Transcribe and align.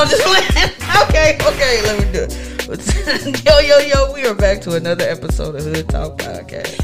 No, 0.00 0.04
I'm 0.04 0.10
just 0.10 0.22
playing. 0.24 0.70
Okay, 1.10 1.36
okay, 1.42 1.82
let 1.82 1.98
me 1.98 2.12
do 2.12 2.24
it. 2.24 3.44
yo, 3.44 3.58
yo, 3.58 3.78
yo, 3.78 4.12
we 4.14 4.24
are 4.26 4.34
back 4.34 4.60
to 4.62 4.74
another 4.74 5.04
episode 5.04 5.54
of 5.56 5.64
Hood 5.64 5.88
Talk 5.88 6.16
Podcast. 6.18 6.78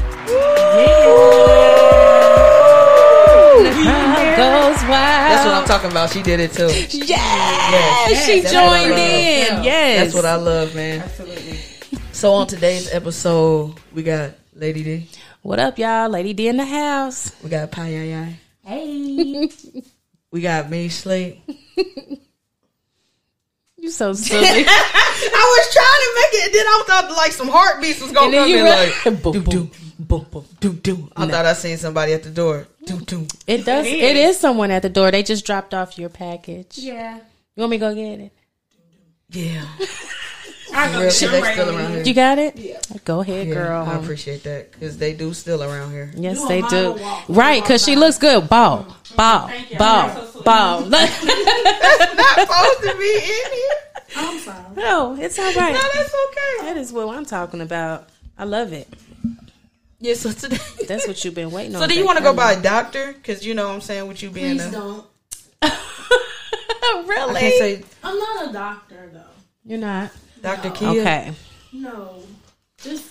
goes 4.37 4.81
wild. 4.83 5.31
That's 5.31 5.45
what 5.45 5.55
I'm 5.55 5.65
talking 5.65 5.89
about. 5.91 6.09
She 6.11 6.21
did 6.21 6.39
it 6.39 6.51
too. 6.53 6.67
Yes, 6.67 6.97
Yes, 7.07 8.25
she 8.25 8.41
that's 8.41 8.53
joined 8.53 8.91
love. 8.91 8.99
in. 8.99 9.63
Yes, 9.63 10.03
That's 10.03 10.13
what 10.15 10.25
I 10.25 10.35
love, 10.35 10.75
man. 10.75 11.01
Absolutely. 11.01 11.57
So 12.11 12.33
on 12.33 12.47
today's 12.47 12.93
episode, 12.93 13.75
we 13.93 14.03
got 14.03 14.31
Lady 14.53 14.83
D, 14.83 15.09
What 15.41 15.59
up, 15.59 15.77
y'all? 15.79 16.09
Lady 16.09 16.33
D 16.33 16.47
in 16.49 16.57
the 16.57 16.65
house. 16.65 17.31
we 17.43 17.49
got 17.49 17.71
Pi 17.71 17.87
Yai 17.89 18.03
Yai, 18.03 18.39
Hey. 18.63 19.49
we 20.31 20.41
got 20.41 20.69
me 20.69 20.89
Slate. 20.89 21.39
You 23.77 23.89
so 23.91 24.13
silly. 24.27 24.43
I 24.45 25.55
was 25.55 25.73
trying 25.73 26.03
to 26.03 26.11
make 26.15 26.33
it, 26.33 26.45
and 26.47 26.55
then 26.55 26.65
I 26.67 26.83
thought 26.87 27.17
like 27.17 27.31
some 27.31 27.47
heartbeats 27.47 28.01
was 28.01 28.11
gonna 28.11 28.25
And 28.25 28.35
come 28.35 28.49
in 28.49 28.63
really- 28.63 28.69
like 29.13 29.21
Boom, 29.23 29.33
do 29.33 29.41
boom. 29.41 29.51
do 29.51 29.71
boom 29.99 30.25
boom 30.31 30.45
do 30.59 30.73
do. 30.73 31.09
I 31.15 31.27
thought 31.27 31.45
I 31.45 31.53
seen 31.53 31.77
somebody 31.77 32.13
at 32.13 32.23
the 32.23 32.29
door. 32.29 32.67
Do 32.85 32.99
do. 33.01 33.27
it 33.47 33.65
does. 33.65 33.85
It 33.85 33.93
It 33.93 34.15
is. 34.15 34.35
is 34.35 34.39
someone 34.39 34.71
at 34.71 34.81
the 34.81 34.89
door. 34.89 35.11
They 35.11 35.23
just 35.23 35.45
dropped 35.45 35.73
off 35.73 35.97
your 35.97 36.09
package. 36.09 36.77
Yeah. 36.77 37.15
You 37.55 37.61
want 37.61 37.71
me 37.71 37.77
to 37.77 37.81
go 37.81 37.95
get 37.95 38.19
it? 38.19 38.31
Yeah, 39.29 39.65
I 40.73 40.91
go 40.91 40.99
real, 41.01 41.09
get 41.09 41.19
they 41.19 41.41
them 41.41 41.53
still 41.53 41.75
around 41.77 41.91
here. 41.93 42.03
You 42.03 42.13
got 42.13 42.37
it? 42.39 42.55
Yeah. 42.57 42.79
Go 43.05 43.19
ahead, 43.21 43.47
Yeah, 43.47 43.53
girl. 43.53 43.85
I 43.85 43.95
appreciate 43.95 44.43
that 44.43 44.71
because 44.71 44.97
they 44.97 45.13
do 45.13 45.33
still 45.33 45.63
around 45.63 45.91
here. 45.91 46.11
Yes, 46.15 46.39
You 46.39 46.47
they 46.47 46.61
do. 46.63 46.93
walk. 46.93 47.23
Right, 47.29 47.63
because 47.63 47.83
she 47.83 47.95
looks 47.95 48.17
good. 48.17 48.47
Ball, 48.49 48.85
ball, 49.15 49.47
Thank 49.47 49.71
you. 49.71 49.77
ball, 49.77 50.09
so 50.15 50.25
sweet. 50.31 50.45
ball. 50.45 50.81
Not 50.85 51.09
supposed 51.09 52.81
to 52.81 52.95
be 52.97 53.15
in 53.15 53.51
here. 53.53 53.75
I'm 54.15 54.39
sorry. 54.39 54.75
no, 54.75 55.15
it's 55.19 55.37
all 55.39 55.53
right. 55.53 55.73
No, 55.73 55.79
that's 55.93 56.15
okay. 56.29 56.65
That 56.65 56.77
is 56.77 56.91
what 56.93 57.15
I'm 57.15 57.25
talking 57.25 57.61
about. 57.61 58.07
I 58.37 58.43
love 58.45 58.73
it. 58.73 58.87
Yeah, 59.99 60.13
so 60.13 60.31
today. 60.31 60.57
That's 60.87 61.07
what 61.07 61.25
you've 61.25 61.33
been 61.33 61.49
waiting 61.49 61.75
on. 61.75 61.81
So 61.81 61.87
do 61.87 61.95
you 61.95 62.05
want 62.05 62.19
to 62.19 62.23
go 62.23 62.31
by 62.31 62.53
doctor? 62.53 63.13
Because 63.13 63.43
you 63.45 63.55
know 63.55 63.67
what 63.67 63.73
I'm 63.73 63.81
saying 63.81 64.07
with 64.07 64.21
you 64.21 64.29
being 64.29 64.57
Please 64.57 64.67
a. 64.67 64.71
don't. 64.71 65.05
really? 67.07 67.35
I 67.35 67.39
can't 67.39 67.55
say 67.55 67.83
I'm 68.03 68.17
not 68.17 68.49
a 68.49 68.53
doctor 68.53 69.09
though. 69.11 69.23
You're 69.65 69.79
not. 69.79 70.11
Dr. 70.41 70.69
No. 70.69 70.73
Keia. 70.75 70.99
Okay, 71.01 71.33
No. 71.73 72.23
Just 72.81 73.05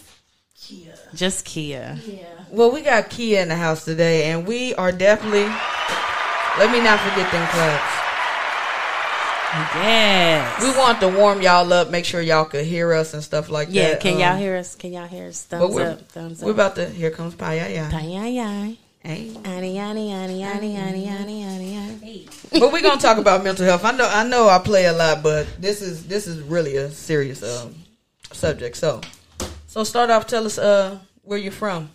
Keia. 0.58 0.96
just 1.14 1.44
Keia. 1.46 1.98
Yeah. 2.06 2.24
Well, 2.50 2.70
we 2.72 2.82
got 2.82 3.10
Keia 3.10 3.42
in 3.42 3.48
the 3.48 3.56
house 3.56 3.84
today, 3.84 4.30
and 4.30 4.46
we 4.46 4.74
are 4.76 4.92
definitely. 4.92 5.44
Let 6.58 6.70
me 6.72 6.80
not 6.80 6.98
forget 7.00 7.30
them 7.32 7.46
claps. 7.48 7.92
Yes. 9.76 10.62
We 10.62 10.70
want 10.78 11.00
to 11.00 11.08
warm 11.08 11.40
y'all 11.40 11.72
up, 11.72 11.90
make 11.90 12.04
sure 12.04 12.20
y'all 12.20 12.44
could 12.44 12.64
hear 12.66 12.92
us 12.92 13.14
and 13.14 13.22
stuff 13.22 13.48
like 13.48 13.68
yeah, 13.70 13.82
that. 13.82 13.90
Yeah, 13.92 13.98
can 13.98 14.14
Um, 14.14 14.20
y'all 14.20 14.36
hear 14.36 14.56
us? 14.56 14.74
Can 14.74 14.92
y'all 14.92 15.06
hear 15.06 15.28
us? 15.28 15.46
but 15.48 15.58
Thumbs 15.60 15.74
we're- 15.74 15.88
up. 15.92 16.00
We're 16.42 16.50
about 16.50 16.74
to. 16.76 16.88
Here 16.88 17.10
comes 17.10 17.34
Paya. 17.34 17.72
Yeah. 17.72 18.70
Hey. 19.06 19.30
Ani, 19.44 19.78
ani, 19.78 20.12
ani, 20.12 20.42
ani, 20.42 20.76
ani, 20.76 21.06
ani, 21.06 21.44
ani, 21.44 21.76
ani. 21.76 22.28
But 22.50 22.72
we're 22.72 22.82
gonna 22.82 23.00
talk 23.00 23.18
about 23.18 23.44
mental 23.44 23.64
health. 23.64 23.84
I 23.84 23.92
know. 23.92 24.08
I 24.08 24.26
know. 24.26 24.48
I 24.48 24.58
play 24.58 24.86
a 24.86 24.92
lot, 24.92 25.22
but 25.22 25.46
this 25.60 25.80
is 25.80 26.08
this 26.08 26.26
is 26.26 26.40
really 26.42 26.74
a 26.74 26.90
serious 26.90 27.40
um, 27.44 27.72
subject. 28.32 28.76
So, 28.76 29.00
so 29.68 29.84
start 29.84 30.10
off. 30.10 30.26
Tell 30.26 30.44
us 30.44 30.58
uh 30.58 30.98
where 31.22 31.38
you're 31.38 31.52
from. 31.52 31.88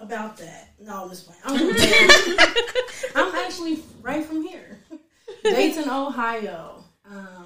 About 0.00 0.36
that. 0.38 0.70
No, 0.80 1.04
I'm 1.04 1.10
just 1.10 1.28
playing. 1.28 1.42
I'm. 1.44 1.76
I'm 3.28 3.34
actually 3.36 3.78
right 4.02 4.24
from 4.24 4.42
here. 4.42 4.80
Dayton, 5.44 5.88
Ohio. 5.88 6.82
Um, 7.08 7.37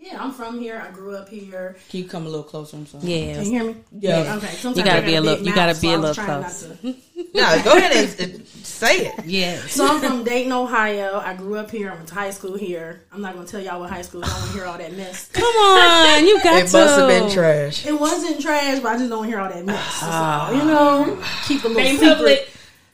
yeah, 0.00 0.22
I'm 0.22 0.32
from 0.32 0.58
here. 0.58 0.82
I 0.84 0.90
grew 0.90 1.14
up 1.14 1.28
here. 1.28 1.76
Can 1.90 2.00
you 2.00 2.08
come 2.08 2.24
a 2.26 2.28
little 2.28 2.42
closer? 2.42 2.76
I'm 2.76 2.86
sorry. 2.86 3.04
Yeah. 3.04 3.34
Can 3.34 3.44
you 3.44 3.50
hear 3.50 3.64
me? 3.64 3.76
Yeah. 3.98 4.34
Okay. 4.38 4.46
Sometimes 4.48 4.76
You 4.78 4.84
gotta 4.84 5.02
be 5.06 5.14
a 5.16 5.20
little- 5.20 5.46
you 5.46 5.54
gotta 5.54 5.78
be 5.80 5.88
a 5.88 5.90
so 5.92 5.94
I 5.94 5.96
was 5.98 6.00
little 6.18 6.24
trying 6.24 6.40
not 6.40 6.50
closer. 6.50 6.76
to- 6.82 6.94
No, 7.34 7.62
go 7.62 7.76
ahead 7.76 7.92
and, 8.20 8.20
and 8.34 8.46
say 8.48 9.06
it. 9.06 9.24
Yeah. 9.26 9.60
So 9.66 9.86
I'm 9.86 10.00
from 10.00 10.24
Dayton, 10.24 10.52
Ohio. 10.52 11.20
I 11.24 11.34
grew 11.34 11.56
up 11.56 11.70
here. 11.70 11.90
I 11.90 11.94
went 11.94 12.08
to 12.08 12.14
high 12.14 12.30
school 12.30 12.56
here. 12.56 13.02
I'm 13.12 13.20
not 13.20 13.34
gonna 13.34 13.46
tell 13.46 13.60
y'all 13.60 13.78
what 13.78 13.90
high 13.90 14.02
school. 14.02 14.22
is. 14.22 14.28
I 14.28 14.32
don't 14.32 14.40
want 14.40 14.52
to 14.52 14.58
hear 14.58 14.66
all 14.66 14.78
that 14.78 14.96
mess. 14.96 15.28
Come 15.32 15.44
on, 15.44 16.24
you 16.26 16.42
got 16.42 16.62
It 16.62 16.66
to. 16.68 16.76
must 16.78 16.98
have 16.98 17.08
been 17.08 17.30
trash. 17.30 17.86
It 17.86 18.00
wasn't 18.00 18.40
trash, 18.40 18.80
but 18.80 18.88
I 18.88 18.96
just 18.98 19.10
don't 19.10 19.18
want 19.18 19.30
to 19.30 19.36
hear 19.36 19.40
all 19.40 19.50
that 19.50 19.64
mess. 19.66 19.78
Ah. 20.02 20.48
So, 20.50 20.56
you 20.56 20.64
know, 20.64 21.22
keep 21.46 21.62
a 21.64 21.68
little 21.68 21.82
Main 21.82 21.98
secret. 21.98 22.48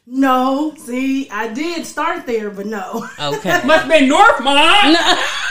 No, 0.09 0.73
see, 0.77 1.29
I 1.31 1.49
did 1.53 1.85
start 1.87 2.27
there, 2.27 2.51
but 2.51 2.67
no, 2.67 3.09
Okay. 3.21 3.61
must 3.65 3.89
be 3.89 4.09
Northmont. 4.09 4.93
that 4.95 5.46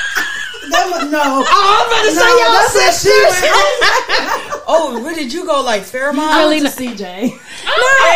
was, 0.92 1.12
no. 1.12 1.22
Oh, 1.48 1.66
I'm 1.78 1.88
about 1.88 2.04
to 2.04 2.16
No, 2.16 2.22
say 2.22 2.32
y'all 2.42 2.54
that's 2.54 3.02
she 3.02 3.10
sisters. 3.10 3.42
went. 3.42 4.64
oh, 4.68 5.02
where 5.04 5.16
did 5.16 5.32
you 5.34 5.46
go? 5.46 5.62
Like 5.62 5.84
Fairmont? 5.84 6.32
I 6.32 6.44
Really 6.44 6.62
went 6.62 6.76
to 6.76 6.82
CJ. 6.84 7.00
No, 7.00 7.06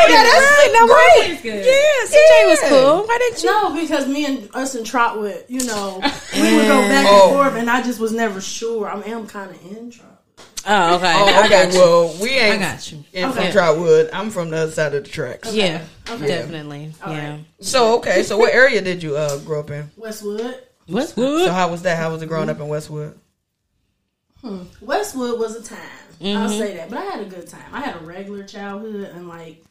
yeah, 0.09 0.23
that's 0.23 0.45
right. 0.45 0.71
No, 0.73 0.87
right. 0.87 1.29
It's 1.31 1.41
good. 1.41 1.65
Yeah, 1.65 2.17
CJ 2.19 2.49
was 2.49 2.59
cool. 2.69 3.07
Why 3.07 3.17
didn't 3.17 3.43
you? 3.43 3.51
No, 3.51 3.75
because 3.81 4.07
me 4.07 4.25
and 4.25 4.49
us 4.55 4.75
and 4.75 4.85
Trot 4.85 5.19
would, 5.19 5.45
you 5.47 5.65
know, 5.65 5.99
we 6.33 6.55
would 6.55 6.67
go 6.67 6.79
back 6.87 7.05
Oh. 7.07 7.27
and 7.29 7.35
forth, 7.35 7.55
and 7.55 7.69
I 7.69 7.81
just 7.81 7.99
was 7.99 8.11
never 8.11 8.41
sure. 8.41 8.87
I 8.89 9.01
am 9.09 9.27
kind 9.27 9.51
of 9.51 9.71
in 9.71 9.91
Trot. 9.91 10.05
Oh, 10.67 10.95
okay. 10.97 11.13
Oh, 11.15 11.25
I 11.25 11.39
okay. 11.45 11.49
got 11.49 11.73
you. 11.73 11.79
Well, 11.79 12.15
we 12.21 12.39
I 12.39 12.57
got 12.57 12.91
you. 12.91 13.03
in 13.13 13.29
Okay. 13.29 13.43
from 13.43 13.51
Trotwood. 13.51 14.09
I'm 14.11 14.29
from 14.29 14.49
the 14.49 14.57
other 14.57 14.71
side 14.71 14.93
of 14.93 15.03
the 15.03 15.09
tracks. 15.09 15.53
Yeah, 15.53 15.81
Okay. 16.09 16.27
definitely. 16.27 16.91
All 17.03 17.13
yeah. 17.13 17.29
right. 17.31 17.45
So 17.61 17.97
okay, 17.99 18.23
so 18.23 18.37
what 18.37 18.53
area 18.53 18.81
did 18.81 19.01
you 19.01 19.15
uh 19.15 19.37
grow 19.39 19.61
up 19.61 19.71
in? 19.71 19.89
Westwood. 19.95 20.61
What's 20.89 21.13
So 21.13 21.51
how 21.51 21.69
was 21.69 21.81
that? 21.83 21.97
How 21.97 22.11
was 22.11 22.21
it 22.21 22.27
growing 22.27 22.49
up 22.49 22.59
in 22.59 22.67
Westwood? 22.67 23.17
Westwood 24.81 25.39
was 25.39 25.55
a 25.55 25.63
time. 25.63 25.77
I'll 26.21 26.27
Mm-hmm. 26.49 26.57
say 26.57 26.75
that. 26.77 26.89
But 26.89 26.99
I 26.99 27.03
had 27.05 27.21
a 27.21 27.25
good 27.25 27.47
time. 27.47 27.63
I 27.71 27.79
had 27.81 27.95
a 27.95 28.05
regular 28.05 28.43
childhood, 28.43 29.09
unlike 29.13 29.63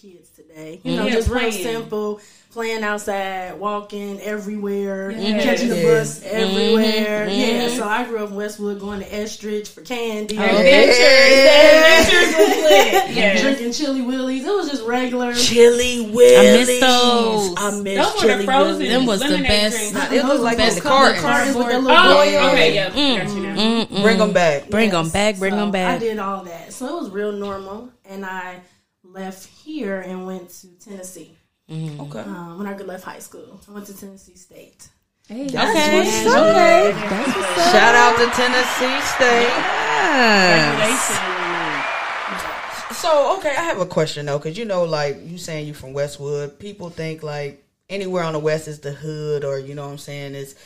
kids 0.00 0.30
today. 0.30 0.80
You 0.84 0.92
mm-hmm. 0.92 0.96
know, 1.00 1.06
Yeah, 1.06 1.12
just 1.14 1.28
real 1.28 1.50
simple, 1.50 2.20
playing 2.52 2.84
outside, 2.84 3.58
walking 3.58 4.20
everywhere, 4.20 5.10
Yeah. 5.10 5.42
catching 5.42 5.68
the 5.70 5.82
bus 5.82 6.22
everywhere. 6.22 7.26
Mm-hmm. 7.26 7.40
Yeah, 7.40 7.66
mm-hmm. 7.66 7.76
so 7.78 7.84
I 7.88 8.04
grew 8.04 8.22
up 8.22 8.30
in 8.30 8.36
Westwood, 8.36 8.78
going 8.78 9.00
to 9.00 9.12
Estridge 9.12 9.68
for 9.68 9.80
candy. 9.82 10.38
Oh, 10.38 10.42
adventures. 10.42 10.98
Adventures 11.28 12.36
was 12.38 12.56
lit. 13.16 13.40
Drinking 13.42 13.72
chili 13.72 14.02
willies. 14.02 14.44
It 14.44 14.54
was 14.54 14.70
just 14.70 14.84
regular. 14.84 15.34
Chili 15.34 16.10
Willies. 16.12 16.38
I 16.38 16.72
miss 16.72 16.80
those. 16.80 17.54
I 17.58 17.80
miss 17.82 18.06
Those 18.12 18.22
were 18.24 18.36
the 18.38 18.44
frozen. 18.44 18.86
Them 18.88 19.06
was 19.06 19.20
the 19.20 19.28
lemonade 19.28 19.48
best. 19.48 19.92
drinks. 19.92 20.12
It 20.12 20.24
was 20.24 20.40
like 20.40 20.58
in 20.58 20.64
Those 20.64 20.74
the 20.76 20.80
couple 20.80 20.98
carton. 20.98 21.22
cartons 21.22 21.56
with 21.56 21.66
that 21.66 21.74
Oh, 21.74 21.80
little 21.80 21.96
Oh, 21.96 22.14
boy 22.14 22.48
okay, 22.52 22.74
yeah. 22.74 22.88
Got 22.88 23.34
you 23.36 23.42
now. 23.42 23.56
Mm-mm. 23.56 24.02
Bring 24.02 24.18
them 24.18 24.32
back. 24.32 24.70
Bring 24.70 24.90
them 24.90 25.08
back. 25.10 25.38
Bring 25.38 25.52
So 25.52 25.56
them 25.56 25.70
back. 25.72 25.96
I 25.96 25.98
did 25.98 26.18
all 26.20 26.44
that. 26.44 26.72
So 26.72 26.86
it 26.86 27.00
was 27.02 27.10
real 27.10 27.32
normal. 27.32 27.90
And 28.04 28.24
I 28.24 28.60
left 29.12 29.46
here 29.46 30.00
and 30.00 30.26
went 30.26 30.50
to 30.50 30.68
Tennessee 30.78 31.36
Okay. 31.70 32.20
um, 32.20 32.58
when 32.58 32.66
I 32.66 32.76
left 32.76 33.04
high 33.04 33.18
school. 33.18 33.60
I 33.68 33.72
went 33.72 33.86
to 33.86 33.96
Tennessee 33.96 34.36
State. 34.36 34.88
Okay. 35.30 35.44
what's 35.44 36.26
up. 36.26 36.46
Okay. 36.46 36.92
That's 36.92 37.36
what's 37.36 37.58
up. 37.58 37.72
Shout 37.72 37.94
out 37.94 38.16
to 38.16 38.26
Tennessee 38.34 39.00
State. 39.06 39.52
Yes. 40.88 41.18
So 42.96 43.36
okay, 43.38 43.50
I 43.50 43.62
have 43.64 43.80
a 43.80 43.86
question 43.86 44.26
though, 44.26 44.38
because 44.38 44.56
you 44.56 44.64
know, 44.64 44.84
like 44.84 45.18
you 45.24 45.36
saying 45.38 45.66
you're 45.66 45.74
from 45.74 45.92
Westwood, 45.92 46.58
people 46.58 46.90
think 46.90 47.22
like 47.22 47.62
anywhere 47.90 48.24
on 48.24 48.32
the 48.32 48.38
west 48.38 48.66
is 48.68 48.80
the 48.80 48.92
hood, 48.92 49.44
or 49.44 49.58
you 49.58 49.74
know 49.74 49.84
what 49.84 49.92
I'm 49.92 49.98
saying 49.98 50.34
is. 50.34 50.56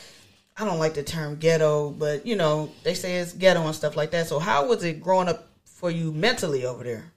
I 0.54 0.66
don't 0.66 0.78
like 0.78 0.92
the 0.92 1.02
term 1.02 1.36
ghetto, 1.36 1.88
but 1.88 2.26
you 2.26 2.36
know 2.36 2.70
they 2.84 2.92
say 2.92 3.16
it's 3.16 3.32
ghetto 3.32 3.64
and 3.64 3.74
stuff 3.74 3.96
like 3.96 4.10
that. 4.10 4.26
So 4.26 4.38
how 4.38 4.66
was 4.68 4.84
it 4.84 5.02
growing 5.02 5.26
up 5.28 5.48
for 5.64 5.90
you 5.90 6.12
mentally 6.12 6.66
over 6.66 6.84
there? 6.84 7.11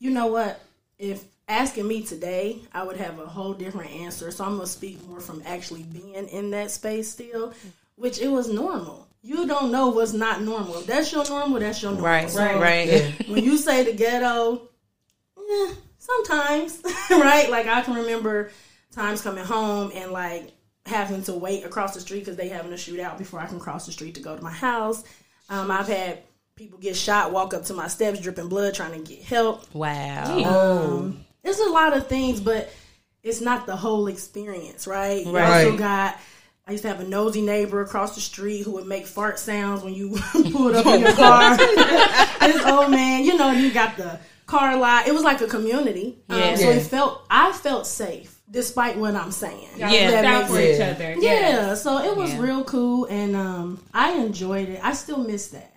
You 0.00 0.10
know 0.10 0.26
what? 0.26 0.60
If 0.98 1.22
asking 1.46 1.86
me 1.86 2.02
today, 2.02 2.58
I 2.72 2.82
would 2.82 2.96
have 2.96 3.18
a 3.20 3.26
whole 3.26 3.52
different 3.52 3.90
answer. 3.92 4.30
So 4.30 4.44
I'm 4.44 4.56
going 4.56 4.66
to 4.66 4.72
speak 4.72 5.06
more 5.06 5.20
from 5.20 5.42
actually 5.46 5.82
being 5.82 6.28
in 6.28 6.50
that 6.50 6.70
space 6.70 7.10
still, 7.10 7.52
which 7.96 8.20
it 8.20 8.28
was 8.28 8.48
normal. 8.52 9.06
You 9.22 9.46
don't 9.46 9.70
know 9.70 9.88
what's 9.88 10.14
not 10.14 10.42
normal. 10.42 10.78
If 10.78 10.86
that's 10.86 11.12
your 11.12 11.28
normal, 11.28 11.60
that's 11.60 11.82
your 11.82 11.92
normal. 11.92 12.08
Right. 12.08 12.30
So 12.30 12.40
Right. 12.40 12.60
Right. 12.60 13.14
when 13.28 13.44
you 13.44 13.58
say 13.58 13.84
the 13.84 13.92
ghetto, 13.92 14.62
eh, 15.38 15.74
sometimes, 15.98 16.82
right? 17.10 17.50
Like 17.50 17.66
I 17.66 17.82
can 17.82 17.94
remember 17.94 18.50
times 18.92 19.20
coming 19.20 19.44
home 19.44 19.92
and 19.94 20.12
like 20.12 20.52
having 20.86 21.22
to 21.24 21.34
wait 21.34 21.64
across 21.64 21.94
the 21.94 22.00
street 22.00 22.20
because 22.20 22.36
they 22.36 22.48
having 22.48 22.72
a 22.72 22.76
shootout 22.76 23.18
before 23.18 23.40
I 23.40 23.46
can 23.46 23.60
cross 23.60 23.84
the 23.84 23.92
street 23.92 24.14
to 24.14 24.22
go 24.22 24.34
to 24.34 24.42
my 24.42 24.52
house. 24.52 25.04
Um, 25.50 25.70
I've 25.70 25.88
had 25.88 26.22
people 26.60 26.78
get 26.78 26.94
shot, 26.94 27.32
walk 27.32 27.54
up 27.54 27.64
to 27.64 27.72
my 27.72 27.88
steps, 27.88 28.20
dripping 28.20 28.46
blood, 28.48 28.74
trying 28.74 28.92
to 28.92 28.98
get 29.14 29.22
help. 29.24 29.64
Wow. 29.74 30.44
Um, 30.44 31.24
there's 31.42 31.58
a 31.58 31.70
lot 31.70 31.96
of 31.96 32.06
things, 32.06 32.38
but 32.38 32.70
it's 33.22 33.40
not 33.40 33.64
the 33.64 33.74
whole 33.76 34.08
experience, 34.08 34.86
right? 34.86 35.24
You 35.24 35.34
Right. 35.34 35.64
also 35.64 35.78
got. 35.78 36.18
I 36.68 36.72
used 36.72 36.82
to 36.82 36.88
have 36.88 37.00
a 37.00 37.04
nosy 37.08 37.40
neighbor 37.40 37.80
across 37.80 38.14
the 38.14 38.20
street 38.20 38.62
who 38.64 38.72
would 38.72 38.86
make 38.86 39.06
fart 39.06 39.38
sounds 39.38 39.82
when 39.82 39.94
you 39.94 40.18
pulled 40.52 40.76
up 40.76 40.84
in 40.84 41.00
your 41.00 41.12
car. 41.14 41.56
this 41.56 42.62
old 42.66 42.90
man, 42.90 43.24
you 43.24 43.38
know, 43.38 43.52
you 43.52 43.72
got 43.72 43.96
the 43.96 44.20
car 44.46 44.76
lot. 44.76 45.08
It 45.08 45.14
was 45.14 45.22
like 45.24 45.40
a 45.40 45.46
community. 45.46 46.18
Um, 46.28 46.38
Yeah. 46.38 46.54
so 46.56 46.68
Yeah. 46.70 46.76
it 46.76 46.82
felt, 46.82 47.22
I 47.30 47.52
felt 47.52 47.86
safe. 47.86 48.36
despite 48.50 48.98
what 48.98 49.14
I'm 49.14 49.30
saying. 49.30 49.68
Y'all 49.78 49.90
Yeah. 49.90 50.10
That 50.10 50.38
makes 50.40 50.50
for 50.50 50.60
each 50.60 50.80
other. 50.80 51.14
Yeah, 51.20 51.74
so 51.74 51.98
it 51.98 52.16
was 52.16 52.30
Yeah. 52.32 52.40
real 52.40 52.64
cool, 52.64 53.04
and 53.06 53.34
um, 53.36 53.78
I 53.94 54.12
enjoyed 54.14 54.68
it. 54.68 54.80
I 54.82 54.92
still 54.92 55.18
miss 55.18 55.46
that 55.48 55.72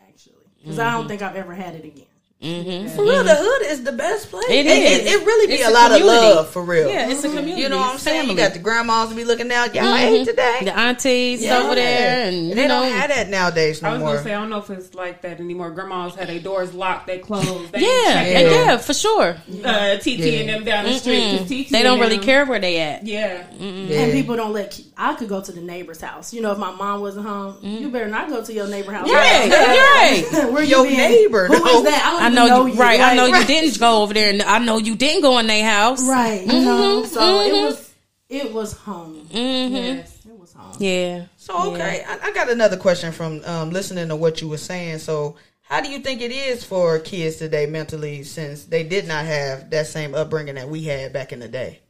because 0.63 0.79
I 0.79 0.85
Mm-hmm. 0.87 0.97
don't 0.97 1.07
think 1.07 1.21
I've 1.21 1.35
ever 1.35 1.53
had 1.53 1.75
it 1.75 1.85
again. 1.85 2.05
Mm-hmm. 2.43 2.95
For 2.95 3.03
real, 3.03 3.23
the 3.23 3.29
mm-hmm. 3.31 3.43
hood 3.43 3.71
is 3.71 3.83
the 3.83 3.93
best 3.93 4.29
place. 4.29 4.43
It 4.49 4.65
It, 4.65 4.67
it, 4.67 5.07
is. 5.07 5.13
it 5.13 5.25
really 5.25 5.47
be 5.47 5.53
It's 5.53 5.65
a 5.65 5.69
a 5.69 5.73
lot 5.73 5.91
of 5.93 6.01
love 6.05 6.49
for 6.49 6.61
real. 6.63 6.89
Yeah, 6.89 7.09
it's 7.09 7.23
a 7.23 7.27
mm-hmm. 7.27 7.37
community. 7.37 7.61
You 7.61 7.69
know 7.69 7.77
what 7.77 7.89
I'm 7.89 7.95
It's 7.95 8.03
saying? 8.03 8.29
You 8.29 8.35
got 8.35 8.53
the 8.53 8.59
grandmas 8.59 9.09
to 9.09 9.15
be 9.15 9.23
looking 9.23 9.49
out. 9.51 9.73
Y'all 9.73 9.95
ate 9.95 10.25
today. 10.27 10.59
The 10.63 10.77
aunties 10.77 11.41
Yeah. 11.41 11.59
over 11.59 11.75
there, 11.75 12.27
and 12.27 12.49
you 12.49 12.55
they 12.55 12.67
know, 12.67 12.81
don't 12.83 12.91
have 12.91 13.09
that 13.09 13.29
nowadays 13.29 13.81
no 13.81 13.89
I 13.89 13.93
was 13.93 14.01
more. 14.01 14.11
gonna 14.13 14.23
say 14.23 14.33
I 14.33 14.39
don't 14.41 14.49
know 14.49 14.57
if 14.57 14.69
it's 14.69 14.93
like 14.93 15.21
that 15.21 15.39
anymore. 15.39 15.71
Grandmas 15.71 16.15
had 16.15 16.27
their 16.27 16.39
doors 16.39 16.73
locked, 16.73 17.07
they 17.07 17.19
closed. 17.19 17.71
They 17.71 17.79
yeah, 17.81 18.21
yeah, 18.25 18.39
Yeah. 18.39 18.77
for 18.77 18.93
sure. 18.93 19.35
checking, 19.45 19.65
uh, 19.65 19.97
TT 19.99 20.39
and 20.41 20.49
them 20.49 20.63
down 20.65 20.83
the 20.85 20.93
street. 20.95 21.37
'cause 21.39 21.47
TT 21.47 21.69
They 21.71 21.81
don't 21.83 21.99
really 21.99 22.17
them- 22.17 22.25
care 22.25 22.45
where 22.45 22.59
they 22.59 22.79
at. 22.79 23.05
Yeah, 23.07 23.43
Yeah. 23.57 23.99
And 24.01 24.11
people 24.11 24.35
don't 24.35 24.51
let. 24.53 24.79
I 24.97 25.13
could 25.15 25.29
go 25.29 25.41
to 25.41 25.51
the 25.51 25.61
neighbor's 25.61 26.01
house. 26.01 26.33
You 26.33 26.41
know, 26.41 26.51
if 26.51 26.57
my 26.57 26.71
mom 26.71 26.99
wasn't 27.01 27.25
home, 27.25 27.55
you 27.61 27.89
better 27.89 28.07
not 28.07 28.27
go 28.29 28.43
to 28.43 28.53
your 28.53 28.67
neighbor 28.67 28.91
house. 28.91 29.07
You're 29.07 29.15
right. 29.17 30.25
You're. 30.33 30.51
Where 30.51 30.63
Your 30.63 30.85
you 30.85 30.95
been? 30.97 31.11
neighbor, 31.11 31.47
Who 31.47 31.57
though. 31.59 31.77
is 31.79 31.83
that? 31.85 32.32
I, 32.37 32.47
don't 32.47 32.51
I 32.51 32.55
even 32.55 32.57
know, 32.57 32.63
know 32.67 32.73
you, 32.73 32.79
right. 32.79 32.99
I 32.99 33.15
know 33.15 33.27
Like, 33.27 33.41
you 33.41 33.47
didn't 33.47 33.79
go 33.79 34.03
over 34.03 34.13
there, 34.13 34.29
and 34.31 34.41
I 34.41 34.59
know 34.59 34.77
you 34.77 34.95
didn't 34.95 35.21
go 35.21 35.37
in 35.39 35.47
their 35.47 35.65
house. 35.65 36.07
Right. 36.07 36.45
You 36.45 36.61
know. 36.61 37.05
So 37.05 37.21
mhm. 37.21 37.47
it 37.47 37.53
was. 37.53 37.93
It 38.29 38.51
was 38.51 38.73
home. 38.73 39.27
Mm-hmm. 39.31 39.75
yes. 39.75 40.25
It 40.25 40.39
was 40.39 40.53
home. 40.53 40.75
Yeah. 40.79 41.25
So 41.37 41.73
okay, 41.73 42.03
I, 42.07 42.29
I 42.29 42.31
got 42.31 42.49
another 42.49 42.77
question 42.77 43.11
from 43.11 43.43
um, 43.45 43.69
listening 43.69 44.07
to 44.07 44.15
what 44.15 44.41
you 44.41 44.47
were 44.47 44.57
saying. 44.57 44.99
So, 44.99 45.35
how 45.61 45.81
do 45.81 45.89
you 45.91 45.99
think 45.99 46.21
it 46.21 46.31
is 46.31 46.63
for 46.63 46.97
kids 46.97 47.35
today 47.35 47.67
mentally, 47.67 48.23
since 48.23 48.65
they 48.65 48.81
did 48.83 49.07
not 49.07 49.25
have 49.25 49.69
that 49.69 49.85
same 49.85 50.15
upbringing 50.15 50.55
that 50.55 50.67
we 50.67 50.83
had 50.83 51.13
back 51.13 51.31
in 51.31 51.39
the 51.39 51.47
day? 51.47 51.81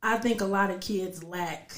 I 0.00 0.18
think 0.18 0.42
a 0.42 0.46
lot 0.46 0.70
of 0.70 0.78
kids 0.80 1.24
lack 1.24 1.72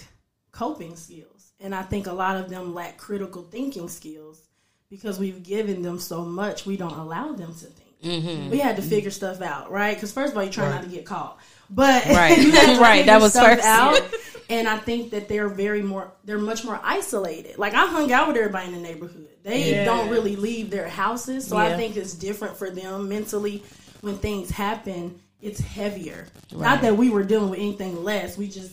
coping 0.52 0.96
skills, 0.96 1.52
and 1.58 1.74
I 1.74 1.82
think 1.82 2.06
a 2.06 2.12
lot 2.12 2.36
of 2.36 2.50
them 2.50 2.74
lack 2.74 2.98
critical 2.98 3.44
thinking 3.44 3.88
skills 3.88 4.42
because 4.90 5.18
we've 5.18 5.42
given 5.42 5.82
them 5.82 5.98
so 5.98 6.24
much. 6.24 6.66
We 6.66 6.76
don't 6.76 6.98
allow 6.98 7.32
them 7.32 7.54
to 7.54 7.66
think. 7.66 7.86
Mm-hmm. 8.02 8.50
We 8.50 8.58
had 8.58 8.76
to 8.76 8.82
figure 8.82 9.10
stuff 9.10 9.40
out, 9.42 9.70
right? 9.70 9.94
Because 9.94 10.10
first 10.12 10.32
of 10.32 10.38
all, 10.38 10.44
you 10.44 10.50
try 10.50 10.68
not 10.70 10.82
to 10.84 10.88
get 10.88 11.04
caught, 11.06 11.38
but 11.68 12.04
Right. 12.06 12.36
you 12.38 12.50
have 12.52 12.76
to 12.76 12.80
Right, 12.80 13.06
that 13.06 13.20
was 13.20 13.32
stuff 13.32 13.46
first. 13.56 13.64
out. 13.66 14.00
And 14.50 14.66
I 14.66 14.78
think 14.78 15.12
that 15.12 15.28
they're 15.28 15.48
very 15.48 15.80
more, 15.80 16.10
they're 16.24 16.36
much 16.36 16.64
more 16.64 16.80
isolated. 16.82 17.56
Like 17.56 17.72
I 17.74 17.86
hung 17.86 18.10
out 18.10 18.26
with 18.26 18.36
everybody 18.36 18.66
in 18.66 18.72
the 18.74 18.80
neighborhood. 18.80 19.28
They 19.44 19.70
Yeah. 19.70 19.84
don't 19.84 20.08
really 20.10 20.34
leave 20.34 20.70
their 20.70 20.88
houses, 20.88 21.46
so 21.46 21.56
I 21.56 21.76
think 21.76 21.96
it's 21.96 22.14
different 22.14 22.56
for 22.56 22.68
them 22.68 23.08
mentally 23.08 23.62
when 24.00 24.18
things 24.18 24.50
happen. 24.50 25.20
It's 25.40 25.60
heavier. 25.60 26.26
Not 26.52 26.82
that 26.82 26.96
we 26.96 27.10
were 27.10 27.22
dealing 27.22 27.50
with 27.50 27.60
anything 27.60 28.02
less. 28.02 28.36
We 28.36 28.48
just 28.48 28.72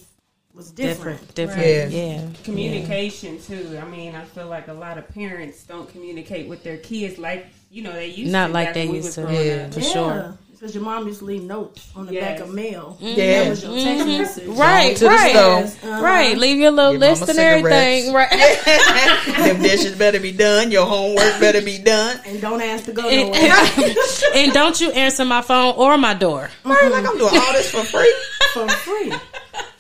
was 0.58 0.72
different. 0.72 1.20
Different. 1.36 1.60
Different. 1.62 1.92
Yeah. 1.92 2.22
Yeah. 2.22 2.28
Communication 2.44 3.40
too. 3.42 3.80
I 3.82 3.86
mean, 3.86 4.16
I 4.16 4.24
feel 4.26 4.48
like 4.48 4.68
a 4.68 4.74
lot 4.74 4.98
of 4.98 5.08
parents 5.10 5.64
don't 5.64 5.88
communicate 5.90 6.50
with 6.50 6.64
their 6.64 6.78
kids 6.78 7.18
like 7.18 7.48
you 7.70 7.84
know 7.84 7.94
they 7.94 8.08
used 8.08 8.26
to 8.26 8.32
Not 8.32 8.48
to. 8.48 8.54
like 8.54 8.74
they 8.74 8.88
used 8.88 9.14
to. 9.16 9.22
Yeah. 9.32 9.66
up. 9.68 9.74
For 9.74 9.82
sure. 9.82 10.38
Because 10.52 10.74
your 10.74 10.84
mom 10.84 11.06
used 11.06 11.20
to 11.20 11.26
leave 11.26 11.44
notes 11.44 11.92
on 11.96 12.08
the 12.08 12.14
Yes. 12.16 12.40
back 12.40 12.48
of 12.48 12.52
mail. 12.52 12.98
Yeah. 13.00 13.44
That 13.44 13.50
was 13.52 13.64
your 13.64 13.76
text 13.76 14.08
message. 14.08 14.44
Mm-hmm. 14.46 14.60
Right. 14.60 14.96
to 14.98 15.04
the 15.04 15.10
right. 15.12 15.30
stove. 15.32 15.84
Uh-huh. 15.84 16.02
Right. 16.04 16.36
Leave 16.36 16.58
your 16.58 16.72
little 16.72 16.94
Give 16.94 17.02
list 17.02 17.30
and 17.30 17.38
everything. 17.38 18.06
cigarettes. 18.06 18.32
Right. 18.34 19.36
Them 19.38 19.62
dishes 19.62 19.96
better 19.96 20.20
be 20.20 20.32
done. 20.32 20.72
Your 20.72 20.88
homework 20.88 21.40
better 21.40 21.62
be 21.62 21.78
done. 21.78 22.20
And 22.26 22.42
don't 22.42 22.60
ask 22.64 22.86
to 22.86 22.92
go 22.92 23.08
and, 23.08 23.32
nowhere 23.32 23.96
and 24.34 24.52
don't 24.52 24.82
you 24.82 24.90
answer 24.94 25.26
my 25.26 25.44
phone 25.44 25.76
or 25.78 25.96
my 25.96 26.16
door. 26.16 26.50
Right, 26.66 26.92
like 26.92 27.06
I'm 27.06 27.20
doing 27.20 27.38
all 27.38 27.54
this 27.54 27.70
for 27.70 27.84
free. 27.84 28.14
for 28.54 28.68
free. 28.68 29.14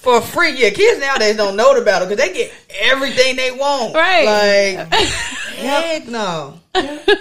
For 0.07 0.21
free, 0.21 0.51
yeah. 0.57 0.69
Kids 0.69 1.01
nowadays 1.01 1.35
don't 1.35 1.57
know 1.57 1.77
the 1.77 1.83
battle 1.83 2.07
because 2.07 2.25
they 2.25 2.33
get 2.33 2.53
everything 2.79 3.35
they 3.35 3.51
want. 3.51 3.93
Right. 3.93 4.77
Like, 4.77 4.87
heck 5.57 6.07
no. 6.07 6.61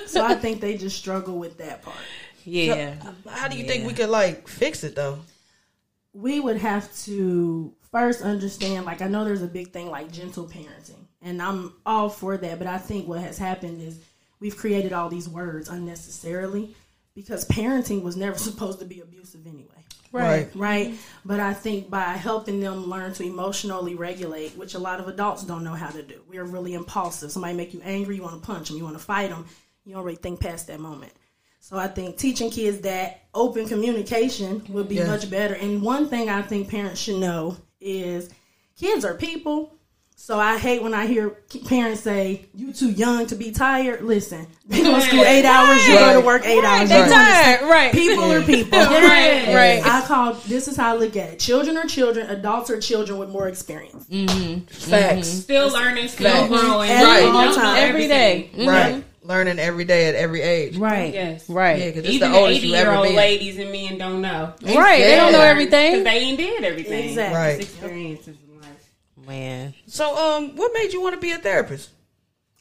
So 0.06 0.24
I 0.24 0.36
think 0.36 0.60
they 0.60 0.76
just 0.76 0.96
struggle 0.96 1.36
with 1.36 1.58
that 1.58 1.82
part. 1.82 1.96
Yeah. 2.44 2.94
Uh, 3.04 3.28
how 3.28 3.48
do 3.48 3.58
you 3.58 3.64
think 3.64 3.88
we 3.88 3.92
could 3.92 4.08
like 4.08 4.46
fix 4.46 4.84
it 4.84 4.94
though? 4.94 5.18
We 6.12 6.38
would 6.38 6.58
have 6.58 6.96
to 7.06 7.74
first 7.90 8.22
understand, 8.22 8.86
like, 8.86 9.02
I 9.02 9.08
know 9.08 9.24
there's 9.24 9.42
a 9.42 9.48
big 9.48 9.72
thing 9.72 9.90
like 9.90 10.12
gentle 10.12 10.46
parenting, 10.46 11.06
and 11.20 11.42
I'm 11.42 11.72
all 11.84 12.08
for 12.08 12.36
that, 12.36 12.56
but 12.56 12.68
I 12.68 12.78
think 12.78 13.08
what 13.08 13.18
has 13.18 13.36
happened 13.36 13.82
is 13.82 13.98
we've 14.38 14.56
created 14.56 14.92
all 14.92 15.08
these 15.08 15.28
words 15.28 15.68
unnecessarily 15.68 16.76
because 17.16 17.44
parenting 17.46 18.02
was 18.04 18.16
never 18.16 18.38
supposed 18.48 18.78
to 18.78 18.84
be 18.84 19.00
abusive 19.00 19.44
anyway. 19.44 19.72
Right. 20.12 20.48
right? 20.54 20.88
Mm-hmm. 20.88 20.96
But 21.28 21.40
I 21.40 21.52
think 21.52 21.90
by 21.90 22.04
helping 22.04 22.60
them 22.60 22.86
learn 22.88 23.12
to 23.14 23.24
emotionally 23.24 23.96
regulate, 23.96 24.56
which 24.56 24.74
a 24.74 24.78
lot 24.78 25.00
of 25.00 25.08
adults 25.08 25.42
don't 25.42 25.64
know 25.64 25.74
how 25.74 25.90
to 25.90 26.02
do, 26.02 26.22
we 26.28 26.38
are 26.38 26.44
really 26.44 26.74
impulsive. 26.74 27.32
Somebody 27.32 27.54
make 27.54 27.74
you 27.74 27.80
angry, 27.84 28.16
you 28.16 28.22
want 28.22 28.40
to 28.40 28.46
punch 28.46 28.68
them, 28.68 28.78
you 28.78 28.84
want 28.84 28.96
to 28.96 29.02
fight 29.04 29.30
them, 29.30 29.46
you 29.84 29.94
don't 29.94 30.04
really 30.04 30.16
think 30.16 30.40
past 30.40 30.68
that 30.68 30.78
moment. 30.80 31.12
So 31.60 31.76
I 31.76 31.88
think 31.88 32.16
teaching 32.16 32.50
kids 32.50 32.82
that 32.82 33.24
open 33.34 33.66
communication 33.66 34.62
would 34.68 34.88
be 34.88 34.96
Yeah. 34.96 35.08
much 35.08 35.28
better. 35.28 35.54
And 35.54 35.82
one 35.82 36.08
thing 36.08 36.30
I 36.30 36.40
think 36.40 36.70
parents 36.70 37.00
should 37.00 37.20
know 37.20 37.56
is 37.80 38.30
kids 38.78 39.04
are 39.04 39.14
people. 39.14 39.72
So 40.18 40.40
I 40.40 40.58
hate 40.58 40.82
when 40.82 40.94
I 40.94 41.06
hear 41.06 41.28
parents 41.68 42.00
say, 42.00 42.46
"You 42.54 42.72
too 42.72 42.90
young 42.90 43.26
to 43.26 43.36
be 43.36 43.52
tired." 43.52 44.02
Listen, 44.02 44.46
you 44.68 44.82
go 44.82 44.94
to 44.94 45.00
school 45.02 45.22
eight 45.22 45.44
hours, 45.44 45.86
you 45.86 45.94
go 45.94 46.20
to 46.20 46.26
work 46.26 46.44
eight 46.46 46.64
hours. 46.64 46.88
They 46.88 46.98
you 46.98 47.10
tired. 47.10 47.62
Right. 47.70 47.92
People 47.92 48.32
are 48.32 48.42
people. 48.42 48.78
Right. 48.80 49.54
Right. 49.54 49.82
I 49.86 50.00
call 50.06 50.32
this 50.48 50.68
is 50.68 50.76
how 50.76 50.94
I 50.94 50.98
look 50.98 51.16
at 51.16 51.34
it. 51.34 51.38
Children 51.38 51.76
are 51.76 51.84
children. 51.84 52.28
Adults 52.30 52.70
are 52.70 52.80
children 52.80 53.18
with 53.18 53.28
more 53.28 53.46
experience. 53.46 54.04
Mm-hmm. 54.06 54.26
Mm-hmm. 54.38 54.64
Facts. 54.90 55.28
Still 55.28 55.70
learning, 55.70 56.08
still 56.08 56.30
Facts. 56.32 56.48
growing. 56.48 56.90
Every 56.90 57.22
Don't 57.30 57.54
time. 57.54 57.76
Every 57.76 58.08
day. 58.08 58.50
everything. 58.52 58.68
Right. 58.68 59.04
Learning 59.22 59.58
every 59.58 59.84
day 59.84 60.08
at 60.08 60.14
every 60.14 60.40
age. 60.40 60.76
Right. 60.78 61.12
Yes. 61.12 61.48
Right. 61.48 61.78
Yeah, 61.78 61.86
because 61.86 62.04
it's 62.04 62.14
Even 62.14 62.30
the 62.30 62.34
the 62.36 62.40
oldest 62.40 62.62
you 62.62 62.74
eighty-year-old 62.74 63.12
ladies 63.14 63.58
and 63.58 63.70
men 63.70 63.98
don't 63.98 64.20
know. 64.22 64.54
Right. 64.62 65.02
They 65.02 65.16
don't 65.16 65.32
know 65.32 65.38
Yeah. 65.38 65.54
Because 65.54 65.72
everything. 65.72 66.04
they 66.04 66.10
ain't 66.18 66.38
did 66.38 66.64
everything. 66.64 67.08
Exactly. 67.10 67.36
Right. 67.38 67.60
It's 67.60 67.70
experiences 67.70 68.28
in 68.28 68.32
life. 68.34 68.40
Man. 69.26 69.74
So, 69.86 70.16
um, 70.16 70.56
what 70.56 70.72
made 70.72 70.92
you 70.92 71.00
want 71.02 71.14
to 71.14 71.20
be 71.20 71.32
a 71.32 71.38
therapist? 71.38 71.90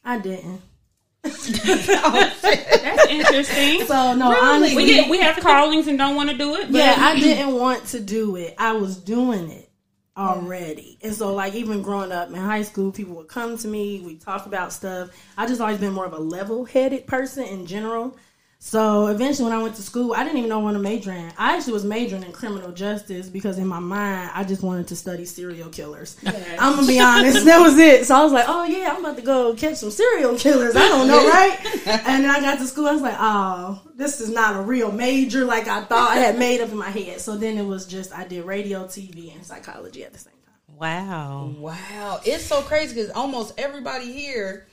I 0.03 0.19
didn't. 0.19 0.61
That's 1.25 3.07
interesting. 3.09 3.85
So 3.87 4.13
no, 4.13 4.35
honestly, 4.39 4.75
we 4.75 4.85
get 4.85 5.09
we 5.09 5.19
have 5.19 5.37
callings 5.37 5.87
and 5.87 5.97
don't 5.97 6.15
want 6.15 6.29
to 6.29 6.37
do 6.37 6.55
it. 6.55 6.71
But 6.71 6.77
yeah, 6.77 6.95
I 6.99 7.19
didn't 7.19 7.55
want 7.55 7.85
to 7.87 7.99
do 7.99 8.35
it. 8.35 8.53
I 8.59 8.73
was 8.73 8.97
doing 8.97 9.49
it 9.49 9.69
already, 10.15 10.99
and 11.01 11.15
so 11.15 11.33
like 11.33 11.55
even 11.55 11.81
growing 11.81 12.11
up 12.11 12.29
in 12.29 12.35
high 12.35 12.61
school, 12.61 12.91
people 12.91 13.15
would 13.15 13.27
come 13.27 13.57
to 13.57 13.67
me. 13.67 14.01
We 14.01 14.17
talk 14.17 14.45
about 14.45 14.71
stuff. 14.71 15.09
I 15.35 15.47
just 15.47 15.61
always 15.61 15.79
been 15.79 15.93
more 15.93 16.05
of 16.05 16.13
a 16.13 16.19
level-headed 16.19 17.07
person 17.07 17.45
in 17.45 17.65
general. 17.65 18.15
So 18.65 19.05
eventually, 19.07 19.47
when 19.47 19.53
I 19.53 19.61
went 19.61 19.75
to 19.75 19.83
school, 19.83 20.13
I 20.13 20.23
didn't 20.23 20.39
even 20.39 20.49
know 20.49 20.57
what 20.57 20.71
to 20.71 20.79
major 20.79 21.11
in. 21.11 21.31
I 21.37 21.55
actually 21.55 21.73
was 21.73 21.85
majoring 21.85 22.23
in 22.23 22.31
criminal 22.31 22.71
justice 22.71 23.29
because 23.29 23.59
in 23.59 23.67
my 23.67 23.77
mind, 23.77 24.31
I 24.33 24.43
just 24.43 24.63
wanted 24.63 24.87
to 24.87 24.95
study 24.95 25.23
serial 25.23 25.69
killers. 25.69 26.17
I'm 26.25 26.75
gonna 26.75 26.87
be 26.87 26.99
honest, 26.99 27.45
that 27.45 27.59
was 27.59 27.77
it. 27.77 28.07
So 28.07 28.15
I 28.15 28.23
was 28.23 28.33
like, 28.33 28.45
oh 28.47 28.63
yeah, 28.63 28.91
I'm 28.91 29.05
about 29.05 29.17
to 29.17 29.21
go 29.21 29.53
catch 29.53 29.75
some 29.75 29.91
serial 29.91 30.35
killers. 30.35 30.75
I 30.75 30.79
don't 30.79 31.07
know, 31.07 31.29
right? 31.29 31.59
and 31.85 32.23
then 32.23 32.31
I 32.31 32.41
got 32.41 32.57
to 32.57 32.65
school, 32.65 32.87
I 32.87 32.93
was 32.93 33.03
like, 33.03 33.17
oh, 33.19 33.83
this 33.93 34.19
is 34.19 34.31
not 34.31 34.55
a 34.55 34.61
real 34.63 34.91
major 34.91 35.45
like 35.45 35.67
I 35.67 35.83
thought 35.83 36.09
I 36.09 36.15
had 36.15 36.39
made 36.39 36.59
up 36.59 36.71
in 36.71 36.77
my 36.77 36.89
head. 36.89 37.21
So 37.21 37.37
then 37.37 37.59
it 37.59 37.65
was 37.65 37.85
just 37.85 38.13
I 38.13 38.25
did 38.25 38.45
radio, 38.45 38.85
TV, 38.85 39.31
and 39.31 39.45
psychology 39.45 40.03
at 40.03 40.11
the 40.11 40.19
same 40.19 40.33
time. 40.43 40.75
Wow. 40.75 41.53
Wow, 41.59 42.19
it's 42.25 42.43
so 42.43 42.63
crazy 42.63 42.95
because 42.95 43.11
almost 43.11 43.53
everybody 43.59 44.11
here 44.11 44.65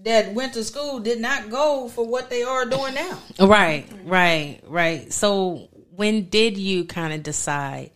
that 0.00 0.34
went 0.34 0.54
to 0.54 0.64
school 0.64 1.00
did 1.00 1.20
not 1.20 1.50
go 1.50 1.88
for 1.88 2.06
what 2.06 2.30
they 2.30 2.42
are 2.42 2.64
doing 2.64 2.94
now. 2.94 3.18
Right. 3.38 3.86
Right. 4.04 4.60
Right. 4.66 5.12
So 5.12 5.68
when 5.94 6.24
did 6.24 6.58
you 6.58 6.84
kind 6.84 7.12
of 7.12 7.22
decide 7.22 7.90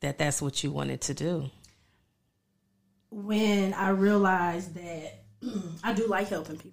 that 0.00 0.18
that's 0.18 0.42
what 0.42 0.64
you 0.64 0.70
wanted 0.70 1.02
to 1.02 1.14
do? 1.14 1.50
when 3.16 3.72
I 3.72 3.90
realized 3.90 4.74
that 4.74 5.22
I 5.84 5.94
do 5.94 6.06
like 6.06 6.28
helping 6.28 6.58
people. 6.58 6.72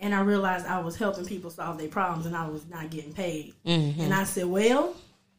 And 0.00 0.14
I 0.14 0.20
realized 0.20 0.66
I 0.66 0.78
was 0.78 0.94
helping 0.94 1.26
people 1.26 1.50
solve 1.50 1.78
their 1.78 1.88
problems 1.88 2.26
and 2.26 2.36
I 2.36 2.48
was 2.48 2.68
not 2.68 2.90
getting 2.90 3.12
paid. 3.12 3.54
Mm-hmm. 3.66 4.00
And 4.00 4.14
I 4.14 4.22
said, 4.22 4.46
well, 4.46 4.94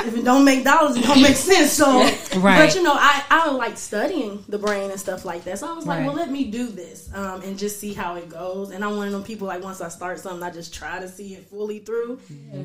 if 0.00 0.16
it 0.16 0.24
don't 0.24 0.44
make 0.44 0.64
dollars, 0.64 0.96
it 0.96 1.04
don't 1.04 1.22
make 1.22 1.36
sense. 1.36 1.72
So, 1.72 2.00
Right. 2.40 2.58
but 2.66 2.74
you 2.74 2.82
know, 2.82 2.94
I, 2.94 3.24
I 3.30 3.50
like 3.50 3.76
studying 3.76 4.44
the 4.48 4.58
brain 4.58 4.90
and 4.90 4.98
stuff 5.00 5.24
like 5.24 5.44
that. 5.44 5.58
So 5.58 5.70
I 5.70 5.74
was 5.74 5.86
like, 5.86 5.98
Right. 5.98 6.06
well, 6.06 6.14
let 6.16 6.30
me 6.30 6.50
do 6.50 6.66
this 6.68 7.08
um, 7.14 7.42
and 7.42 7.58
just 7.58 7.80
see 7.80 7.92
how 7.94 8.16
it 8.16 8.28
goes. 8.28 8.70
And 8.70 8.84
I'm 8.84 8.96
one 8.96 9.06
of 9.06 9.12
them 9.12 9.24
people 9.24 9.46
like 9.48 9.62
once 9.62 9.80
I 9.80 9.88
start 9.88 10.20
something, 10.20 10.42
I 10.42 10.50
just 10.50 10.72
try 10.74 10.98
to 11.00 11.08
see 11.08 11.34
it 11.34 11.48
fully 11.48 11.78
through. 11.80 12.20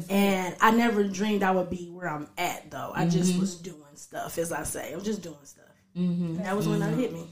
And 0.10 0.56
I 0.62 0.72
never 0.72 1.04
dreamed 1.04 1.44
I 1.44 1.52
would 1.52 1.70
be 1.70 1.90
where 1.90 2.10
I'm 2.10 2.28
at 2.38 2.70
though. 2.72 2.92
I 2.94 3.08
just 3.08 3.40
was 3.40 3.56
doing 3.56 3.78
stuff, 3.96 4.38
as 4.38 4.52
I 4.52 4.64
say. 4.64 4.92
I 4.92 4.96
was 4.96 5.06
just 5.06 5.22
doing 5.22 5.36
stuff. 5.44 5.66
And 5.96 6.38
that 6.46 6.56
was 6.56 6.68
when 6.68 6.80
that 6.80 6.94
hit 6.96 7.14
me. 7.14 7.28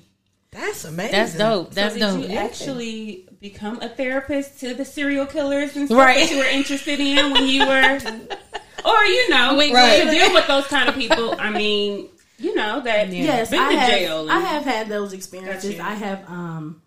That's 0.52 0.84
amazing. 0.84 1.12
That's 1.14 1.38
dope. 1.38 1.74
That's 1.74 1.94
so 1.98 2.00
did 2.18 2.22
dope. 2.24 2.30
you 2.32 2.38
actually 2.38 3.30
become 3.40 3.80
a 3.82 3.88
therapist 3.88 4.60
to 4.60 4.74
the 4.74 4.84
serial 4.84 5.26
killers 5.26 5.78
and 5.78 5.88
stuff 5.88 5.98
Right. 5.98 6.20
that 6.28 6.30
you 6.32 6.40
were 6.40 6.44
interested 6.46 7.00
in 7.00 7.32
when 7.32 7.48
you 7.48 7.66
were? 7.66 8.00
or 8.86 9.04
you 9.06 9.30
know, 9.30 9.56
Wink, 9.56 9.74
when 9.74 9.84
wink. 10.00 10.04
you 10.14 10.20
deal 10.20 10.34
with 10.34 10.48
those 10.48 10.68
kind 10.68 10.90
of 10.90 10.96
people. 10.96 11.36
I 11.40 11.50
mean, 11.52 12.10
you 12.38 12.56
know 12.56 12.82
that 12.82 13.10
Yes, 13.14 13.50
been 13.52 13.60
I 13.62 13.72
to 13.74 13.78
have. 13.80 13.90
jail. 14.00 14.28
I 14.30 14.40
have 14.40 14.64
had 14.64 14.90
those 14.90 15.14
experiences. 15.14 15.80
I 15.80 15.94
have 15.94 16.28
um 16.30 16.82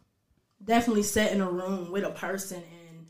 definitely 0.65 1.03
sat 1.03 1.33
in 1.33 1.41
a 1.41 1.51
room 1.51 1.91
with 1.93 2.05
a 2.05 2.11
person 2.11 2.57
and 2.59 3.07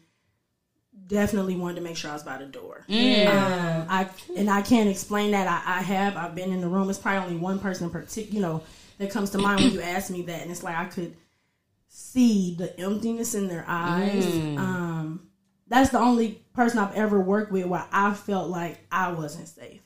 definitely 1.07 1.57
wanted 1.57 1.77
to 1.77 1.81
make 1.83 1.97
sure 1.97 2.11
I 2.11 2.15
was 2.15 2.23
by 2.23 2.39
the 2.39 2.47
door. 2.47 2.85
Um, 2.89 3.87
I 3.89 4.09
and 4.37 4.49
I 4.51 4.63
can't 4.63 4.89
explain 4.89 5.33
that. 5.33 5.47
I, 5.47 5.79
I 5.79 5.83
have. 5.83 6.17
I've 6.17 6.35
been 6.35 6.53
in 6.53 6.61
the 6.61 6.69
room. 6.69 6.89
It's 6.91 6.99
probably 6.99 7.27
only 7.29 7.37
one 7.41 7.59
person 7.59 7.85
in 7.87 7.91
particular, 7.91 8.35
you 8.35 8.41
know, 8.41 8.63
that 8.99 9.11
comes 9.11 9.31
to 9.31 9.39
mind 9.39 9.63
when 9.63 9.73
you 9.73 9.81
ask 9.81 10.11
me 10.11 10.23
that, 10.23 10.43
and 10.43 10.51
it's 10.51 10.63
like 10.63 10.77
I 10.77 10.87
could 10.87 11.17
see 11.89 12.55
the 12.59 12.79
emptiness 12.81 13.35
in 13.35 13.49
their 13.49 13.65
eyes. 13.69 14.25
Um, 14.59 15.29
that's 15.75 15.91
the 15.91 15.99
only 15.99 16.41
person 16.55 16.79
I've 16.79 16.95
ever 16.95 17.21
worked 17.21 17.51
with 17.53 17.67
where 17.67 17.85
I 17.93 18.15
felt 18.15 18.49
like 18.49 18.79
I 18.93 19.13
wasn't 19.13 19.49
safe. 19.49 19.81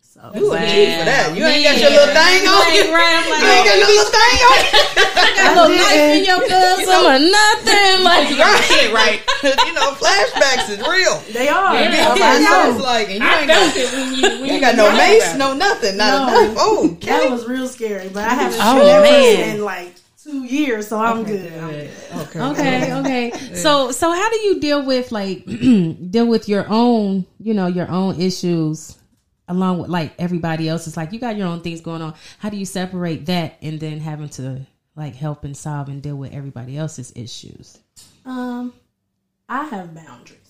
So 0.00 0.32
You 0.32 0.48
a 0.48 0.56
G 0.64 0.96
for 0.96 1.04
that. 1.04 1.36
You 1.36 1.44
ain't 1.44 1.60
got 1.60 1.76
your 1.76 1.92
little 1.92 2.08
thing 2.16 2.40
on 2.48 2.64
you. 2.72 2.88
Right, 2.88 3.20
like, 3.28 3.44
You 3.44 3.52
ain't 3.52 3.68
got 3.68 3.76
your 3.76 3.90
little 3.92 4.12
thing 4.16 4.38
on 4.48 4.58
you. 4.64 4.80
got 5.36 5.44
a 5.44 5.54
little 5.60 5.76
knife 5.76 6.08
in 6.16 6.22
your 6.24 6.40
bosom 6.40 7.02
or 7.04 7.18
nothing. 7.20 7.96
Like, 8.00 8.24
shit 8.64 8.88
right. 8.96 9.20
you 9.44 9.72
know, 9.76 9.92
flashbacks 9.92 10.72
is 10.72 10.80
real. 10.88 11.20
they 11.36 11.48
are. 11.52 11.76
Yeah. 11.76 12.16
I 12.16 12.16
I 12.16 12.38
know. 12.40 12.48
know. 12.48 12.76
It's 12.76 12.80
like, 12.80 13.08
and 13.12 13.20
you 13.20 13.28
I 13.28 13.44
ain't 13.44 13.48
got, 13.48 13.76
it 13.76 13.92
when 13.92 14.08
you 14.16 14.22
when 14.22 14.38
you 14.40 14.46
you 14.46 14.52
ain't 14.56 14.60
got 14.64 14.76
no 14.76 14.88
mace, 14.96 15.36
no 15.36 15.52
nothing, 15.52 15.96
not 15.98 16.08
No. 16.08 16.16
a 16.24 16.46
knife. 16.48 16.56
Oh, 16.58 16.90
okay. 16.96 17.06
That 17.12 17.30
was 17.30 17.46
real 17.46 17.68
scary, 17.68 18.08
but 18.08 18.24
I 18.24 18.32
haven't 18.32 18.56
Oh, 18.62 18.72
seen 18.80 18.86
that 18.88 19.02
man. 19.04 19.36
person 19.36 19.56
in 19.56 19.64
like 19.68 19.95
two 20.26 20.44
years, 20.44 20.88
so 20.88 20.98
I'm 20.98 21.24
good. 21.24 21.52
I'm 21.52 21.70
good. 21.70 21.90
okay. 22.14 22.40
okay, 22.40 22.92
okay. 22.94 23.30
So, 23.56 23.90
so 23.90 24.12
how 24.12 24.30
do 24.30 24.36
you 24.40 24.60
deal 24.60 24.84
with 24.84 25.12
like 25.12 25.44
deal 25.46 26.26
with 26.26 26.48
your 26.48 26.66
own, 26.68 27.24
you 27.38 27.54
know, 27.54 27.66
your 27.66 27.90
own 27.90 28.20
issues 28.20 28.98
along 29.48 29.78
with 29.78 29.88
like 29.88 30.12
everybody 30.18 30.68
else? 30.68 30.86
It's 30.86 30.96
like 30.96 31.12
you 31.12 31.18
got 31.18 31.36
your 31.36 31.46
own 31.46 31.60
things 31.60 31.80
going 31.80 32.02
on. 32.02 32.14
How 32.38 32.50
do 32.50 32.56
you 32.56 32.66
separate 32.66 33.26
that 33.26 33.58
and 33.62 33.80
then 33.80 34.00
having 34.00 34.28
to 34.30 34.66
like 34.94 35.14
help 35.14 35.44
and 35.44 35.56
solve 35.56 35.88
and 35.88 36.02
deal 36.02 36.16
with 36.16 36.32
everybody 36.32 36.76
else's 36.76 37.12
issues? 37.14 37.78
Um, 38.24 38.72
I 39.48 39.64
have 39.64 39.94
boundaries. 39.94 40.45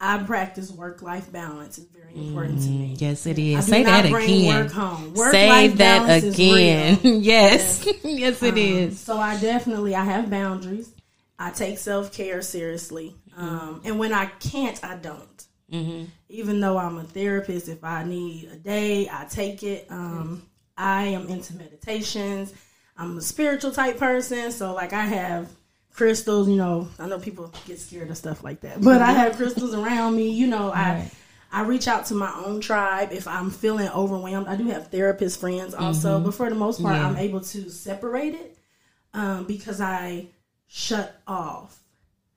I 0.00 0.18
practice 0.18 0.70
work 0.70 1.02
life 1.02 1.30
balance. 1.32 1.78
It's 1.78 1.88
very 1.88 2.14
important 2.14 2.60
to 2.62 2.68
me. 2.68 2.94
Yes, 2.98 3.26
it 3.26 3.38
is. 3.38 3.66
Say 3.66 3.82
that 3.82 4.04
again. 4.06 4.46
Work 4.64 4.70
home. 4.72 5.14
Work 5.14 5.32
Say 5.32 5.68
that 5.68 6.24
again. 6.24 6.98
real. 7.02 7.14
yes, 7.20 7.86
yes, 8.04 8.42
it 8.42 8.52
Um, 8.52 8.58
is. 8.58 9.00
So 9.00 9.18
I 9.18 9.38
definitely 9.40 9.94
I 9.96 10.04
have 10.04 10.30
boundaries. 10.30 10.92
I 11.38 11.50
take 11.50 11.78
self 11.78 12.12
care 12.12 12.42
seriously, 12.42 13.14
um, 13.36 13.80
and 13.84 13.98
when 13.98 14.12
I 14.12 14.26
can't, 14.26 14.82
I 14.84 14.96
don't. 14.96 15.44
Mm-hmm. 15.72 16.04
Even 16.30 16.60
though 16.60 16.78
I'm 16.78 16.98
a 16.98 17.04
therapist, 17.04 17.68
if 17.68 17.84
I 17.84 18.02
need 18.04 18.48
a 18.52 18.56
day, 18.56 19.08
I 19.10 19.24
take 19.26 19.62
it. 19.62 19.86
Um, 19.90 20.42
I 20.76 21.04
am 21.08 21.28
into 21.28 21.54
meditations. 21.56 22.52
I'm 22.96 23.16
a 23.18 23.20
spiritual 23.20 23.70
type 23.72 23.98
person, 23.98 24.50
so 24.50 24.74
like 24.74 24.92
I 24.92 25.04
have 25.04 25.48
crystals. 25.98 26.48
You 26.48 26.56
know, 26.56 26.88
I 26.98 27.06
know 27.06 27.18
people 27.18 27.52
get 27.66 27.78
scared 27.78 28.08
of 28.10 28.16
stuff 28.16 28.42
like 28.42 28.60
that, 28.62 28.80
but 28.80 29.02
I 29.02 29.12
have 29.12 29.36
crystals 29.36 29.74
around 29.74 30.16
me. 30.16 30.30
You 30.30 30.46
know, 30.46 30.70
I. 30.70 30.92
Right. 30.94 31.10
I 31.50 31.62
reach 31.62 31.88
out 31.88 32.04
to 32.06 32.14
my 32.14 32.30
own 32.44 32.60
tribe 32.60 33.08
if 33.10 33.26
I'm 33.26 33.50
feeling 33.50 33.88
overwhelmed. 33.88 34.48
I 34.48 34.56
do 34.56 34.66
have 34.66 34.88
therapist 34.88 35.40
friends 35.40 35.72
also, 35.72 36.20
but 36.20 36.34
for 36.34 36.46
the 36.50 36.54
most 36.54 36.82
part, 36.82 36.94
Yeah. 36.96 37.08
I'm 37.08 37.16
able 37.16 37.40
to 37.40 37.70
separate 37.70 38.34
it 38.34 38.58
um, 39.14 39.44
because 39.46 39.80
I 39.80 40.26
shut 40.66 41.18
off 41.26 41.82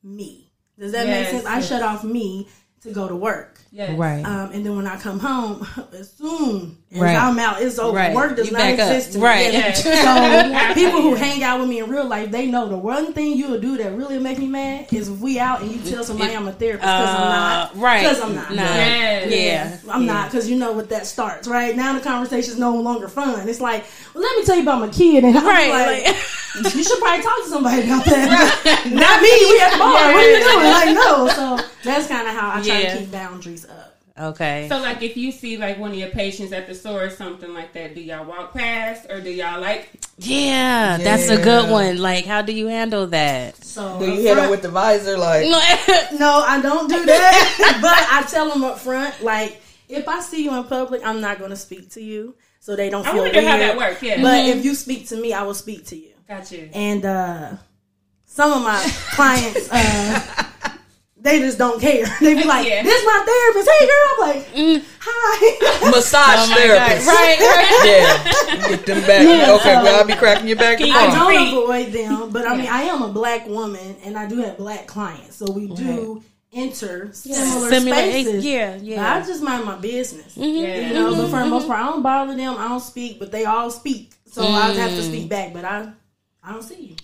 me. 0.01 0.53
Does 0.80 0.94
that 0.94 1.08
Yes, 1.08 1.34
make 1.34 1.41
sense? 1.44 1.46
I 1.46 1.60
shut 1.60 1.84
off 1.84 2.06
me 2.06 2.48
to 2.82 2.92
go 2.92 3.08
to 3.08 3.16
work. 3.16 3.60
Yes. 3.74 3.98
Right. 3.98 4.26
Um, 4.26 4.52
and 4.52 4.66
then 4.66 4.76
when 4.76 4.86
I 4.86 4.98
come 5.00 5.18
home, 5.20 5.66
as 5.94 6.12
soon 6.12 6.78
as 6.92 7.00
Right. 7.00 7.16
I'm 7.16 7.40
out, 7.40 7.62
it's 7.62 7.80
over. 7.80 7.96
Right. 7.96 8.14
Work 8.14 8.36
does 8.36 8.48
You 8.48 8.58
not 8.58 8.70
exist. 8.70 9.14
to 9.14 9.20
me. 9.20 9.24
Right. 9.24 9.54
Yeah. 9.54 9.72
So 9.72 10.74
people 10.74 11.02
who 11.02 11.16
hang 11.16 11.42
out 11.42 11.60
with 11.62 11.70
me 11.70 11.80
in 11.80 11.90
real 11.90 12.06
life, 12.06 12.32
they 12.32 12.48
know 12.48 12.68
the 12.68 12.78
one 12.78 13.14
thing 13.14 13.38
you'll 13.38 13.62
do 13.62 13.78
that 13.78 13.94
really 13.94 14.20
make 14.20 14.40
me 14.40 14.48
mad 14.48 14.92
is 14.92 15.08
if 15.08 15.20
we 15.20 15.40
out 15.40 15.62
and 15.62 15.72
you 15.72 15.80
tell 15.90 16.04
somebody 16.04 16.36
I'm 16.36 16.48
a 16.50 16.52
therapist 16.52 16.82
because 16.82 17.16
I'm 17.16 17.30
not. 17.30 17.76
Uh, 17.76 17.80
right. 17.80 18.02
Because 18.02 18.20
I'm 18.22 18.36
not. 18.36 18.50
Nah. 18.54 18.64
Yes. 18.64 19.32
Yeah. 19.86 19.94
I'm 19.94 20.06
not 20.06 20.30
because 20.32 20.50
you 20.50 20.58
know 20.58 20.74
what 20.74 20.90
that 20.90 21.06
starts, 21.06 21.48
right? 21.48 21.74
Now 21.74 21.94
the 21.94 22.02
conversation 22.02 22.52
is 22.54 22.60
no 22.60 22.76
longer 22.76 23.08
fun. 23.08 23.48
It's 23.48 23.62
like, 23.62 23.86
well, 24.14 24.24
let 24.24 24.36
me 24.38 24.44
tell 24.44 24.58
you 24.58 24.64
about 24.64 24.82
my 24.82 24.90
kid, 24.90 25.24
and 25.24 25.38
I'm 25.38 25.46
Right. 25.46 25.70
like, 25.70 26.06
like- 26.08 26.16
you 26.76 26.84
should 26.84 27.00
probably 27.00 27.24
talk 27.24 27.38
to 27.44 27.50
somebody 27.50 27.84
about 27.84 28.04
that. 28.04 28.84
not 28.92 29.22
me. 29.22 29.32
We 29.32 29.62
at 29.62 29.72
the 29.72 29.78
bar. 29.80 30.12
What 30.12 30.16
are 30.16 30.30
you 30.30 30.44
doing? 30.44 30.68
Like, 30.68 30.94
no. 30.94 31.28
So 31.30 31.66
that's 31.86 32.08
kind 32.08 32.28
of 32.28 32.34
how 32.36 32.50
I 32.60 32.62
try 32.62 32.71
Yeah. 32.80 32.94
to 32.94 33.00
keep 33.00 33.12
boundaries 33.12 33.66
up. 33.66 33.98
okay. 34.20 34.68
So, 34.70 34.78
like, 34.80 35.01
if 35.01 35.18
you 35.18 35.32
see 35.32 35.58
like 35.58 35.78
one 35.80 35.92
of 35.92 35.98
your 35.98 36.10
patients 36.10 36.51
at 36.51 36.68
the 36.68 36.75
store 36.75 37.04
or 37.06 37.10
something 37.10 37.54
like 37.54 37.74
that, 37.74 37.96
do 37.96 38.01
y'all 38.01 38.25
walk 38.25 38.54
past 38.54 39.10
or 39.10 39.20
do 39.22 39.30
y'all 39.30 39.60
like? 39.62 39.90
Yeah, 40.18 40.98
that's 40.98 41.30
a 41.30 41.42
good 41.42 41.70
one. 41.72 41.98
Like, 41.98 42.25
how 42.25 42.42
do 42.42 42.51
you 42.54 42.68
handle 42.68 43.08
that? 43.08 43.56
So 43.63 44.00
Do 44.00 44.06
you 44.06 44.12
up 44.13 44.20
hit 44.20 44.36
them 44.36 44.50
with 44.51 44.62
the 44.62 44.70
visor 44.70 45.18
like? 45.18 45.46
No, 45.46 45.60
I 46.48 46.60
don't 46.62 46.88
do 46.90 47.06
that. 47.06 47.80
but 47.82 48.08
I 48.12 48.30
tell 48.30 48.50
them 48.50 48.63
up 48.63 48.80
front, 48.80 49.24
like, 49.24 49.62
if 49.90 50.08
I 50.08 50.20
see 50.22 50.44
you 50.44 50.56
in 50.56 50.63
public, 50.66 51.01
I'm 51.04 51.20
not 51.22 51.38
going 51.40 51.50
to 51.51 51.56
speak 51.58 51.90
to 51.92 52.01
you, 52.01 52.36
so 52.60 52.75
they 52.75 52.90
don't 52.90 53.06
I 53.08 53.12
feel 53.13 53.24
wonder 53.24 53.40
weird. 53.40 53.51
how 53.51 53.58
that 53.58 53.78
works. 53.78 54.01
Yeah. 54.04 54.22
But 54.22 54.46
if 54.46 54.63
you 54.63 54.75
speak 54.75 55.08
to 55.10 55.16
me, 55.18 55.34
I 55.34 55.44
will 55.44 55.54
speak 55.54 55.86
to 55.88 55.96
you. 55.98 56.10
Got 56.28 56.50
you. 56.51 56.70
and 56.74 57.04
uh 57.04 57.50
some 58.25 58.54
of 58.54 58.62
my 58.63 58.80
clients 59.12 59.68
uh 59.70 60.46
they 61.22 61.40
just 61.40 61.58
don't 61.58 61.80
care. 61.80 62.06
They 62.20 62.34
be 62.34 62.44
like, 62.44 62.68
Yeah. 62.68 62.84
"This 62.84 63.06
my 63.06 63.24
therapist." 63.25 63.70
Hey, 63.80 63.86
girl, 63.88 64.08
I'm 64.12 64.20
like, 64.30 64.84
"Hi." 65.00 65.90
Massage 65.92 66.50
therapist. 66.58 67.08
right, 67.08 67.40
right. 67.40 67.70
Yeah. 67.86 68.68
Get 68.70 68.86
them 68.86 69.01
back. 69.01 69.60
okay, 69.60 69.75
well, 69.84 70.00
I'll 70.01 70.08
be 70.08 70.16
cracking 70.16 70.48
your 70.48 70.58
back 70.58 70.80
I 70.82 70.88
don't 71.16 71.48
avoid 71.63 71.92
them, 71.94 72.32
but 72.32 72.48
I 72.48 72.56
mean, 72.58 72.68
I 72.68 72.84
am 72.84 73.01
a 73.04 73.10
black 73.10 73.48
woman, 73.48 73.96
and 74.04 74.18
I 74.18 74.28
do 74.28 74.38
have 74.42 74.58
black 74.58 74.88
clients, 74.88 75.36
so 75.38 75.51
we 75.51 75.68
do 75.68 76.24
enter 76.54 77.10
similar, 77.13 77.70
Similar, 77.70 77.96
spaces. 77.96 78.44
yeah, 78.46 78.74
But 78.74 78.84
yeah. 78.84 79.16
I 79.16 79.25
just 79.25 79.42
mind 79.42 79.63
my 79.66 79.78
business, 79.78 80.36
Yeah. 80.36 80.88
you 80.90 80.94
know. 80.94 81.16
But 81.16 81.30
for 81.30 81.40
the 81.40 81.46
most 81.46 81.66
part, 81.68 81.80
I 81.80 81.86
don't 81.86 82.01
bother 82.04 82.36
them. 82.36 82.56
I 82.58 82.68
don't 82.68 82.82
speak, 82.82 83.20
but 83.20 83.32
they 83.32 83.46
all 83.46 83.72
speak, 83.72 84.12
so 84.30 84.46
I 84.46 84.72
have 84.74 84.92
to 84.92 85.01
speak 85.04 85.30
back. 85.30 85.54
But 85.54 85.63
I, 85.66 85.92
I 86.44 86.51
don't 86.51 86.62
see 86.63 86.82
you. 86.88 86.96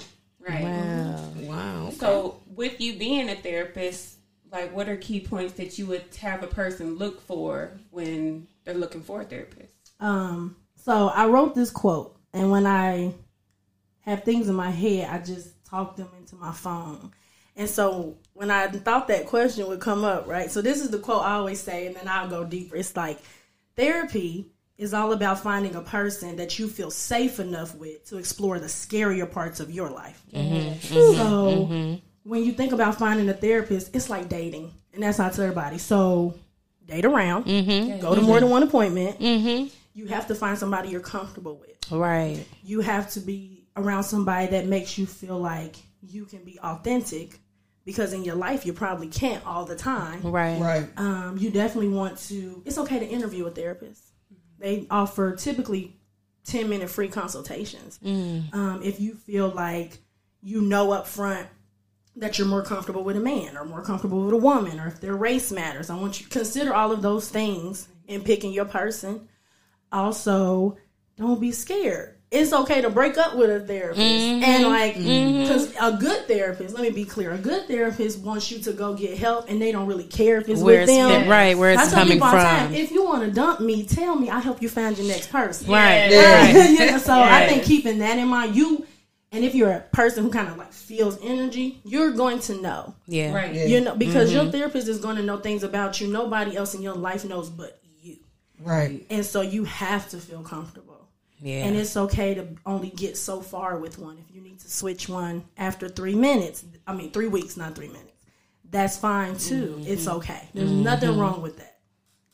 Right. 0.47 0.63
Wow. 0.63 1.29
Wow. 1.41 1.89
So, 1.97 2.39
with 2.57 2.81
you 2.81 2.97
being 2.97 3.29
a 3.29 3.35
therapist, 3.35 4.17
like, 4.51 4.75
what 4.75 4.89
are 4.89 4.97
key 4.97 5.21
points 5.21 5.53
that 5.53 5.77
you 5.77 5.85
would 5.85 6.03
have 6.19 6.43
a 6.43 6.47
person 6.47 6.95
look 6.95 7.21
for 7.21 7.79
when 7.91 8.47
they're 8.65 8.73
looking 8.73 9.01
for 9.01 9.21
a 9.21 9.25
therapist? 9.25 9.73
Um, 9.99 10.57
so 10.75 11.07
I 11.09 11.27
wrote 11.27 11.55
this 11.55 11.71
quote, 11.71 12.17
and 12.33 12.51
when 12.51 12.65
I 12.65 13.13
have 14.01 14.23
things 14.23 14.49
in 14.49 14.55
my 14.55 14.71
head, 14.71 15.09
I 15.09 15.23
just 15.23 15.63
talk 15.65 15.95
them 15.95 16.09
into 16.17 16.35
my 16.35 16.51
phone. 16.51 17.11
And 17.55 17.69
so 17.69 18.17
when 18.33 18.51
I 18.51 18.67
thought 18.67 19.07
that 19.07 19.25
question 19.25 19.67
would 19.67 19.79
come 19.79 20.03
up, 20.03 20.27
right? 20.27 20.51
So 20.51 20.61
this 20.61 20.81
is 20.81 20.91
the 20.91 20.99
quote 20.99 21.23
I 21.23 21.33
always 21.33 21.59
say, 21.59 21.87
and 21.87 21.95
then 21.95 22.07
I'll 22.07 22.29
go 22.29 22.43
deeper. 22.43 22.75
It's 22.75 22.95
like 22.95 23.19
therapy 23.75 24.51
is 24.77 24.93
all 24.93 25.11
about 25.11 25.39
finding 25.39 25.75
a 25.75 25.81
person 25.81 26.35
that 26.35 26.59
you 26.59 26.67
feel 26.67 26.91
safe 26.91 27.39
enough 27.39 27.73
with 27.75 28.05
to 28.05 28.17
explore 28.17 28.59
the 28.59 28.67
scarier 28.67 29.29
parts 29.29 29.59
of 29.59 29.71
your 29.71 29.89
life. 29.89 30.21
Mm-hmm, 30.31 30.79
so 30.79 30.95
mm-hmm, 30.95 31.73
mm-hmm. 31.73 32.06
When 32.27 32.43
you 32.43 32.51
think 32.51 32.73
about 32.73 32.95
finding 32.99 33.29
a 33.29 33.33
therapist, 33.33 33.95
it's 33.95 34.09
like 34.09 34.27
dating, 34.29 34.71
and 34.93 35.01
that's 35.03 35.17
not 35.17 35.33
to 35.33 35.41
everybody. 35.43 35.77
So 35.77 36.33
date 36.85 37.05
around, 37.05 37.45
go 38.01 38.15
to 38.15 38.21
more 38.21 38.39
than 38.39 38.49
one 38.49 38.63
appointment. 38.63 39.21
You 39.93 40.05
have 40.07 40.27
to 40.27 40.35
find 40.35 40.57
somebody 40.57 40.89
you're 40.89 40.99
comfortable 40.99 41.55
with. 41.57 41.91
Right. 41.91 42.45
You 42.63 42.81
have 42.81 43.09
to 43.11 43.19
be 43.19 43.65
around 43.75 44.03
somebody 44.03 44.47
that 44.47 44.65
makes 44.67 44.97
you 44.97 45.05
feel 45.05 45.39
like 45.39 45.75
you 46.01 46.25
can 46.25 46.43
be 46.43 46.59
authentic, 46.59 47.39
because 47.85 48.13
in 48.13 48.23
your 48.23 48.35
life 48.35 48.65
you 48.65 48.73
probably 48.73 49.07
can't 49.07 49.45
all 49.45 49.65
the 49.65 49.75
time 49.75 50.21
Right. 50.21 50.59
Right. 50.59 50.87
um, 50.97 51.37
you 51.39 51.49
definitely 51.49 51.89
want 51.89 52.17
to. 52.29 52.61
It's 52.65 52.77
okay 52.77 52.99
to 52.99 53.05
interview 53.07 53.45
a 53.47 53.51
therapist. 53.51 54.03
They 54.59 54.85
offer 54.91 55.35
typically 55.35 55.95
ten 56.45 56.69
minute 56.69 56.89
free 56.89 57.07
consultations. 57.07 57.99
Um, 58.03 58.81
if 58.83 58.99
you 58.99 59.13
feel 59.15 59.49
like 59.49 59.99
you 60.41 60.61
know 60.61 60.91
up 60.91 61.07
front 61.07 61.47
that 62.17 62.37
you're 62.37 62.47
more 62.47 62.63
comfortable 62.63 63.03
with 63.03 63.15
a 63.15 63.19
man 63.21 63.55
or 63.55 63.63
more 63.63 63.81
comfortable 63.83 64.23
with 64.23 64.33
a 64.33 64.37
woman, 64.37 64.79
or 64.79 64.87
if 64.87 64.99
their 64.99 65.15
race 65.15 65.51
matters, 65.51 65.89
I 65.89 65.95
want 65.95 66.19
you 66.19 66.25
to 66.25 66.31
consider 66.31 66.73
all 66.73 66.91
of 66.91 67.01
those 67.01 67.29
things 67.29 67.87
in 68.07 68.21
picking 68.23 68.51
your 68.51 68.65
person. 68.65 69.27
Also, 69.91 70.77
don't 71.15 71.39
be 71.39 71.51
scared. 71.51 72.15
It's 72.29 72.51
okay 72.51 72.81
to 72.81 72.89
break 72.89 73.17
up 73.17 73.37
with 73.37 73.49
a 73.49 73.65
therapist 73.65 74.01
mm-hmm. 74.01 74.43
and 74.43 74.63
like 74.65 74.95
mm-hmm. 74.95 75.43
because 75.43 75.73
a 75.79 75.97
good 75.97 76.27
therapist. 76.27 76.73
Let 76.75 76.83
me 76.83 76.89
be 76.89 77.05
clear: 77.05 77.31
a 77.31 77.37
good 77.37 77.67
therapist 77.69 78.19
wants 78.19 78.51
you 78.51 78.59
to 78.63 78.73
go 78.73 78.95
get 78.95 79.17
help, 79.17 79.49
and 79.49 79.61
they 79.61 79.71
don't 79.71 79.87
really 79.87 80.03
care 80.03 80.37
if 80.37 80.49
it's 80.49 80.61
Where 80.61 80.81
with 80.81 80.89
it's 80.89 80.97
them. 80.97 81.21
been- 81.21 81.29
right, 81.29 81.57
where 81.57 81.71
it's 81.71 81.83
I 81.83 81.85
tell 81.85 81.99
coming 81.99 82.15
people 82.15 82.27
all 82.27 82.33
time, 82.33 82.67
from. 82.67 82.75
if 82.75 82.91
you 82.91 83.05
want 83.05 83.23
to 83.23 83.31
dump 83.31 83.61
me, 83.61 83.85
tell 83.85 84.15
me. 84.15 84.29
I 84.29 84.39
help 84.39 84.61
you 84.61 84.67
find 84.67 84.97
your 84.97 85.07
next 85.07 85.31
person. 85.31 85.71
Right. 85.71 86.11
Yeah. 86.11 86.47
Yeah. 86.51 86.69
Yeah, 86.71 86.97
so 86.97 87.13
I 87.13 87.41
Yes. 87.41 87.49
think 87.49 87.63
keeping 87.63 87.99
that 87.99 88.17
in 88.17 88.27
mind, 88.27 88.57
you 88.57 88.85
And 89.37 89.45
if 89.45 89.53
you're 89.53 89.71
a 89.71 89.81
person 89.81 90.23
who 90.23 90.31
kind 90.31 90.47
of 90.47 90.57
like 90.57 90.73
feels 90.73 91.17
energy, 91.21 91.79
you're 91.85 92.11
going 92.11 92.39
to 92.39 92.59
know. 92.59 92.95
Yeah. 93.07 93.33
Right. 93.33 93.53
You 93.53 93.81
know, 93.81 93.95
because 93.95 94.33
your 94.33 94.43
mm-hmm. 94.43 94.51
therapist 94.51 94.87
is 94.87 94.99
going 94.99 95.17
to 95.17 95.23
know 95.23 95.37
things 95.37 95.61
about 95.63 96.01
you 96.01 96.07
nobody 96.07 96.57
else 96.57 96.73
in 96.73 96.81
your 96.81 96.95
life 96.95 97.23
knows 97.23 97.49
but 97.49 97.79
you. 98.01 98.17
Right. 98.59 99.05
And 99.11 99.23
so 99.23 99.41
you 99.41 99.63
have 99.65 100.09
to 100.09 100.17
feel 100.17 100.41
comfortable. 100.41 101.07
Yeah. 101.39 101.65
And 101.65 101.75
it's 101.75 101.95
okay 101.95 102.33
to 102.33 102.47
only 102.65 102.89
get 102.89 103.15
so 103.15 103.41
far 103.41 103.77
with 103.77 103.99
one. 103.99 104.17
If 104.17 104.35
you 104.35 104.41
need 104.41 104.59
to 104.59 104.71
switch 104.71 105.07
one 105.07 105.45
after 105.55 105.87
three 105.87 106.15
minutes, 106.15 106.65
I 106.87 106.93
mean, 106.93 107.11
three 107.11 107.27
weeks, 107.27 107.57
not 107.57 107.75
three 107.75 107.89
minutes, 107.89 108.25
that's 108.71 108.97
fine 108.97 109.37
too. 109.37 109.83
It's 109.85 110.05
mm-hmm. 110.05 110.17
okay. 110.17 110.49
There's 110.55 110.71
nothing 110.71 111.11
mm-hmm. 111.11 111.19
wrong 111.19 111.41
with 111.43 111.57
that. 111.57 111.66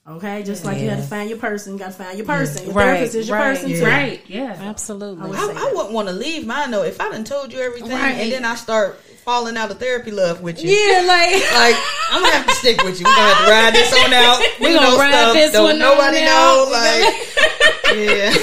Okay? 0.05 0.43
Just 0.43 0.65
like 0.65 0.79
you 0.79 0.89
had 0.89 0.97
to 0.97 1.03
find 1.03 1.29
your 1.29 1.39
person, 1.39 1.73
you 1.73 1.79
got 1.79 1.87
to 1.87 1.91
find 1.93 2.17
your 2.17 2.27
person. 2.27 2.65
Your 2.65 2.73
Right, 2.75 2.85
therapist 2.85 3.15
is 3.15 3.27
your 3.29 3.37
right, 3.37 3.55
person 3.55 3.69
yeah. 3.69 3.77
too. 3.79 3.85
Right. 3.85 4.21
Yeah. 4.27 4.57
Absolutely. 4.59 5.29
would 5.29 5.37
I, 5.39 5.69
I 5.69 5.71
wouldn't 5.73 5.93
want 5.93 6.07
to 6.09 6.13
leave 6.13 6.45
mine 6.45 6.71
though. 6.71 6.83
If 6.83 6.99
I 6.99 7.09
done 7.09 7.23
told 7.23 7.53
you 7.53 7.59
everything 7.61 7.91
Right. 7.91 8.11
and 8.15 8.31
then 8.31 8.43
I 8.45 8.55
start 8.55 8.99
falling 9.23 9.57
out 9.57 9.71
of 9.71 9.79
therapy 9.79 10.11
love 10.11 10.41
with 10.41 10.61
you. 10.63 10.69
Yeah, 10.69 11.01
like 11.07 11.33
Like 11.53 11.75
I'm 12.11 12.21
gonna 12.21 12.33
have 12.35 12.45
to 12.47 12.53
stick 12.55 12.83
with 12.83 12.99
you. 12.99 13.05
We're 13.05 13.15
gonna 13.15 13.33
have 13.33 13.45
to 13.45 13.51
ride 13.51 13.73
this 13.73 13.93
on 14.05 14.13
out. 14.13 14.41
We 14.61 14.69
You 14.69 14.75
gonna 14.75 14.89
know, 14.91 14.97
ride 14.97 15.11
stuff 15.11 15.33
this 15.33 15.51
don't 15.53 15.63
one 15.63 15.73
on 15.75 15.79
nobody 15.79 16.17
out. 16.21 16.27
know. 16.27 16.69
Like 16.71 17.29
yeah, 17.93 18.33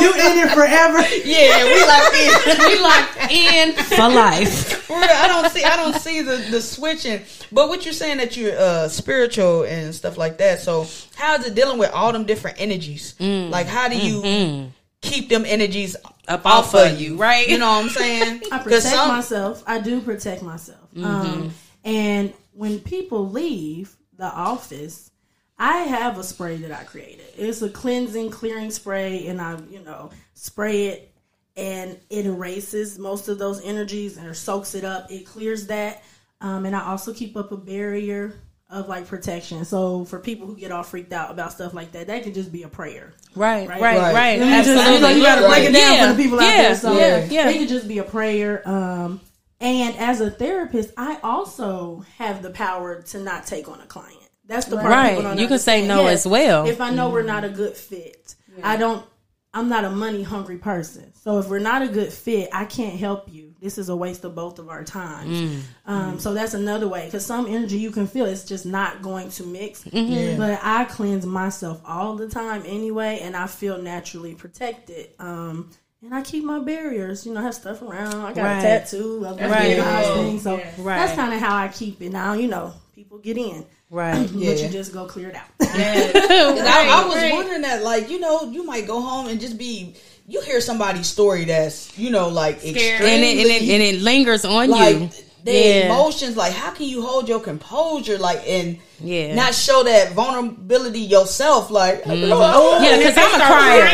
You 0.00 0.12
in 0.12 0.38
it 0.38 0.50
forever. 0.52 1.00
yeah. 1.24 1.64
We 1.64 1.80
like 1.86 2.12
this. 2.12 2.58
we 2.58 2.78
locked 2.80 3.32
in 3.32 3.72
for 3.74 4.08
life. 4.14 4.90
I 4.92 5.26
don't 5.28 5.50
see. 5.50 5.64
I 5.64 5.76
don't 5.76 5.94
see 6.00 6.20
the 6.22 6.36
the 6.50 6.60
switching. 6.60 7.22
But 7.52 7.68
what 7.68 7.84
you're 7.84 7.94
saying 7.94 8.18
that 8.18 8.36
you're 8.36 8.56
uh, 8.58 8.88
spiritual 8.88 9.64
and 9.64 9.94
stuff 9.94 10.16
like 10.18 10.38
that. 10.38 10.60
So 10.60 10.86
how 11.16 11.34
is 11.36 11.46
it 11.46 11.54
dealing 11.54 11.78
with 11.78 11.90
all 11.92 12.12
them 12.12 12.24
different 12.24 12.60
energies? 12.60 13.14
Like 13.20 13.66
how 13.66 13.88
do 13.88 13.96
you 13.98 14.70
keep 15.00 15.28
them 15.28 15.44
energies 15.46 15.96
Up 16.28 16.44
off 16.46 16.46
off 16.46 16.74
of 16.74 16.92
of 16.92 17.00
you? 17.00 17.12
you, 17.12 17.16
right? 17.16 17.48
You 17.48 17.58
know 17.58 17.68
what 17.70 17.84
I'm 17.84 17.90
saying? 17.90 18.42
I 18.52 18.58
'Cause 18.58 18.62
protect 18.64 18.82
some- 18.84 19.08
myself. 19.08 19.62
I 19.66 19.80
do 19.80 20.00
protect 20.00 20.42
myself. 20.42 20.78
Um, 21.02 21.52
and 21.84 22.32
when 22.52 22.78
people 22.80 23.28
leave 23.30 23.96
the 24.16 24.26
office, 24.26 25.10
I 25.58 25.78
have 25.78 26.18
a 26.18 26.24
spray 26.24 26.56
that 26.58 26.72
I 26.72 26.84
created. 26.84 27.26
It's 27.36 27.62
a 27.62 27.68
cleansing, 27.70 28.30
clearing 28.30 28.70
spray, 28.70 29.26
and 29.28 29.40
I, 29.40 29.58
you 29.70 29.80
know, 29.80 30.10
spray 30.34 30.86
it, 30.88 31.12
and 31.56 31.98
it 32.10 32.26
erases 32.26 32.98
most 32.98 33.28
of 33.28 33.38
those 33.38 33.62
energies 33.62 34.16
and 34.16 34.34
soaks 34.36 34.74
it 34.74 34.84
up. 34.84 35.10
It 35.10 35.26
clears 35.26 35.66
that, 35.66 36.02
um, 36.40 36.64
and 36.66 36.74
I 36.74 36.86
also 36.90 37.12
keep 37.12 37.36
up 37.36 37.52
a 37.52 37.56
barrier 37.56 38.34
of 38.70 38.88
like 38.88 39.06
protection. 39.06 39.64
So 39.64 40.04
for 40.04 40.18
people 40.20 40.46
who 40.46 40.56
get 40.56 40.70
all 40.72 40.82
freaked 40.82 41.12
out 41.12 41.30
about 41.30 41.52
stuff 41.52 41.74
like 41.74 41.92
that, 41.92 42.06
that 42.06 42.22
can 42.22 42.32
just 42.32 42.52
be 42.52 42.62
a 42.62 42.68
prayer. 42.68 43.12
Right, 43.34 43.68
Right. 43.68 43.80
right, 43.80 43.98
Right. 43.98 44.14
right. 44.14 44.38
You 44.38 44.44
just- 44.44 44.68
Absolutely. 44.68 44.94
you, 44.94 45.00
know, 45.00 45.08
you 45.08 45.22
gotta 45.22 45.48
break 45.48 45.64
it 45.68 45.72
down 45.72 45.92
Yeah, 45.94 46.06
for 46.10 46.16
the 46.16 46.22
people 46.22 46.38
out 46.38 46.42
there. 46.42 46.74
So 46.76 46.92
yeah, 46.98 47.24
yeah. 47.28 47.48
it 47.50 47.58
could 47.58 47.68
just 47.68 47.88
be 47.88 47.98
a 47.98 48.04
prayer. 48.04 48.62
Um, 48.68 49.20
and 49.60 49.96
as 49.98 50.20
a 50.20 50.30
therapist, 50.30 50.90
I 50.96 51.18
also 51.22 52.04
have 52.18 52.42
the 52.42 52.50
power 52.50 53.02
to 53.02 53.18
not 53.18 53.46
take 53.46 53.68
on 53.68 53.80
a 53.80 53.86
client. 53.86 54.16
That's 54.46 54.66
the 54.66 54.76
part 54.76 54.88
Right. 54.88 55.08
people 55.10 55.22
don't 55.24 55.38
You 55.38 55.46
can 55.48 55.58
say 55.58 55.86
no 55.86 56.02
Yes, 56.04 56.20
as 56.20 56.26
well. 56.30 56.66
If 56.66 56.80
I 56.80 56.90
know 56.90 57.10
we're 57.10 57.22
not 57.22 57.44
a 57.44 57.48
good 57.48 57.76
fit, 57.76 58.34
I 58.62 58.76
don't. 58.76 59.04
I'm 59.52 59.68
not 59.68 59.84
a 59.84 59.90
money 59.90 60.22
hungry 60.22 60.58
person. 60.58 61.12
So 61.24 61.38
if 61.40 61.48
we're 61.48 61.58
not 61.58 61.82
a 61.82 61.88
good 61.88 62.12
fit, 62.12 62.48
I 62.52 62.64
can't 62.66 62.94
help 62.98 63.32
you. 63.32 63.49
This 63.60 63.76
is 63.76 63.90
a 63.90 63.96
waste 63.96 64.24
of 64.24 64.34
both 64.34 64.58
of 64.58 64.68
our 64.70 64.82
times. 64.84 65.36
Mm. 65.38 65.60
Um, 65.86 66.18
so 66.18 66.32
that's 66.32 66.54
another 66.54 66.88
way 66.88 67.04
because 67.04 67.26
some 67.26 67.46
energy 67.46 67.76
you 67.78 67.90
can 67.90 68.06
feel 68.06 68.24
it's 68.24 68.44
just 68.44 68.64
not 68.64 69.02
going 69.02 69.28
to 69.32 69.42
mix. 69.44 69.84
Mm-hmm. 69.84 70.38
But 70.38 70.60
I 70.62 70.84
cleanse 70.86 71.26
myself 71.26 71.80
all 71.86 72.16
the 72.16 72.28
time 72.28 72.62
anyway, 72.66 73.18
and 73.22 73.36
I 73.36 73.46
feel 73.46 73.80
naturally 73.80 74.34
protected. 74.34 75.10
Um, 75.18 75.70
and 76.02 76.14
I 76.14 76.22
keep 76.22 76.42
my 76.44 76.58
barriers. 76.60 77.26
You 77.26 77.34
know, 77.34 77.40
I 77.40 77.42
have 77.44 77.54
stuff 77.54 77.82
around. 77.82 78.14
I 78.14 78.32
got 78.32 78.42
Right. 78.44 78.58
a 78.58 78.62
tattoo. 78.62 79.26
I've 79.28 79.36
got 79.38 79.50
Right. 79.50 79.76
nice 79.76 80.06
things. 80.06 80.42
So 80.42 80.56
Right. 80.78 80.96
that's 80.96 81.14
kind 81.14 81.34
of 81.34 81.40
how 81.40 81.54
I 81.54 81.68
keep 81.68 82.00
it. 82.00 82.10
Now 82.12 82.32
you 82.32 82.48
know 82.48 82.72
people 82.94 83.18
get 83.18 83.36
in, 83.36 83.66
Right. 83.90 84.26
but 84.32 84.40
Yeah. 84.40 84.52
you 84.52 84.68
just 84.70 84.94
go 84.94 85.04
clear 85.04 85.28
it 85.28 85.34
out. 85.36 85.48
'Cause 85.58 85.68
I, 85.74 87.02
I 87.02 87.06
was 87.06 87.16
right. 87.16 87.32
wondering 87.34 87.60
that, 87.62 87.82
like, 87.82 88.08
you 88.08 88.20
know, 88.20 88.44
you 88.50 88.64
might 88.64 88.86
go 88.86 89.02
home 89.02 89.26
and 89.28 89.38
just 89.38 89.58
be. 89.58 89.94
You 90.30 90.40
hear 90.42 90.60
somebody's 90.60 91.08
story 91.08 91.44
that's, 91.44 91.90
you 91.98 92.10
know, 92.10 92.28
like 92.28 92.62
extremely, 92.64 93.10
And 93.10 93.24
it, 93.24 93.38
and, 93.42 93.50
it, 93.50 93.62
and 93.74 93.82
it 93.82 94.00
lingers 94.00 94.44
on 94.44 94.70
like 94.70 94.94
you. 94.94 95.10
The 95.42 95.52
Yeah. 95.52 95.86
emotions. 95.90 96.36
Like, 96.36 96.52
how 96.52 96.70
can 96.70 96.86
you 96.86 97.00
hold 97.02 97.26
your 97.28 97.40
composure, 97.40 98.16
like, 98.18 98.44
and 98.46 98.76
Yeah. 99.02 99.34
not 99.34 99.54
show 99.56 99.82
that 99.82 100.12
vulnerability 100.12 101.00
yourself? 101.00 101.70
Like, 101.72 102.04
mm-hmm. 102.04 102.30
oh, 102.32 102.78
Yeah, 102.78 102.98
because 103.00 103.16
I'm 103.18 103.40
a 103.40 103.42
crier. 103.42 103.88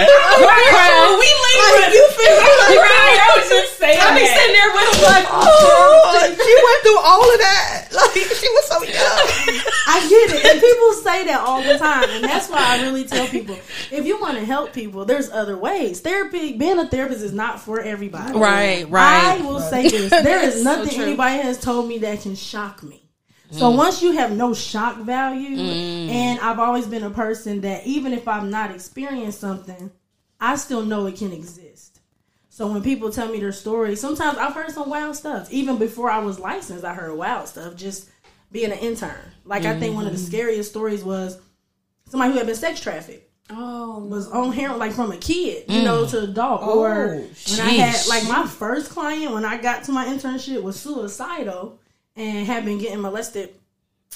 Right. 0.45 1.17
We 1.17 1.25
leave. 1.25 1.81
like, 1.81 1.95
you 1.95 2.05
feel 2.19 2.37
like, 2.37 2.85
Right. 2.85 3.17
I 3.17 3.29
was 3.41 3.49
just 3.49 3.79
saying. 3.79 3.97
I 3.97 4.13
be 4.13 4.27
that. 4.27 4.37
sitting 4.37 4.57
there 4.59 4.71
with 4.77 4.87
him 4.93 5.01
like, 5.09 5.27
oh, 5.31 6.13
like, 6.21 6.35
she 6.45 6.53
went 6.67 6.81
through 6.85 7.01
all 7.01 7.25
of 7.33 7.39
that. 7.41 7.73
Like, 7.97 8.13
she 8.13 8.49
was 8.53 8.65
so 8.69 8.83
young. 8.83 9.16
I 9.97 10.09
get 10.09 10.31
it. 10.31 10.45
And 10.45 10.61
people 10.61 10.93
say 10.93 11.25
that 11.27 11.41
all 11.41 11.63
the 11.63 11.79
time. 11.79 12.09
And 12.11 12.25
that's 12.25 12.49
why 12.49 12.59
I 12.61 12.83
really 12.83 13.05
tell 13.05 13.27
people 13.27 13.55
if 13.91 14.05
you 14.05 14.21
want 14.21 14.39
to 14.39 14.45
help 14.45 14.73
people, 14.73 15.05
there's 15.05 15.31
other 15.31 15.57
ways. 15.57 16.01
Therapy, 16.01 16.57
being 16.57 16.79
a 16.79 16.89
therapist 16.89 17.23
is 17.23 17.33
not 17.33 17.61
for 17.61 17.81
everybody. 17.81 18.39
Right, 18.39 18.89
right. 18.89 19.39
I 19.41 19.45
will 19.45 19.61
say 19.61 19.89
this 19.89 20.11
there 20.11 20.43
is 20.43 20.63
nothing 20.65 20.95
true. 20.95 21.05
anybody 21.05 21.43
has 21.43 21.59
told 21.59 21.89
me 21.89 21.99
that 21.99 22.21
can 22.21 22.35
shock 22.35 22.83
me. 22.83 23.03
So 23.51 23.71
mm. 23.71 23.77
once 23.77 24.03
you 24.03 24.13
have 24.13 24.33
no 24.33 24.55
shock 24.55 24.99
value, 24.99 25.57
mm. 25.57 26.09
and 26.09 26.41
I've 26.41 26.59
always 26.59 26.87
been 26.87 27.05
a 27.05 27.11
person 27.11 27.61
that 27.61 27.87
even 27.87 28.13
if 28.13 28.27
I've 28.27 28.49
not 28.49 28.73
experienced 28.73 29.41
something, 29.41 29.93
I 30.41 30.57
still 30.57 30.85
know 30.85 31.07
it 31.07 31.17
can 31.17 31.33
exist. 31.33 32.01
So 32.49 32.67
when 32.67 32.83
people 32.83 33.11
tell 33.11 33.29
me 33.29 33.39
their 33.39 33.53
stories, 33.53 34.01
sometimes 34.01 34.39
I've 34.39 34.55
heard 34.55 34.71
some 34.71 34.89
wild 34.89 35.15
stuff. 35.15 35.53
Even 35.53 35.77
before 35.77 36.11
I 36.11 36.21
was 36.21 36.39
licensed, 36.39 36.85
I 36.85 36.95
heard 36.95 37.15
wild 37.15 37.49
stuff. 37.49 37.77
Just 37.77 38.09
being 38.57 38.73
an 38.73 38.79
intern, 38.79 39.33
like 39.45 39.65
I 39.65 39.79
think 39.79 39.95
one 39.95 40.07
of 40.07 40.13
the 40.13 40.19
mm-hmm. 40.19 40.27
scariest 40.27 40.71
stories 40.71 41.05
was 41.05 41.39
somebody 42.09 42.33
who 42.33 42.39
had 42.39 42.47
been 42.47 42.57
sex 42.57 42.81
trafficked 42.81 43.27
Oh, 43.49 44.01
was 44.01 44.29
on 44.29 44.53
heroin, 44.53 44.81
like 44.81 44.93
from 44.93 45.13
a 45.13 45.17
kid, 45.17 45.67
you 45.69 45.83
know, 45.83 46.05
mm. 46.05 46.11
to 46.11 46.21
adult. 46.25 46.63
Oh, 46.65 46.81
or 46.81 47.15
Oh, 47.15 47.51
when 47.51 47.61
I 47.61 47.71
had 47.71 48.07
like 48.09 48.25
my 48.25 48.45
first 48.45 48.91
client 48.91 49.33
when 49.33 49.45
I 49.45 49.57
got 49.57 49.85
to 49.85 49.93
my 49.93 50.05
internship 50.07 50.63
was 50.63 50.81
suicidal 50.81 51.79
and 52.17 52.45
had 52.45 52.65
been 52.65 52.79
getting 52.79 53.01
molested 53.01 53.51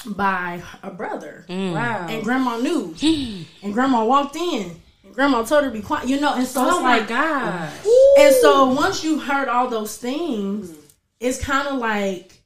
by 0.04 0.62
a 0.82 0.90
brother. 0.90 1.44
Mm. 1.48 1.74
wow. 1.74 2.08
And 2.08 2.24
grandma 2.24 2.56
knew. 2.56 2.92
and 3.62 3.72
grandma 3.72 4.04
walked 4.04 4.34
in. 4.34 4.80
And 5.04 5.14
grandma 5.14 5.44
told 5.44 5.62
her 5.62 5.70
to 5.70 5.76
be 5.76 5.82
quiet. 5.82 6.08
You 6.08 6.18
know, 6.18 6.34
and 6.34 6.46
so 6.46 6.64
oh 6.64 6.68
it's 6.68 6.82
my 6.82 6.98
like 6.98 7.08
god. 7.08 7.70
and 8.18 8.34
so 8.34 8.70
once 8.70 9.04
you 9.04 9.20
heard 9.20 9.46
all 9.46 9.68
those 9.68 9.96
things, 9.96 10.74
it's 11.20 11.40
kind 11.40 11.68
of 11.68 11.78
like 11.78 12.39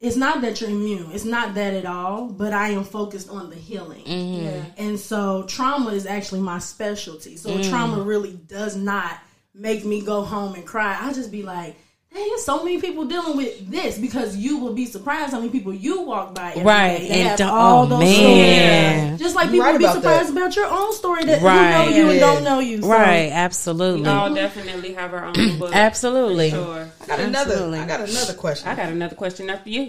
it's 0.00 0.16
not 0.16 0.40
that 0.40 0.60
you're 0.60 0.70
immune. 0.70 1.10
It's 1.12 1.24
not 1.24 1.54
that 1.54 1.74
at 1.74 1.84
all. 1.84 2.28
But 2.28 2.52
I 2.52 2.70
am 2.70 2.84
focused 2.84 3.28
on 3.28 3.50
the 3.50 3.56
healing. 3.56 4.04
Mm-hmm. 4.04 4.44
Yeah. 4.44 4.64
And 4.78 4.98
so 4.98 5.44
trauma 5.44 5.90
is 5.90 6.06
actually 6.06 6.40
my 6.40 6.58
specialty. 6.58 7.36
So 7.36 7.50
mm. 7.50 7.68
trauma 7.68 8.02
really 8.02 8.32
does 8.32 8.76
not 8.76 9.18
make 9.54 9.84
me 9.84 10.00
go 10.00 10.22
home 10.22 10.54
and 10.54 10.66
cry. 10.66 10.96
I 10.98 11.12
just 11.12 11.30
be 11.30 11.42
like, 11.42 11.76
hey, 11.76 11.76
there's 12.12 12.44
so 12.44 12.64
many 12.64 12.80
people 12.80 13.04
dealing 13.04 13.36
with 13.36 13.70
this 13.70 13.96
because 13.98 14.36
you 14.36 14.58
will 14.58 14.72
be 14.74 14.84
surprised 14.86 15.32
how 15.32 15.38
many 15.38 15.50
people 15.50 15.72
you 15.72 16.02
walk 16.02 16.34
by 16.34 16.54
Right. 16.56 16.98
day 16.98 17.08
that 17.24 17.40
And 17.40 17.40
have 17.40 17.50
all 17.50 17.84
oh, 17.84 17.86
those 17.86 18.00
man. 18.00 18.98
stories. 19.16 19.20
Just 19.20 19.34
like 19.36 19.50
people 19.50 19.64
right 19.66 19.72
will 19.72 19.78
be 19.78 19.84
about 19.84 19.94
surprised 19.96 20.28
that. 20.28 20.36
about 20.36 20.56
your 20.56 20.66
own 20.66 20.92
story 20.92 21.24
that 21.24 21.40
Right. 21.42 21.84
who 21.84 21.90
know 21.90 21.96
you 21.96 22.10
and 22.10 22.20
don't 22.20 22.44
know 22.44 22.58
you. 22.58 22.82
So 22.82 22.88
Right, 22.88 23.30
absolutely. 23.32 24.02
We 24.02 24.08
all 24.08 24.34
definitely 24.34 24.92
have 24.94 25.14
our 25.14 25.26
own 25.26 25.34
book. 25.58 25.74
Absolutely. 25.74 26.50
Sure. 26.50 26.88
I 27.02 27.06
got 27.06 27.20
another. 27.20 27.52
Absolutely. 27.52 27.78
I 27.78 27.86
got 27.86 28.00
another 28.08 28.34
question. 28.34 28.68
I 28.68 28.74
got 28.74 28.88
another 28.88 29.16
question 29.16 29.48
after 29.50 29.70
you. 29.70 29.86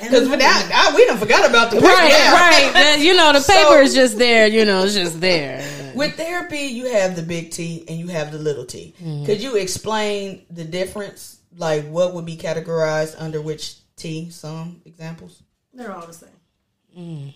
Because 0.00 0.28
without, 0.28 0.70
I, 0.72 0.92
we 0.94 1.04
done 1.06 1.18
forgot 1.18 1.48
about 1.48 1.70
the 1.72 1.80
Right, 1.80 2.08
Yeah. 2.08 2.32
right. 2.32 2.72
That- 2.72 2.98
you 3.00 3.14
know, 3.16 3.32
the 3.32 3.40
So- 3.40 3.52
paper 3.52 3.80
is 3.82 3.94
just 3.94 4.16
there. 4.16 4.46
You 4.46 4.64
know, 4.64 4.84
it's 4.84 4.94
just 4.94 5.20
there. 5.20 5.58
With 5.98 6.14
therapy, 6.16 6.58
you 6.58 6.92
have 6.92 7.16
the 7.16 7.22
big 7.22 7.50
T 7.50 7.84
and 7.88 7.98
you 7.98 8.06
have 8.08 8.32
the 8.32 8.38
little 8.38 8.64
T. 8.64 8.94
Mm-hmm. 9.02 9.24
Could 9.26 9.40
you 9.42 9.56
explain 9.56 10.46
the 10.50 10.64
difference? 10.64 11.38
Like, 11.56 11.86
what 11.88 12.14
would 12.14 12.24
be 12.24 12.36
categorized 12.36 13.16
under 13.18 13.40
which 13.42 13.76
T? 13.96 14.30
Some 14.30 14.80
examples. 14.84 15.42
they're 15.74 15.92
all 15.94 16.06
the 16.06 16.12
same. 16.12 17.32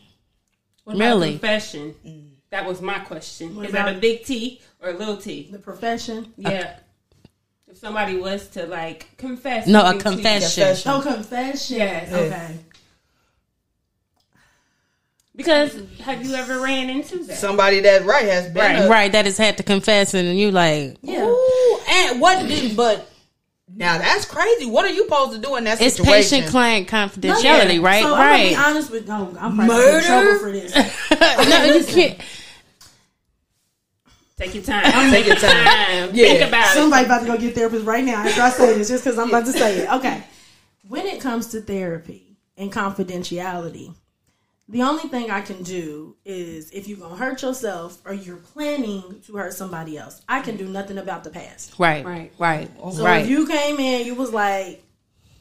What 0.85 0.97
about 0.97 1.05
Really? 1.05 1.31
confession? 1.33 1.95
That 2.51 2.67
was 2.67 2.81
my 2.83 2.99
question. 3.01 3.57
What 3.57 3.67
Is 3.67 3.73
that 3.73 3.97
a 3.97 3.99
big 3.99 4.25
T 4.25 4.61
or 4.81 4.91
a 4.91 4.93
little 4.93 5.17
T? 5.17 5.49
The 5.51 5.59
profession. 5.59 6.33
Yeah. 6.37 6.77
If 7.71 7.79
somebody 7.79 8.17
was 8.19 8.49
to 8.49 8.67
like 8.67 9.17
confess, 9.17 9.67
No, 9.67 9.81
a 9.81 9.85
something 9.85 10.03
to 10.03 10.09
you- 10.11 10.15
confession. 10.23 10.65
Confession. 10.65 10.93
Oh, 10.93 11.01
confession. 11.01 11.77
Yes. 11.79 12.13
Okay. 12.13 12.59
Because 15.35 15.75
have 16.01 16.25
you 16.27 16.35
ever 16.35 16.61
ran 16.61 16.91
into 16.91 17.25
that? 17.25 17.39
Somebody 17.39 17.81
that 17.81 18.05
right 18.05 18.27
has 18.27 18.47
been 18.49 18.57
Right. 18.57 18.85
a- 18.85 18.89
Right, 18.89 19.13
that 19.13 19.25
has 19.25 19.39
had 19.39 19.57
to 19.57 19.63
confess, 19.63 20.13
and 20.15 20.39
you 20.39 20.51
like, 20.51 20.97
Yeah. 21.03 21.25
Ooh, 21.27 21.79
and 21.89 22.21
what 22.21 22.47
did 22.47 22.77
but 22.77 23.09
now 23.75 23.97
that's 23.97 24.27
crazy. 24.27 24.67
What 24.67 24.85
are 24.85 24.91
you 24.93 25.05
supposed 25.05 25.33
to 25.33 25.39
do 25.39 25.57
in 25.57 25.65
that 25.65 25.81
it's 25.81 25.97
situation? 25.97 26.41
patient 26.41 26.51
client 26.51 26.89
confidentiality, 26.89 27.83
right? 27.83 28.03
So 28.03 28.15
I'm 28.15 28.21
gonna 28.37 28.49
be 28.51 28.55
right. 28.55 28.67
honest 28.69 28.91
with 28.91 29.09
no, 29.09 29.35
I'm 29.41 29.57
probably 29.57 29.77
in 29.95 30.03
trouble 30.03 30.39
for 30.39 30.53
this. 30.53 30.75
no, 31.11 31.65
you 31.65 31.73
Listen. 31.75 31.95
can't. 31.95 32.21
Take 34.37 34.55
your 34.55 34.65
time. 34.65 35.11
Take 35.11 35.27
your 35.27 35.37
time. 35.37 36.09
Think 36.11 36.41
Yeah. 36.41 36.47
about 36.47 36.67
it. 36.73 36.79
Somebody 36.79 37.05
about 37.07 37.21
to 37.21 37.27
go 37.27 37.39
get 37.39 37.55
therapist 37.55 37.85
right 37.87 38.05
now 38.05 38.23
after 38.25 38.43
I 38.43 38.51
say 38.51 38.75
this, 38.77 38.89
just 38.89 39.05
because 39.05 39.19
I'm 39.19 39.29
about 39.29 39.47
to 39.47 39.53
say 39.53 39.79
it. 39.81 39.93
Okay. 39.95 40.23
When 40.89 41.07
it 41.07 41.21
comes 41.21 41.49
to 41.49 41.61
therapy 41.61 42.37
and 42.57 42.73
confidentiality, 42.73 43.95
the 44.69 44.83
only 44.83 45.03
thing 45.09 45.31
I 45.31 45.41
can 45.43 45.63
do 45.63 46.17
is 46.25 46.71
if 46.71 46.89
you're 46.89 46.99
gonna 46.99 47.17
hurt 47.17 47.43
yourself 47.43 47.99
or 48.05 48.15
you're 48.15 48.37
planning 48.37 49.21
to 49.27 49.37
hurt 49.37 49.53
somebody 49.55 49.99
else, 49.99 50.23
I 50.29 50.41
can 50.41 50.57
do 50.57 50.67
nothing 50.69 50.99
about 50.99 51.25
the 51.25 51.31
past. 51.31 51.75
Right. 51.79 52.05
Right. 52.05 52.33
Right. 52.39 52.71
So 52.93 53.05
right. 53.05 53.23
if 53.25 53.29
you 53.29 53.47
came 53.47 53.79
in, 53.79 54.07
you 54.07 54.15
was 54.15 54.33
like 54.33 54.83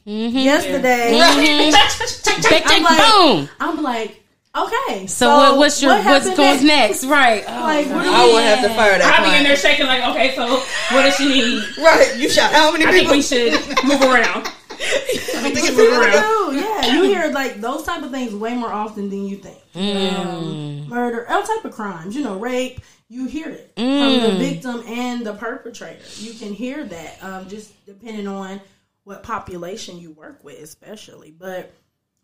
Mm-hmm. 0.04 0.36
yesterday. 0.36 1.12
Tick, 2.42 2.64
tick, 2.64 2.82
like- 2.82 2.98
boom. 3.12 3.48
I'm 3.60 3.82
like, 3.84 4.20
okay. 4.56 5.06
So, 5.06 5.28
what, 5.28 5.58
what's 5.58 5.80
your 5.80 5.92
what 5.92 6.04
what's 6.04 6.26
happened 6.26 6.36
going 6.36 6.66
next? 6.66 7.04
Right. 7.04 7.44
Oh, 7.46 7.60
Like, 7.62 7.86
what 7.86 8.02
do 8.02 8.10
I 8.12 8.26
we- 8.26 8.32
would 8.34 8.42
have 8.42 8.62
to 8.62 8.74
fire 8.74 8.98
that 8.98 9.20
I'll 9.20 9.30
be 9.30 9.36
in 9.38 9.44
there 9.44 9.54
shaking 9.56 9.86
like, 9.86 10.02
okay, 10.08 10.34
so 10.34 10.56
what 10.94 11.02
does 11.04 11.14
she 11.14 11.28
need? 11.28 11.62
Right, 11.78 12.14
you 12.18 12.28
shot 12.28 12.52
how 12.52 12.72
many 12.72 12.84
I 12.84 12.90
think 12.90 13.02
people? 13.10 13.16
we 13.16 13.22
should 13.22 13.52
move 13.84 14.02
around. 14.02 14.48
I 14.72 15.38
think 15.40 15.54
we 15.54 15.60
should 15.66 15.76
move 15.76 15.92
around. 15.92 16.41
Do. 16.82 16.88
Yeah, 16.88 16.94
you 16.94 17.02
hear 17.04 17.32
like 17.32 17.60
those 17.60 17.84
type 17.84 18.02
of 18.02 18.10
things 18.10 18.34
way 18.34 18.54
more 18.54 18.72
often 18.72 19.08
than 19.10 19.24
you 19.26 19.36
think. 19.38 19.58
Um, 19.74 20.88
murder, 20.88 21.28
all 21.30 21.42
type 21.42 21.64
of 21.64 21.72
crimes. 21.72 22.14
You 22.16 22.22
know, 22.22 22.38
rape. 22.38 22.80
You 23.08 23.26
hear 23.26 23.48
it 23.50 23.72
from 23.76 23.84
the 24.22 24.36
victim 24.38 24.82
and 24.86 25.26
the 25.26 25.34
perpetrator. 25.34 26.00
You 26.16 26.32
can 26.32 26.54
hear 26.54 26.82
that, 26.82 27.22
um, 27.22 27.46
just 27.48 27.84
depending 27.84 28.26
on 28.26 28.58
what 29.04 29.22
population 29.22 29.98
you 29.98 30.12
work 30.12 30.42
with, 30.42 30.58
especially. 30.62 31.30
But 31.30 31.74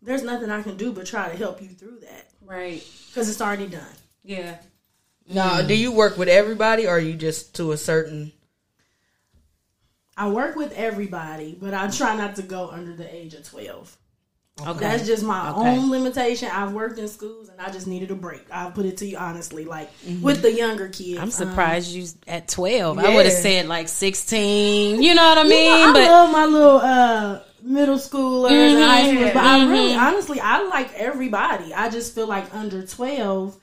there's 0.01 0.23
nothing 0.23 0.49
I 0.49 0.63
can 0.63 0.77
do 0.77 0.91
but 0.91 1.05
try 1.05 1.29
to 1.29 1.37
help 1.37 1.61
you 1.61 1.67
through 1.69 1.99
that 1.99 2.29
Right. 2.43 2.83
because 3.07 3.29
it's 3.29 3.39
already 3.41 3.67
done. 3.67 3.83
Yeah. 4.23 4.57
Now, 5.27 5.61
do 5.61 5.75
you 5.75 5.91
work 5.91 6.17
with 6.17 6.27
everybody, 6.27 6.87
or 6.87 6.91
are 6.95 6.99
you 6.99 7.13
just 7.13 7.53
to 7.57 7.71
a 7.71 7.77
certain? 7.77 8.31
I 10.17 10.27
work 10.29 10.55
with 10.55 10.73
everybody, 10.73 11.55
but 11.59 11.73
I 11.75 11.87
try 11.89 12.15
not 12.17 12.35
to 12.37 12.41
go 12.41 12.67
under 12.69 12.95
the 12.95 13.13
age 13.13 13.35
of 13.35 13.47
twelve. 13.47 13.95
Okay. 14.67 14.79
That's 14.79 15.05
just 15.07 15.23
my 15.23 15.49
Okay. 15.51 15.59
own 15.77 15.89
limitation. 15.89 16.49
I've 16.51 16.73
worked 16.73 16.99
in 16.99 17.07
schools 17.07 17.49
and 17.49 17.59
I 17.61 17.69
just 17.71 17.87
needed 17.87 18.11
a 18.11 18.15
break. 18.15 18.41
I'll 18.51 18.71
put 18.71 18.85
it 18.85 18.97
to 18.97 19.05
you 19.05 19.17
honestly. 19.17 19.65
Like 19.65 19.89
with 20.21 20.41
the 20.41 20.51
younger 20.51 20.89
kids. 20.89 21.17
I'm 21.17 21.23
um, 21.25 21.31
surprised 21.31 21.91
you 21.91 22.05
at 22.27 22.47
12. 22.47 22.99
I 22.99 23.15
would 23.15 23.25
have 23.25 23.33
said 23.33 23.67
like 23.67 23.87
16. 23.87 25.01
You 25.01 25.15
know 25.15 25.21
what 25.23 25.37
I 25.37 25.43
you 25.43 25.49
mean? 25.49 25.65
know, 25.71 25.89
I 25.89 25.93
but 25.93 26.01
love 26.09 26.31
my 26.31 26.45
little 26.45 26.77
uh, 26.77 27.39
middle 27.61 27.97
schoolers 27.97 28.51
and 28.51 28.83
high 28.83 29.03
Mhm. 29.03 29.17
schoolers, 29.17 29.33
but 29.33 29.43
I 29.43 29.69
really, 29.69 29.93
honestly, 29.95 30.39
I 30.39 30.63
like 30.67 30.93
everybody. 30.93 31.73
I 31.73 31.89
just 31.89 32.13
feel 32.15 32.27
like 32.27 32.53
under 32.53 32.85
12, 32.85 33.57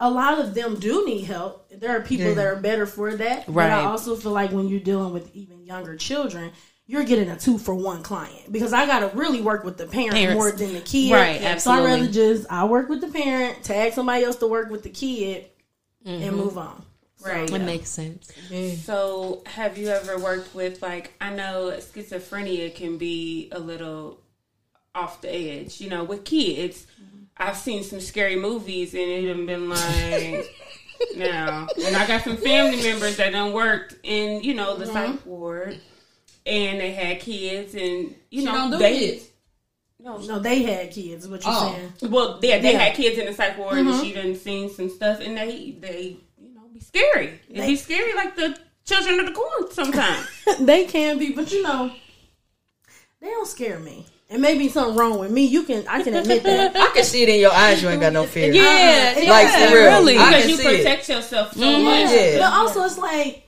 a 0.00 0.10
lot 0.10 0.38
of 0.40 0.54
them 0.54 0.80
do 0.80 1.04
need 1.06 1.24
help. 1.24 1.68
There 1.70 1.96
are 1.96 2.00
people 2.00 2.26
Yeah. 2.28 2.34
that 2.34 2.46
are 2.46 2.56
better 2.56 2.86
for 2.86 3.14
that. 3.16 3.46
But 3.46 3.70
I 3.70 3.84
also 3.84 4.16
feel 4.16 4.32
like 4.32 4.50
when 4.50 4.68
you're 4.68 4.80
dealing 4.80 5.12
with 5.12 5.34
even 5.34 5.64
younger 5.64 5.96
children, 5.96 6.50
you're 6.92 7.04
getting 7.04 7.30
a 7.30 7.38
two 7.38 7.56
for 7.56 7.74
one 7.74 8.02
client 8.02 8.52
because 8.52 8.74
I 8.74 8.84
got 8.84 9.00
to 9.00 9.16
really 9.16 9.40
work 9.40 9.64
with 9.64 9.78
the 9.78 9.86
parent 9.86 10.12
Parents. 10.12 10.34
more 10.34 10.52
than 10.52 10.74
the 10.74 10.80
kid. 10.80 11.12
Right, 11.12 11.40
Absolutely. 11.40 11.58
So 11.58 11.72
I 11.72 11.96
rather 11.96 12.12
just 12.12 12.52
I 12.52 12.64
work 12.66 12.90
with 12.90 13.00
the 13.00 13.08
parent, 13.08 13.64
tag 13.64 13.94
somebody 13.94 14.24
else 14.24 14.36
to 14.36 14.46
work 14.46 14.70
with 14.70 14.82
the 14.82 14.90
kid, 14.90 15.46
and 16.04 16.22
mm-hmm. 16.22 16.36
move 16.36 16.58
on. 16.58 16.84
Right. 17.24 17.50
it 17.50 17.58
makes 17.60 17.88
sense. 17.88 18.30
So, 18.82 19.42
have 19.46 19.78
you 19.78 19.88
ever 19.88 20.18
worked 20.18 20.54
with 20.54 20.82
like 20.82 21.14
I 21.18 21.32
know 21.32 21.72
schizophrenia 21.78 22.74
can 22.74 22.98
be 22.98 23.48
a 23.52 23.58
little 23.58 24.18
off 24.94 25.22
the 25.22 25.30
edge, 25.32 25.80
you 25.80 25.88
know, 25.88 26.04
with 26.04 26.24
kids. 26.24 26.86
Mm-hmm. 27.00 27.22
I've 27.38 27.56
seen 27.56 27.84
some 27.84 28.00
scary 28.00 28.36
movies 28.36 28.92
and 28.92 29.02
it 29.02 29.28
have 29.28 29.46
been 29.46 29.70
like 29.70 30.54
now, 31.16 31.68
and 31.86 31.96
I 31.96 32.06
got 32.06 32.22
some 32.22 32.36
family 32.36 32.82
members 32.82 33.16
that 33.16 33.32
done 33.32 33.54
worked 33.54 33.94
in 34.02 34.42
you 34.42 34.52
know 34.52 34.76
the 34.76 34.86
psych 34.86 35.10
mm-hmm. 35.10 35.30
ward, 35.30 35.80
and 36.46 36.80
they 36.80 36.92
had 36.92 37.20
kids, 37.20 37.74
and 37.74 38.14
you 38.30 38.44
know 38.44 38.52
don't 38.52 38.70
do 38.72 38.78
they 38.78 38.98
kids. 38.98 39.28
no. 40.00 40.18
No, 40.18 40.38
they 40.38 40.62
had 40.62 40.90
kids. 40.90 41.28
What 41.28 41.44
you're 41.44 41.52
Oh. 41.54 41.76
saying? 42.00 42.12
Well, 42.12 42.38
yeah, 42.42 42.58
they 42.58 42.72
Yeah. 42.72 42.78
had 42.78 42.94
kids 42.94 43.18
in 43.18 43.26
the 43.26 43.32
psych 43.32 43.56
ward, 43.58 43.78
and 43.78 43.88
she 44.00 44.12
mm-hmm. 44.12 44.28
done 44.28 44.36
seen 44.36 44.70
some 44.70 44.88
stuff, 44.90 45.20
and 45.20 45.36
they 45.36 45.74
they 45.78 46.16
you 46.40 46.54
know 46.54 46.62
be 46.72 46.80
scary. 46.80 47.40
It 47.48 47.66
be 47.66 47.76
scary 47.76 48.12
like 48.14 48.36
the 48.36 48.58
children 48.84 49.20
of 49.20 49.26
the 49.26 49.32
corn 49.32 49.70
sometimes. 49.70 50.26
they 50.60 50.84
can 50.86 51.18
be, 51.18 51.32
but 51.32 51.52
you 51.52 51.62
know, 51.62 51.92
they 53.20 53.28
don't 53.28 53.46
scare 53.46 53.78
me. 53.78 54.06
And 54.28 54.40
maybe 54.40 54.70
something 54.70 54.96
wrong 54.96 55.18
with 55.18 55.30
me. 55.30 55.44
You 55.44 55.62
can, 55.62 55.86
I 55.86 56.02
can 56.02 56.14
admit 56.14 56.42
that. 56.44 56.74
I 56.76 56.86
can 56.94 57.04
see 57.04 57.22
it 57.22 57.28
in 57.28 57.38
your 57.38 57.52
eyes. 57.52 57.82
You 57.82 57.90
ain't 57.90 58.00
got 58.00 58.14
no 58.14 58.24
fear. 58.24 58.50
Yeah, 58.50 59.12
Uh-uh. 59.14 59.28
Like, 59.28 59.48
for 59.48 59.74
real. 59.74 59.84
really. 59.98 60.16
I 60.16 60.26
because 60.26 60.40
can 60.40 60.50
you 60.50 60.56
see 60.56 60.68
it. 60.68 60.76
protect 60.78 61.08
yourself 61.10 61.52
so 61.52 61.60
mm-hmm. 61.60 61.82
Yeah. 61.82 62.02
much. 62.04 62.12
Yeah. 62.14 62.38
But 62.38 62.52
also, 62.58 62.82
it's 62.84 62.96
like 62.96 63.46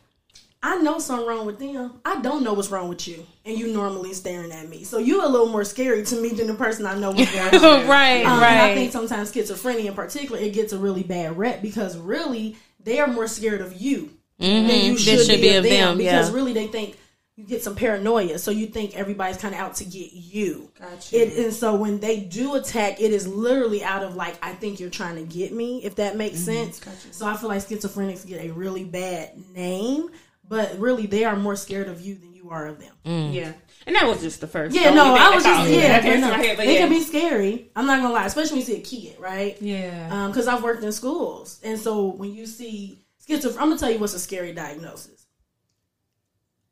I 0.64 0.79
know 0.79 0.98
something 0.98 1.27
wrong 1.27 1.44
with 1.44 1.59
them. 1.59 2.00
I 2.07 2.22
don't 2.22 2.42
know 2.42 2.55
what's 2.55 2.70
wrong 2.70 2.88
with 2.88 3.07
you, 3.07 3.27
and 3.44 3.59
you 3.59 3.66
normally 3.66 4.14
staring 4.14 4.50
at 4.50 4.66
me. 4.66 4.83
So 4.85 4.96
you 4.96 5.22
a 5.22 5.29
little 5.29 5.50
more 5.50 5.62
scary 5.62 6.03
to 6.07 6.16
me 6.16 6.31
than 6.31 6.46
the 6.46 6.55
person 6.55 6.87
I 6.87 6.98
know 6.98 7.11
what's 7.11 7.31
going 7.31 7.55
on. 7.62 7.87
right, 7.87 8.24
Um, 8.24 8.42
and 8.42 8.61
I 8.61 8.74
think 8.74 8.90
sometimes 8.90 9.31
schizophrenia, 9.31 9.85
in 9.85 9.94
particular, 9.94 10.40
it 10.40 10.55
gets 10.55 10.72
a 10.72 10.79
really 10.79 11.03
bad 11.03 11.37
rep 11.37 11.61
because 11.61 11.98
really 11.98 12.57
they 12.83 12.98
are 12.98 13.07
more 13.07 13.29
scared 13.29 13.61
of 13.61 13.74
you 13.74 14.14
than 14.38 14.64
you 14.66 14.96
should, 14.96 15.27
should 15.27 15.37
be, 15.37 15.42
be 15.42 15.48
of 15.50 15.64
of 15.64 15.70
them. 15.70 15.88
them, 15.88 15.98
because 15.98 16.31
yeah. 16.31 16.35
really 16.35 16.55
they 16.55 16.68
think 16.68 16.96
you 17.37 17.44
get 17.44 17.62
some 17.62 17.74
paranoia, 17.74 18.38
so 18.38 18.50
you 18.50 18.66
think 18.66 18.96
everybody's 18.96 19.37
kind 19.37 19.55
of 19.55 19.61
out 19.61 19.74
to 19.74 19.85
get 19.85 20.12
you. 20.12 20.70
Gotcha. 20.79 21.20
It, 21.20 21.44
and 21.44 21.53
so 21.53 21.74
when 21.74 21.98
they 21.98 22.20
do 22.20 22.55
attack, 22.55 23.00
it 23.00 23.12
is 23.12 23.27
literally 23.27 23.83
out 23.83 24.05
of 24.05 24.14
like, 24.14 24.37
I 24.40 24.53
think 24.53 24.79
you're 24.79 24.88
trying 24.88 25.16
to 25.16 25.24
get 25.24 25.53
me, 25.53 25.85
if 25.85 25.96
that 25.96 26.16
makes 26.16 26.38
sense. 26.38 26.81
So 27.11 27.27
I 27.27 27.37
feel 27.37 27.48
like 27.48 27.61
schizophrenics 27.62 28.24
get 28.24 28.44
a 28.44 28.53
really 28.53 28.85
bad 28.85 29.33
name, 29.53 30.11
but 30.49 30.79
really 30.79 31.07
they 31.07 31.25
are 31.25 31.37
more 31.37 31.57
scared 31.57 31.89
of 31.89 32.01
you 32.01 32.15
than 32.15 32.35
you 32.35 32.51
are 32.51 32.67
of 32.67 32.79
them. 32.79 32.95
Yeah, 33.05 33.53
and 33.87 33.97
that 33.97 34.07
was 34.07 34.21
just 34.21 34.41
the 34.41 34.47
first. 34.47 34.75
Yeah, 34.75 34.91
no, 34.95 35.15
I 35.15 35.35
was 35.35 35.45
just 35.45 35.69
in 35.69 35.79
yeah, 35.79 36.01
my 36.01 36.11
but 36.11 36.21
no, 36.21 36.33
head, 36.33 36.59
it 36.59 36.73
yeah. 36.73 36.79
can 36.79 36.89
be 36.89 37.01
scary. 37.01 37.71
I'm 37.77 37.87
not 37.87 38.01
gonna 38.01 38.15
lie, 38.15 38.27
especially 38.27 38.59
when 38.59 38.61
you 38.61 38.67
see 38.67 38.77
a 38.77 39.11
kid, 39.11 39.21
right? 39.21 39.61
Yeah. 39.61 40.29
Because 40.29 40.49
I've 40.49 40.63
worked 40.63 40.83
in 40.83 40.93
schools, 40.93 41.61
and 41.63 41.79
so 41.79 42.07
when 42.07 42.35
you 42.35 42.47
see 42.47 43.05
schizophrenia, 43.27 43.61
I'm 43.61 43.69
gonna 43.69 43.79
tell 43.79 43.91
you 43.91 43.99
what's 43.99 44.15
a 44.15 44.19
scary 44.19 44.53
diagnosis. 44.53 45.27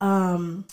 Um, 0.01 0.67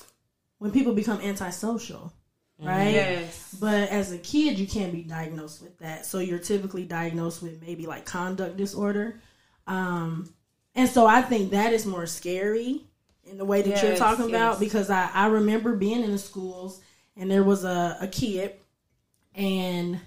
when 0.57 0.71
people 0.71 0.93
become 0.93 1.21
antisocial, 1.21 2.13
right? 2.59 2.93
yes. 2.93 3.55
But 3.59 3.89
as 3.89 4.11
a 4.11 4.17
kid, 4.17 4.59
you 4.59 4.67
can't 4.67 4.91
be 4.91 5.03
diagnosed 5.03 5.61
with 5.61 5.77
that. 5.79 6.05
So 6.05 6.19
you're 6.19 6.39
typically 6.39 6.85
diagnosed 6.85 7.41
with 7.41 7.61
maybe 7.61 7.85
like 7.85 8.05
conduct 8.05 8.57
disorder. 8.57 9.21
Um, 9.67 10.33
and 10.75 10.89
so 10.89 11.05
I 11.05 11.21
think 11.21 11.51
that 11.51 11.73
is 11.73 11.85
more 11.85 12.05
scary 12.05 12.88
in 13.29 13.37
the 13.37 13.45
way 13.45 13.61
that 13.61 13.81
you're 13.81 13.91
Yes, 13.91 13.99
talking 13.99 14.29
about 14.29 14.59
because 14.59 14.89
I, 14.89 15.09
I 15.13 15.27
remember 15.27 15.75
being 15.75 16.03
in 16.03 16.11
the 16.11 16.17
schools 16.17 16.81
and 17.15 17.29
there 17.29 17.43
was 17.43 17.63
a, 17.63 17.97
a 18.01 18.07
kid 18.07 18.53
and 19.35 19.99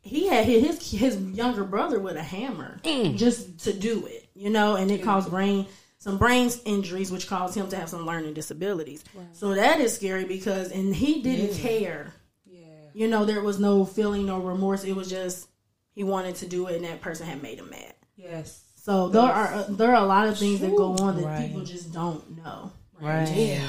he 0.00 0.28
had 0.28 0.44
hit 0.44 0.64
his 0.64 0.90
his 0.90 1.20
younger 1.20 1.64
brother 1.64 1.98
with 1.98 2.16
a 2.16 2.22
hammer 2.22 2.80
mm. 2.84 3.16
just 3.16 3.60
to 3.64 3.72
do 3.72 4.06
it, 4.06 4.28
you 4.34 4.50
know, 4.50 4.76
and 4.76 4.90
it 4.90 5.00
mm. 5.00 5.04
caused 5.04 5.30
brain 5.30 5.66
some 5.98 6.18
brain 6.18 6.48
injuries, 6.64 7.10
which 7.10 7.26
caused 7.26 7.56
him 7.56 7.68
to 7.68 7.76
have 7.76 7.88
some 7.88 8.06
learning 8.06 8.32
disabilities. 8.32 9.02
So 9.32 9.54
that 9.54 9.80
is 9.80 9.92
scary 9.92 10.24
because, 10.24 10.70
and 10.70 10.94
he 10.94 11.20
didn't 11.20 11.56
care. 11.56 12.14
Yeah. 12.44 12.60
You 12.94 13.08
know, 13.08 13.24
there 13.24 13.40
was 13.40 13.58
no 13.58 13.84
feeling, 13.84 14.24
no 14.24 14.38
remorse. 14.38 14.84
It 14.84 14.94
was 14.94 15.10
just 15.10 15.48
he 15.96 16.04
wanted 16.04 16.36
to 16.36 16.46
do 16.46 16.68
it, 16.68 16.76
and 16.76 16.84
that 16.84 17.00
person 17.00 17.26
had 17.26 17.42
made 17.42 17.58
him 17.58 17.70
mad. 17.70 17.94
Yes. 18.14 18.65
So 18.86 19.08
there 19.08 19.20
are 19.20 19.52
uh, 19.52 19.64
there 19.70 19.90
are 19.90 20.04
a 20.04 20.06
lot 20.06 20.28
of 20.28 20.38
things 20.38 20.60
that 20.60 20.76
go 20.76 20.92
on 20.98 21.16
that 21.16 21.24
Right. 21.26 21.48
people 21.48 21.64
just 21.64 21.92
don't 21.92 22.36
know. 22.36 22.70
Right. 23.00 23.60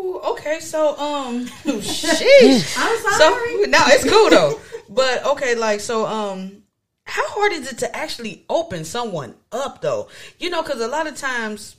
Ooh, 0.00 0.18
okay, 0.32 0.58
so 0.58 0.98
um, 0.98 1.46
sheesh. 1.64 2.74
I'm 2.76 2.98
So 2.98 3.18
sorry. 3.18 3.66
no, 3.68 3.78
it's 3.86 4.02
cool 4.10 4.28
though. 4.28 4.60
But 4.88 5.24
okay, 5.24 5.54
like 5.54 5.78
so 5.78 6.04
um, 6.04 6.64
how 7.04 7.22
hard 7.28 7.52
is 7.52 7.70
it 7.70 7.78
to 7.78 7.96
actually 7.96 8.44
open 8.50 8.84
someone 8.84 9.36
up 9.52 9.82
though? 9.82 10.08
You 10.40 10.50
know, 10.50 10.64
because 10.64 10.80
a 10.80 10.88
lot 10.88 11.06
of 11.06 11.16
times 11.16 11.76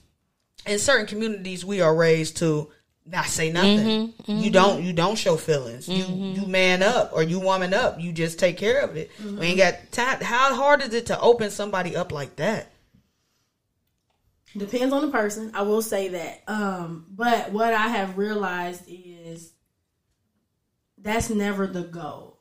in 0.65 0.79
certain 0.79 1.07
communities 1.07 1.65
we 1.65 1.81
are 1.81 1.93
raised 1.93 2.37
to 2.37 2.69
not 3.05 3.25
say 3.25 3.51
nothing. 3.51 4.13
You 4.27 4.49
don't 4.49 4.81
you 4.81 4.93
don't 4.93 5.17
show 5.17 5.35
feelings. 5.35 5.89
You 5.89 6.05
you 6.05 6.45
man 6.47 6.81
up 6.81 7.11
or 7.13 7.21
you 7.21 7.41
woman 7.41 7.73
up. 7.73 7.99
You 7.99 8.13
just 8.13 8.39
take 8.39 8.55
care 8.55 8.79
of 8.79 8.95
it. 8.95 9.11
We 9.21 9.47
ain't 9.47 9.57
got 9.57 9.91
time. 9.91 10.21
How 10.21 10.55
hard 10.55 10.81
is 10.81 10.93
it 10.93 11.07
to 11.07 11.19
open 11.19 11.49
somebody 11.51 11.93
up 11.93 12.13
like 12.13 12.37
that? 12.37 12.71
Depends 14.57 14.93
on 14.93 15.01
the 15.01 15.11
person. 15.11 15.51
I 15.53 15.61
will 15.61 15.81
say 15.81 16.09
that. 16.09 16.43
Um, 16.47 17.05
but 17.09 17.51
what 17.51 17.73
I 17.73 17.87
have 17.87 18.17
realized 18.17 18.83
is 18.87 19.53
that's 20.97 21.29
never 21.29 21.67
the 21.67 21.83
goal. 21.83 22.39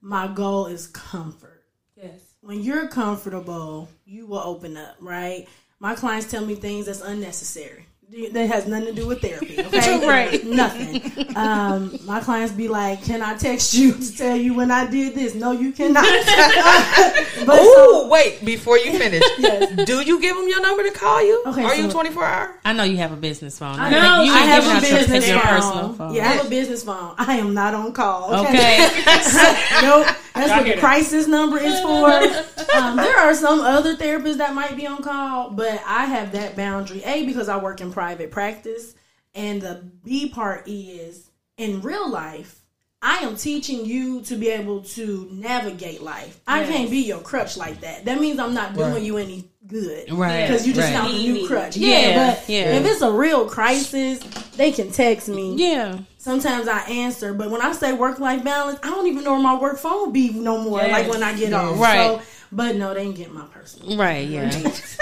My 0.00 0.26
goal 0.26 0.66
is 0.66 0.86
comfort. 0.86 1.64
Yes. 1.96 2.20
When 2.40 2.60
you're 2.60 2.88
comfortable, 2.88 3.88
you 4.04 4.26
will 4.26 4.38
open 4.38 4.76
up, 4.76 4.96
right? 5.00 5.48
My 5.80 5.94
clients 5.94 6.30
tell 6.30 6.44
me 6.44 6.54
things 6.54 6.86
that's 6.86 7.00
unnecessary. 7.00 7.86
That 8.32 8.46
has 8.48 8.66
nothing 8.68 8.86
to 8.86 8.92
do 8.92 9.06
with 9.08 9.20
therapy. 9.20 9.58
Okay, 9.74 10.06
Right. 10.06 10.44
Nothing. 10.44 11.02
Um, 11.36 11.98
my 12.04 12.20
clients 12.20 12.52
be 12.52 12.68
like, 12.68 13.02
"Can 13.02 13.22
I 13.22 13.34
text 13.34 13.74
you 13.74 13.92
to 13.92 14.16
tell 14.16 14.36
you 14.36 14.54
when 14.54 14.70
I 14.70 14.88
did 14.88 15.14
this?" 15.14 15.34
No, 15.34 15.50
you 15.50 15.72
cannot. 15.72 16.04
but 17.46 17.60
Ooh, 17.60 18.08
wait! 18.08 18.44
Before 18.44 18.78
you 18.78 18.96
finish, 18.96 19.22
Yes. 19.38 19.84
do 19.84 20.00
you 20.00 20.20
give 20.20 20.36
them 20.36 20.46
your 20.48 20.60
number 20.62 20.84
to 20.84 20.92
call 20.92 21.24
you? 21.26 21.42
Okay, 21.46 21.64
Are 21.64 21.74
you 21.74 21.90
twenty 21.90 22.10
four 22.10 22.24
hour? 22.24 22.54
I 22.64 22.72
know 22.72 22.84
you 22.84 22.98
have 22.98 23.12
a 23.12 23.16
business 23.16 23.58
phone. 23.58 23.80
I, 23.80 23.88
I 23.88 23.90
know, 23.90 24.22
you 24.22 24.32
I 24.32 24.38
have 24.38 24.64
a 24.64 24.80
business 24.80 25.28
phone. 25.30 25.94
phone. 25.96 26.14
Yeah, 26.14 26.28
I 26.28 26.32
have 26.34 26.46
a 26.46 26.50
business 26.50 26.84
phone. 26.84 27.14
I 27.18 27.36
am 27.36 27.52
not 27.52 27.74
on 27.74 27.92
call. 27.92 28.32
Okay. 28.46 28.86
Okay. 28.86 29.82
nope. 29.82 30.06
That's 30.34 30.50
what 30.50 30.64
the 30.74 30.80
crisis 30.80 31.26
number 31.26 31.58
is 31.58 31.80
for. 31.80 32.54
Um, 32.74 32.96
there 32.96 33.16
are 33.16 33.34
some 33.34 33.60
other 33.60 33.94
therapists 33.96 34.38
that 34.38 34.52
might 34.52 34.76
be 34.76 34.84
on 34.84 35.00
call, 35.00 35.50
but 35.50 35.80
I 35.86 36.06
have 36.06 36.32
that 36.32 36.56
boundary. 36.56 37.04
A 37.04 37.24
because 37.24 37.48
I 37.48 37.56
work 37.56 37.80
in 37.80 37.92
private 37.92 38.32
practice, 38.32 38.96
and 39.32 39.62
the 39.62 39.88
B 40.02 40.28
part 40.28 40.66
is 40.66 41.30
in 41.56 41.82
real 41.82 42.10
life. 42.10 42.63
I 43.06 43.18
am 43.18 43.36
teaching 43.36 43.84
you 43.84 44.22
to 44.22 44.34
be 44.34 44.48
able 44.48 44.80
to 44.80 45.28
navigate 45.30 46.00
life. 46.00 46.40
I 46.46 46.64
can't 46.64 46.90
be 46.90 47.00
your 47.00 47.20
crutch 47.20 47.54
like 47.58 47.82
that. 47.82 48.06
That 48.06 48.18
means 48.18 48.38
I'm 48.38 48.54
not 48.54 48.72
doing 48.74 48.94
Right. 48.94 49.02
you 49.02 49.18
any 49.18 49.44
good. 49.66 50.10
Right. 50.10 50.46
Because 50.46 50.66
you 50.66 50.72
just 50.72 50.88
right. 50.90 50.96
found 50.96 51.12
a 51.14 51.18
new 51.18 51.46
crutch. 51.46 51.76
Yeah, 51.76 51.98
Yeah, 51.98 52.30
but 52.30 52.48
yeah. 52.48 52.76
if 52.76 52.86
it's 52.86 53.02
a 53.02 53.12
real 53.12 53.44
crisis, 53.46 54.20
they 54.56 54.72
can 54.72 54.90
text 54.90 55.28
me. 55.28 55.54
Yeah. 55.54 55.98
Sometimes 56.16 56.66
I 56.66 56.78
answer, 56.84 57.34
but 57.34 57.50
when 57.50 57.60
I 57.60 57.72
say 57.72 57.92
work 57.92 58.20
life 58.20 58.42
balance, 58.42 58.78
I 58.82 58.88
don't 58.88 59.06
even 59.06 59.22
know 59.22 59.32
where 59.32 59.42
my 59.42 59.58
work 59.60 59.76
phone 59.78 60.10
be 60.10 60.30
no 60.32 60.62
more. 60.62 60.78
Yes. 60.80 60.90
Like 60.90 61.12
when 61.12 61.22
I 61.22 61.36
get 61.36 61.52
off, 61.52 61.78
Right. 61.78 62.18
So, 62.18 62.22
but 62.52 62.76
no, 62.76 62.94
they 62.94 63.02
ain't 63.02 63.16
get 63.16 63.34
my 63.34 63.44
personal. 63.52 63.98
Right. 63.98 64.26
Yeah. 64.26 64.50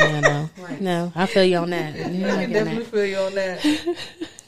yeah 0.00 0.20
no. 0.20 0.50
No. 0.80 1.12
I 1.14 1.26
feel 1.26 1.44
you 1.44 1.58
on 1.58 1.70
that. 1.70 1.94
Yeah, 2.12 2.34
I 2.34 2.40
I 2.40 2.46
definitely 2.46 2.82
that. 2.82 2.90
feel 2.92 3.06
you 3.06 3.16
on 3.18 3.34
that. 3.36 3.96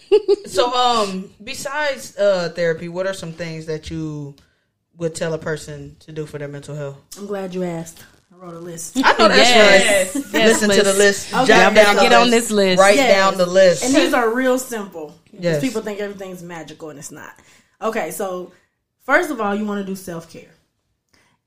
so, 0.46 0.72
um, 0.74 1.31
besides 1.42 2.16
uh 2.16 2.50
therapy, 2.55 2.88
what 2.88 3.07
are 3.07 3.14
some 3.14 3.33
things 3.33 3.66
that 3.66 3.90
you 3.90 4.35
would 4.96 5.14
tell 5.14 5.35
a 5.35 5.38
person 5.38 5.96
to 6.00 6.12
do 6.12 6.27
for 6.27 6.38
their 6.38 6.48
mental 6.48 6.74
health? 6.74 6.96
I'm 7.18 7.27
glad 7.27 7.55
you 7.55 7.64
asked. 7.64 8.05
I 8.33 8.37
wrote 8.37 8.55
a 8.55 8.59
list. 8.59 8.96
I 8.96 9.12
know 9.16 9.29
that's 9.29 9.38
Yes. 9.38 10.14
right. 10.16 10.24
Yes, 10.33 10.33
Listen 10.62 10.70
to 10.70 10.83
the 10.83 10.92
Liz. 10.92 10.98
list. 10.98 11.35
Okay. 11.35 11.46
Jot 11.46 11.74
down 11.74 11.96
get 11.96 12.12
on 12.12 12.31
this 12.31 12.50
list. 12.50 12.81
Write 12.81 12.96
Yes. 12.96 13.12
down 13.14 13.38
the 13.38 13.46
list. 13.46 13.85
And 13.85 13.94
these 13.94 14.12
are 14.12 14.33
real 14.35 14.59
simple. 14.59 15.14
Because 15.31 15.44
Yes. 15.44 15.61
people 15.61 15.83
think 15.83 16.00
everything's 16.00 16.42
magical 16.42 16.90
and 16.90 16.98
it's 16.98 17.11
not. 17.11 17.33
Okay, 17.83 18.11
so 18.11 18.53
first 19.05 19.31
of 19.31 19.40
all, 19.40 19.55
you 19.55 19.64
want 19.64 19.81
to 19.81 19.87
do 19.87 19.96
self 19.96 20.31
care. 20.31 20.50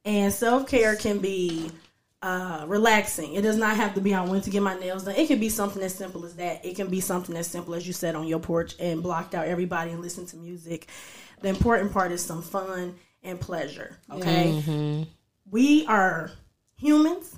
And 0.06 0.34
self 0.34 0.68
care 0.68 0.96
can 0.96 1.20
be 1.20 1.72
uh, 2.22 2.66
relaxing. 2.68 3.34
It 3.34 3.42
does 3.42 3.58
not 3.58 3.76
have 3.76 3.94
to 3.96 4.02
be 4.02 4.14
I 4.14 4.24
went 4.24 4.44
to 4.46 4.50
get 4.50 4.64
my 4.64 4.78
nails 4.78 5.04
done. 5.04 5.16
It 5.16 5.28
can 5.28 5.40
be 5.40 5.50
something 5.50 5.82
as 5.84 5.94
simple 5.94 6.26
as 6.26 6.36
that. 6.36 6.66
It 6.66 6.76
can 6.76 6.88
be 6.88 7.00
something 7.00 7.36
as 7.36 7.48
simple 7.48 7.76
as 7.76 7.86
you 7.86 7.94
sat 7.94 8.16
on 8.16 8.28
your 8.28 8.40
porch 8.40 8.76
and 8.80 9.04
blocked 9.04 9.36
out 9.36 9.48
everybody 9.48 9.92
and 9.92 10.02
listened 10.02 10.28
to 10.30 10.38
music. 10.38 10.88
The 11.42 11.50
important 11.50 11.92
part 11.94 12.12
is 12.12 12.24
some 12.24 12.42
fun 12.42 12.96
and 13.24 13.40
pleasure. 13.40 13.98
Okay. 14.12 15.06
We 15.50 15.86
are 15.86 16.32
humans 16.76 17.38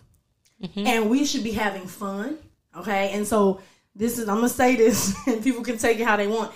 and 0.75 1.09
we 1.09 1.25
should 1.25 1.43
be 1.43 1.51
having 1.51 1.85
fun. 1.85 2.37
Okay. 2.75 3.11
And 3.11 3.27
so 3.27 3.61
this 3.95 4.17
is, 4.17 4.29
I'm 4.29 4.37
going 4.37 4.47
to 4.47 4.53
say 4.53 4.75
this 4.75 5.15
and 5.27 5.43
people 5.43 5.63
can 5.63 5.77
take 5.77 5.99
it 5.99 6.05
how 6.05 6.15
they 6.15 6.27
want. 6.27 6.53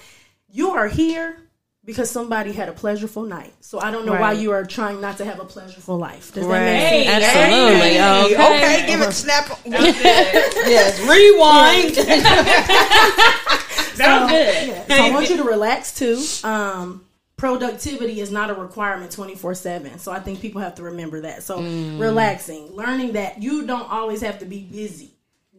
You 0.49 0.71
are 0.71 0.87
here 0.87 1.37
because 1.85 2.09
somebody 2.09 2.51
had 2.53 2.69
a 2.69 2.71
pleasureful 2.71 3.27
night. 3.27 3.53
So 3.61 3.79
I 3.79 3.91
don't 3.91 4.05
know 4.05 4.13
why 4.13 4.31
you 4.33 4.51
are 4.51 4.63
trying 4.65 5.01
not 5.01 5.17
to 5.17 5.25
have 5.25 5.39
a 5.39 5.45
pleasureful 5.45 5.99
life. 5.99 6.33
Does 6.33 6.45
Right. 6.45 6.59
that 6.59 6.91
make 6.91 7.07
sense? 7.09 7.23
Absolutely. 7.25 7.93
Hey, 7.93 8.23
Okay. 8.25 8.35
okay, 8.45 8.87
give 8.87 9.01
it 9.01 9.07
a 9.09 9.11
snap. 9.11 9.59
yes, 9.65 10.99
rewind. 11.01 11.97
That 13.97 14.21
was 14.23 14.31
good. 14.31 14.67
Yeah. 14.69 14.97
So 14.97 15.03
I 15.03 15.11
want 15.11 15.29
you 15.29 15.37
to 15.37 15.43
relax 15.43 15.93
too. 15.93 16.19
Um, 16.47 17.05
productivity 17.37 18.21
is 18.21 18.31
not 18.31 18.49
a 18.49 18.53
requirement 18.53 19.11
24 19.11 19.53
7 19.55 19.99
so 19.99 20.11
i 20.13 20.19
think 20.19 20.39
people 20.39 20.61
have 20.61 20.75
to 20.75 20.83
remember 20.83 21.21
that 21.21 21.43
so 21.43 21.61
relaxing 21.97 22.67
learning 22.73 23.13
that 23.13 23.41
you 23.41 23.65
don't 23.67 23.89
always 23.91 24.21
have 24.21 24.39
to 24.39 24.45
be 24.45 24.61
busy 24.61 25.11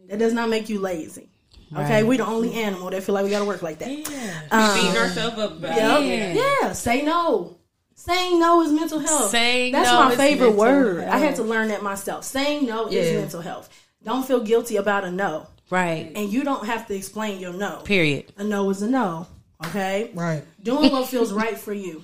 that 0.09 0.17
does 0.17 0.33
not 0.33 0.49
make 0.49 0.67
you 0.67 0.79
lazy 0.79 1.29
okay 1.75 2.03
we 2.03 2.17
the 2.17 2.25
only 2.25 2.53
animal 2.53 2.89
that 2.89 3.01
feel 3.03 3.15
like 3.15 3.23
we 3.23 3.29
gotta 3.31 3.45
work 3.45 3.61
like 3.61 3.79
that 3.79 3.89
Yeah, 3.89 4.73
Beating 4.75 4.91
um, 4.91 4.97
ourselves 4.97 5.37
up 5.39 5.51
about 5.57 5.75
Yep. 5.75 6.01
it. 6.01 6.35
yeah 6.61 6.73
say 6.73 7.01
no 7.03 7.57
saying 7.95 8.39
no 8.39 8.61
is 8.61 8.71
mental 8.71 8.99
health 8.99 9.29
Saying 9.31 9.71
that's 9.71 9.89
no 9.89 10.03
my 10.05 10.11
is 10.11 10.17
favorite 10.17 10.47
mental 10.55 10.59
word 10.59 11.03
i 11.05 11.17
had 11.17 11.35
to 11.37 11.43
learn 11.43 11.69
that 11.69 11.81
myself 11.81 12.23
saying 12.23 12.65
no 12.65 12.87
is 12.87 13.13
mental 13.15 13.41
health 13.41 13.69
don't 14.03 14.25
feel 14.27 14.41
guilty 14.41 14.75
about 14.77 15.03
a 15.03 15.11
no 15.11 15.47
Right. 15.71 16.11
and 16.15 16.31
you 16.31 16.43
don't 16.43 16.65
have 16.67 16.85
to 16.87 16.95
explain 16.95 17.39
your 17.39 17.53
no 17.53 17.77
Period. 17.83 18.31
a 18.37 18.43
no 18.43 18.69
is 18.69 18.81
a 18.81 18.87
no 18.89 19.25
okay 19.65 20.11
right. 20.13 20.43
doing 20.61 20.91
what 20.91 21.07
feels 21.07 21.31
right 21.33 21.57
for 21.57 21.73
you. 21.73 22.03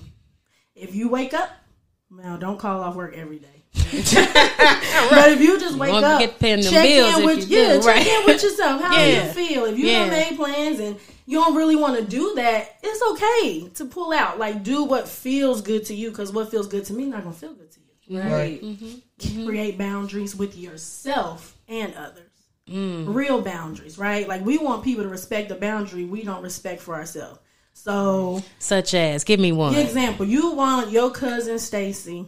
If 0.74 0.94
you 0.96 1.08
wake 1.10 1.34
up, 1.34 1.50
now 2.10 2.36
don't 2.38 2.58
call 2.58 2.80
off 2.80 2.94
work 2.96 3.14
every 3.14 3.38
day. 3.38 3.61
but 3.74 5.30
if 5.32 5.40
you 5.40 5.58
just 5.58 5.76
wake 5.78 5.90
won't 5.92 6.04
up, 6.04 6.20
get 6.20 6.38
paying 6.38 6.60
them 6.60 6.72
check 6.72 6.84
bills 6.86 7.18
in 7.18 7.24
with 7.24 7.50
you 7.50 7.58
yeah, 7.58 7.72
do, 7.74 7.82
check 7.82 7.86
right? 7.96 8.06
in 8.06 8.24
with 8.26 8.42
yourself. 8.42 8.80
How 8.82 8.96
Yeah. 8.98 9.32
do 9.32 9.40
you 9.40 9.48
feel? 9.48 9.64
If 9.64 9.78
you 9.78 9.86
Yeah. 9.86 9.98
don't 10.00 10.10
made 10.10 10.36
plans 10.36 10.80
and 10.80 10.96
you 11.26 11.38
don't 11.38 11.54
really 11.56 11.76
want 11.76 11.98
to 11.98 12.04
do 12.04 12.34
that, 12.36 12.76
it's 12.82 13.02
okay 13.12 13.68
to 13.74 13.84
pull 13.86 14.12
out. 14.12 14.38
Like 14.38 14.62
do 14.62 14.84
what 14.84 15.08
feels 15.08 15.62
good 15.62 15.86
to 15.86 15.94
you, 15.94 16.10
because 16.10 16.32
what 16.32 16.50
feels 16.50 16.66
good 16.68 16.84
to 16.86 16.92
me 16.92 17.04
not 17.06 17.22
gonna 17.24 17.34
feel 17.34 17.54
good 17.54 17.70
to 17.72 17.78
you. 18.06 18.20
Right. 18.20 18.62
Create 19.46 19.78
boundaries 19.78 20.36
with 20.36 20.56
yourself 20.58 21.56
and 21.68 21.94
others. 21.94 22.28
Mm. 22.68 23.14
Real 23.14 23.40
boundaries, 23.40 23.96
right? 23.98 24.28
Like 24.28 24.44
we 24.44 24.58
want 24.58 24.84
people 24.84 25.02
to 25.04 25.08
respect 25.08 25.48
the 25.48 25.54
boundary 25.54 26.04
we 26.04 26.22
don't 26.22 26.42
respect 26.42 26.82
for 26.82 26.94
ourselves. 26.94 27.38
So 27.74 28.42
Such 28.58 28.92
as, 28.94 29.24
give 29.24 29.40
me 29.40 29.50
one. 29.52 29.74
example, 29.74 30.26
you 30.26 30.52
want 30.52 30.90
your 30.90 31.10
cousin 31.10 31.58
Stacy 31.58 32.26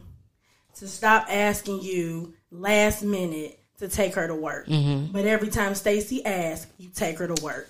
to 0.77 0.89
stop 0.89 1.27
asking 1.29 1.83
you 1.83 2.35
last 2.51 3.03
minute 3.03 3.59
to 3.79 3.89
take 3.89 4.15
her 4.15 4.27
to 4.27 4.35
work. 4.35 4.67
Mm-hmm. 4.67 5.13
But 5.13 5.27
every 5.27 5.49
time 5.49 5.75
Stacy 5.75 6.25
asks, 6.25 6.71
you 6.79 6.89
take 6.95 7.19
her 7.19 7.27
to 7.27 7.43
work. 7.45 7.69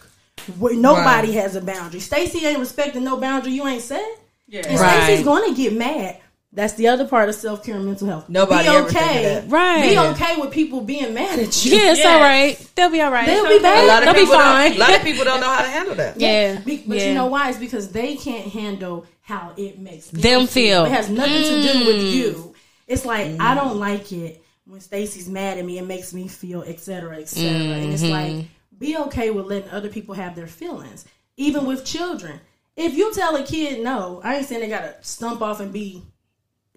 Where 0.59 0.75
nobody 0.75 1.33
has 1.33 1.57
a 1.57 1.61
boundary. 1.61 2.01
Stacy 2.01 2.45
ain't 2.45 2.59
respecting 2.59 3.05
no 3.05 3.17
boundary 3.17 3.53
you 3.53 3.67
ain't 3.67 3.83
set. 3.83 4.03
And 4.03 4.19
Yeah. 4.49 4.81
Right. 4.83 5.05
Stacy's 5.05 5.25
going 5.25 5.55
to 5.55 5.57
get 5.61 5.73
mad. 5.73 6.21
That's 6.53 6.75
the 6.75 6.87
other 6.89 7.07
part 7.09 7.29
of 7.29 7.35
self 7.35 7.65
care 7.65 7.75
and 7.75 7.85
mental 7.87 8.07
health. 8.07 8.29
Nobody 8.29 8.69
be 8.69 8.75
ever 8.77 8.89
think 8.89 9.05
okay. 9.07 9.23
that. 9.25 9.51
Right. 9.51 9.83
Be 9.89 9.99
okay 9.99 10.41
with 10.41 10.53
people 10.53 10.83
being 10.83 11.13
mad 11.13 11.39
at 11.41 11.65
you. 11.65 11.73
Yeah, 11.77 11.91
it's 11.91 11.99
Yes. 11.99 12.07
all 12.07 12.21
right. 12.21 12.71
They'll 12.77 12.91
be 12.91 13.01
all 13.01 13.11
right. 13.11 13.27
They'll 13.27 13.49
be 13.49 13.57
A 13.57 13.61
bad. 13.61 13.89
lot 13.89 13.99
of 14.03 14.05
They'll 14.05 14.15
be 14.15 14.21
people 14.21 14.35
don't- 14.37 14.45
fine. 14.45 14.73
A 14.73 14.79
lot 14.79 14.95
of 14.95 15.03
people 15.03 15.25
don't 15.25 15.41
know 15.41 15.49
how 15.51 15.63
to 15.63 15.69
handle 15.69 15.95
that. 15.97 16.17
Yeah. 16.21 16.61
Be- 16.61 16.85
but 16.87 16.99
yeah. 16.99 17.09
you 17.09 17.15
know 17.15 17.27
why? 17.27 17.49
It's 17.49 17.59
because 17.59 17.91
they 17.91 18.15
can't 18.15 18.47
handle 18.53 19.05
how 19.23 19.53
it 19.57 19.79
makes 19.81 20.09
them, 20.11 20.21
Them 20.21 20.47
feel. 20.47 20.85
It 20.85 20.93
has 20.93 21.09
nothing 21.09 21.33
to 21.43 21.73
do 21.73 21.87
with 21.87 21.97
Mm. 21.97 22.13
you. 22.13 22.54
It's 22.87 23.05
like 23.05 23.41
I 23.41 23.55
don't 23.55 23.79
like 23.79 24.13
it 24.13 24.43
when 24.67 24.81
Stacy's 24.81 25.29
mad 25.29 25.59
at 25.59 25.65
me. 25.65 25.79
It 25.79 25.87
makes 25.87 26.13
me 26.13 26.29
feel, 26.29 26.63
et 26.67 26.81
cetera, 26.81 27.17
et 27.19 27.29
cetera. 27.29 27.77
And 27.77 27.93
it's 27.93 28.03
Mm-hmm. 28.03 28.39
like 28.41 28.47
be 28.79 28.97
okay 28.97 29.31
with 29.31 29.47
letting 29.47 29.71
other 29.71 29.89
people 29.89 30.15
have 30.15 30.35
their 30.35 30.47
feelings, 30.47 31.05
even 31.37 31.65
with 31.67 31.85
children. 31.85 32.41
If 32.77 32.95
you 32.95 33.15
tell 33.15 33.37
a 33.37 33.45
kid 33.45 33.83
no, 33.85 34.21
I 34.25 34.37
ain't 34.37 34.47
saying 34.47 34.61
they 34.61 34.69
gotta 34.69 34.97
stump 35.01 35.41
off 35.43 35.61
and 35.61 35.73
be 35.73 36.03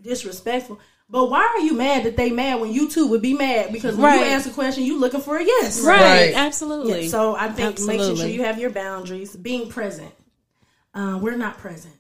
disrespectful. 0.02 0.80
But 1.10 1.30
why 1.30 1.40
are 1.40 1.62
you 1.62 1.74
mad 1.74 2.04
that 2.04 2.18
they 2.18 2.32
mad 2.32 2.60
when 2.60 2.72
you 2.74 2.90
too 2.90 3.08
would 3.08 3.22
be 3.22 3.34
mad? 3.34 3.72
Because 3.72 3.96
when 3.96 4.20
you 4.20 4.26
ask 4.26 4.46
a 4.48 4.52
question, 4.54 4.84
you 4.84 5.00
looking 5.00 5.22
for 5.22 5.38
a 5.38 5.44
yes. 5.44 5.82
Right. 5.82 6.02
Right. 6.02 6.34
Absolutely. 6.36 7.04
Yeah, 7.04 7.10
so 7.10 7.36
I 7.36 7.48
think 7.48 7.80
making 7.80 8.16
sure 8.18 8.28
you 8.28 8.44
have 8.44 8.60
your 8.60 8.72
boundaries, 8.72 9.36
being 9.36 9.70
present. 9.70 10.12
Uh, 10.94 11.18
we're 11.22 11.38
not 11.38 11.58
present. 11.60 11.94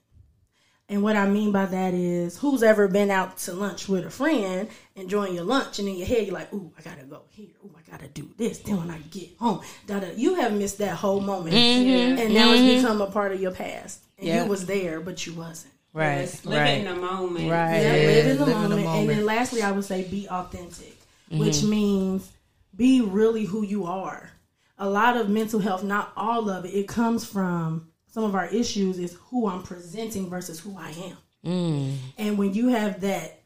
And 0.89 1.03
what 1.03 1.17
I 1.17 1.27
mean 1.27 1.51
by 1.51 1.65
that 1.65 1.93
is, 1.93 2.37
who's 2.37 2.63
ever 2.63 2.87
been 2.87 3.11
out 3.11 3.37
to 3.39 3.53
lunch 3.53 3.89
with 3.89 4.05
a 4.05 4.09
friend, 4.09 4.69
enjoying 4.95 5.33
your 5.35 5.43
lunch, 5.43 5.79
and 5.79 5.87
in 5.87 5.95
your 5.97 6.07
head 6.07 6.25
you're 6.27 6.33
like, 6.33 6.53
"Ooh, 6.53 6.71
I 6.77 6.81
gotta 6.81 7.03
go 7.03 7.23
here. 7.29 7.49
Ooh, 7.65 7.71
I 7.77 7.91
gotta 7.91 8.07
do 8.07 8.29
this." 8.37 8.59
Then 8.59 8.77
when 8.77 8.89
I 8.91 8.99
get 9.11 9.29
home, 9.37 9.59
da 9.85 9.99
da. 9.99 10.07
You 10.15 10.35
have 10.35 10.53
missed 10.53 10.77
that 10.77 10.95
whole 10.95 11.19
moment, 11.19 11.53
and 11.55 12.33
now 12.33 12.51
it's 12.53 12.63
become 12.81 13.01
a 13.01 13.07
part 13.11 13.33
of 13.33 13.41
your 13.41 13.51
past. 13.51 13.99
And 14.17 14.27
Yeah. 14.27 14.43
you 14.43 14.49
was 14.49 14.65
there, 14.65 14.99
but 15.01 15.25
you 15.27 15.33
wasn't. 15.33 15.73
right. 15.93 16.19
Yes, 16.19 16.45
live 16.45 16.53
in 16.67 16.85
Right. 16.85 16.93
the 16.95 17.01
moment. 17.01 17.49
Right. 17.51 17.81
Yeah, 17.81 17.95
Yeah, 17.95 18.07
live 18.07 18.27
in 18.27 18.37
the 18.37 18.45
live 18.45 18.63
in 18.65 18.69
the 18.69 18.75
moment. 18.77 18.97
And 18.97 19.09
then 19.09 19.25
lastly, 19.25 19.61
I 19.63 19.71
would 19.71 19.83
say 19.85 20.03
be 20.03 20.27
authentic, 20.29 20.95
which 21.31 21.55
Mm-hmm. 21.57 21.69
means 21.69 22.29
be 22.75 23.01
really 23.01 23.45
who 23.45 23.63
you 23.63 23.85
are. 23.85 24.29
A 24.77 24.87
lot 24.89 25.17
of 25.17 25.27
mental 25.29 25.59
health, 25.59 25.83
not 25.83 26.11
all 26.15 26.49
of 26.51 26.65
it, 26.65 26.69
it 26.69 26.87
comes 26.87 27.25
from 27.25 27.87
some 28.07 28.23
of 28.23 28.35
our 28.35 28.47
issues 28.47 28.97
is 28.99 29.13
who 29.29 29.47
I'm 29.47 29.63
presenting 29.63 30.29
versus 30.29 30.59
who 30.59 30.75
I 30.77 30.89
am. 30.89 31.17
Mm. 31.45 31.95
And 32.17 32.37
when 32.37 32.53
you 32.53 32.69
have 32.69 33.01
that 33.01 33.39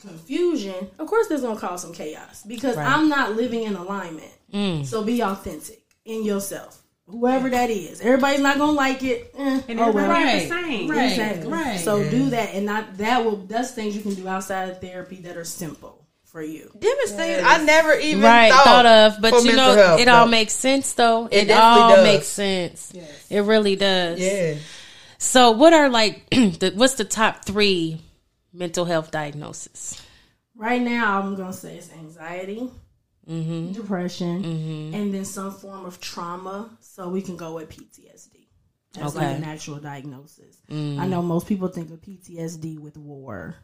confusion, 0.00 0.90
of 0.98 1.06
course, 1.06 1.28
there's 1.28 1.42
gonna 1.42 1.58
cause 1.58 1.82
some 1.82 1.92
chaos 1.92 2.42
because 2.46 2.76
Right. 2.76 2.86
I'm 2.86 3.08
not 3.08 3.36
living 3.36 3.62
in 3.64 3.74
alignment. 3.76 4.32
Mm. 4.52 4.84
So 4.84 5.02
be 5.02 5.22
authentic 5.22 5.82
in 6.04 6.24
yourself, 6.24 6.82
whoever 7.06 7.48
that 7.50 7.70
is. 7.70 8.00
Everybody's 8.00 8.40
not 8.40 8.58
gonna 8.58 8.72
like 8.72 9.02
it. 9.02 9.32
Eh, 9.36 9.60
And 9.68 9.80
oh 9.80 9.88
everybody 9.88 10.24
well. 10.24 10.40
the 10.40 10.48
same. 10.48 10.90
Right. 10.90 11.10
Exactly. 11.10 11.50
Right. 11.52 11.80
So 11.80 12.08
do 12.10 12.30
that, 12.30 12.54
and 12.54 12.66
not 12.66 12.96
that 12.98 13.24
will. 13.24 13.36
That's 13.36 13.70
things 13.72 13.94
you 13.96 14.02
can 14.02 14.14
do 14.14 14.26
outside 14.28 14.68
of 14.70 14.80
therapy 14.80 15.16
that 15.22 15.36
are 15.36 15.44
simple, 15.44 16.01
for 16.32 16.42
you. 16.42 16.70
Them 16.74 16.96
is 17.04 17.12
things 17.12 17.42
I 17.44 17.62
never 17.62 17.92
even 17.94 18.22
right 18.22 18.50
thought, 18.50 18.64
thought 18.64 18.86
of 18.86 19.20
but 19.20 19.44
you 19.44 19.54
know 19.54 19.74
health, 19.74 20.00
it 20.00 20.08
all 20.08 20.24
though. 20.24 20.30
makes 20.30 20.54
sense 20.54 20.92
though 20.94 21.26
It 21.26 21.42
it, 21.44 21.48
definitely 21.48 21.82
all 21.82 21.96
does. 21.96 22.02
makes 22.04 22.26
sense 22.26 22.92
it 23.30 23.40
really 23.40 23.76
does 23.76 24.18
yeah. 24.18 24.54
so 25.18 25.50
what 25.52 25.72
are 25.72 25.88
like 25.90 26.28
the, 26.30 26.72
what's 26.74 26.94
the 26.94 27.04
top 27.04 27.44
three 27.44 28.00
mental 28.52 28.84
health 28.86 29.10
diagnoses? 29.10 30.00
Right 30.56 30.82
now, 30.82 31.20
I'm 31.20 31.34
gonna 31.36 31.52
say 31.52 31.76
it's 31.76 31.92
anxiety, 31.92 32.68
Mm-hmm. 33.28 33.72
depression, 33.72 34.44
and 34.94 35.14
then 35.14 35.24
some 35.24 35.52
form 35.52 35.84
of 35.86 36.00
trauma. 36.00 36.70
So 36.80 37.08
we 37.08 37.22
can 37.22 37.36
go 37.36 37.54
with 37.54 37.68
PTSD. 37.70 38.46
That's 38.94 39.14
like 39.14 39.26
Okay. 39.28 39.36
an 39.36 39.44
actual 39.44 39.76
diagnosis. 39.78 40.56
I 40.70 41.06
know 41.06 41.22
most 41.22 41.46
people 41.46 41.68
think 41.68 41.90
of 41.90 42.00
PTSD 42.02 42.78
with 42.78 42.96
war. 42.98 43.54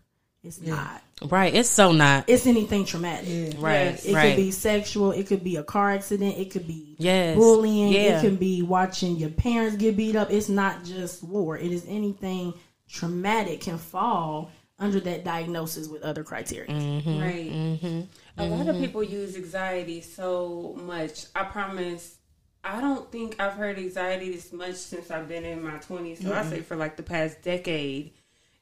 It's 0.45 0.61
not. 0.61 1.03
right 1.23 1.53
it's 1.53 1.69
so 1.69 1.91
not 1.93 2.25
It's 2.29 2.47
anything 2.47 2.85
traumatic. 2.85 3.57
right 3.59 4.05
It 4.07 4.15
right 4.15 4.29
could 4.31 4.37
be 4.37 4.51
sexual. 4.53 5.11
It 5.11 5.27
could 5.27 5.43
be 5.43 5.57
a 5.57 5.65
car 5.65 5.91
accident. 5.91 6.39
It 6.39 6.51
could 6.51 6.67
be 6.67 6.95
Yes. 6.99 7.37
bullying. 7.37 7.93
Yeah. 7.93 8.19
It 8.19 8.23
can 8.23 8.37
be 8.37 8.63
watching 8.63 9.17
your 9.17 9.31
parents 9.31 9.77
get 9.77 9.97
beat 9.97 10.15
up. 10.17 10.31
It's 10.31 10.49
not 10.49 10.85
just 10.85 11.23
war. 11.25 11.59
It 11.59 11.73
is 11.73 11.85
anything 11.89 12.55
traumatic 12.89 13.61
can 13.63 13.79
fall 13.79 14.51
under 14.79 15.01
that 15.01 15.25
diagnosis 15.25 15.89
with 15.89 16.03
other 16.03 16.23
criteria. 16.23 16.71
Mm-hmm. 16.71 17.21
Right. 17.21 18.07
A 18.37 18.47
lot 18.47 18.69
of 18.69 18.77
people 18.81 19.03
use 19.03 19.35
anxiety 19.37 20.01
so 20.01 20.79
much. 20.85 21.25
I 21.35 21.43
promise. 21.45 22.15
I 22.63 22.81
don't 22.81 23.11
think 23.11 23.41
I've 23.41 23.55
heard 23.55 23.79
anxiety 23.79 24.31
this 24.31 24.53
much 24.53 24.75
since 24.77 25.11
I've 25.11 25.29
been 25.29 25.45
in 25.45 25.63
my 25.65 25.79
20s. 25.79 26.23
So 26.23 26.33
I 26.33 26.45
say 26.45 26.61
for 26.61 26.77
like 26.77 26.97
the 26.97 27.03
past 27.03 27.43
decade. 27.43 28.13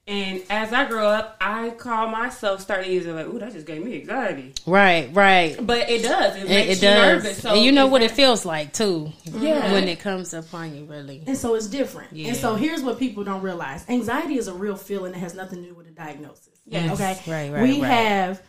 And 0.09 0.42
as 0.51 0.73
I 0.73 0.87
grow 0.88 1.09
up, 1.09 1.37
I 1.40 1.71
call 1.71 2.07
myself 2.07 2.61
starting 2.61 2.92
using 2.92 3.16
like, 3.16 3.27
"Ooh, 3.27 3.40
that 3.40 3.53
just 3.53 3.66
gave 3.66 3.85
me 3.85 3.97
anxiety." 4.01 4.55
right 4.64 5.11
right 5.12 5.57
But 5.61 5.90
it 5.90 6.03
does. 6.03 6.37
It, 6.37 6.42
it, 6.45 6.49
makes 6.49 6.69
it 6.69 6.75
you 6.77 6.81
does 6.88 7.25
nervous. 7.25 7.42
So 7.42 7.51
and 7.55 7.64
you 7.64 7.73
know 7.73 7.87
is 7.87 7.90
what 7.92 8.03
it 8.03 8.12
feels 8.12 8.45
like 8.47 8.73
too 8.73 9.12
Yeah. 9.25 9.73
when 9.73 9.88
it 9.88 9.99
comes 9.99 10.33
upon 10.33 10.77
you 10.77 10.85
really 10.85 11.25
And 11.27 11.37
so 11.37 11.57
it's 11.57 11.66
different. 11.66 12.12
Yeah. 12.12 12.29
And 12.29 12.37
so 12.37 12.55
here's 12.55 12.83
what 12.83 13.01
people 13.01 13.25
don't 13.25 13.42
realize. 13.42 13.85
Anxiety 13.88 14.38
is 14.38 14.47
a 14.47 14.55
real 14.55 14.77
feeling 14.77 15.11
that 15.12 15.19
has 15.19 15.35
nothing 15.35 15.62
to 15.64 15.71
do 15.71 15.75
with 15.75 15.88
a 15.88 15.90
diagnosis. 15.90 16.61
Yes. 16.66 16.92
Okay. 16.92 17.19
Right, 17.27 17.53
right, 17.53 17.62
We 17.62 17.81
right. 17.83 17.90
have 17.90 18.42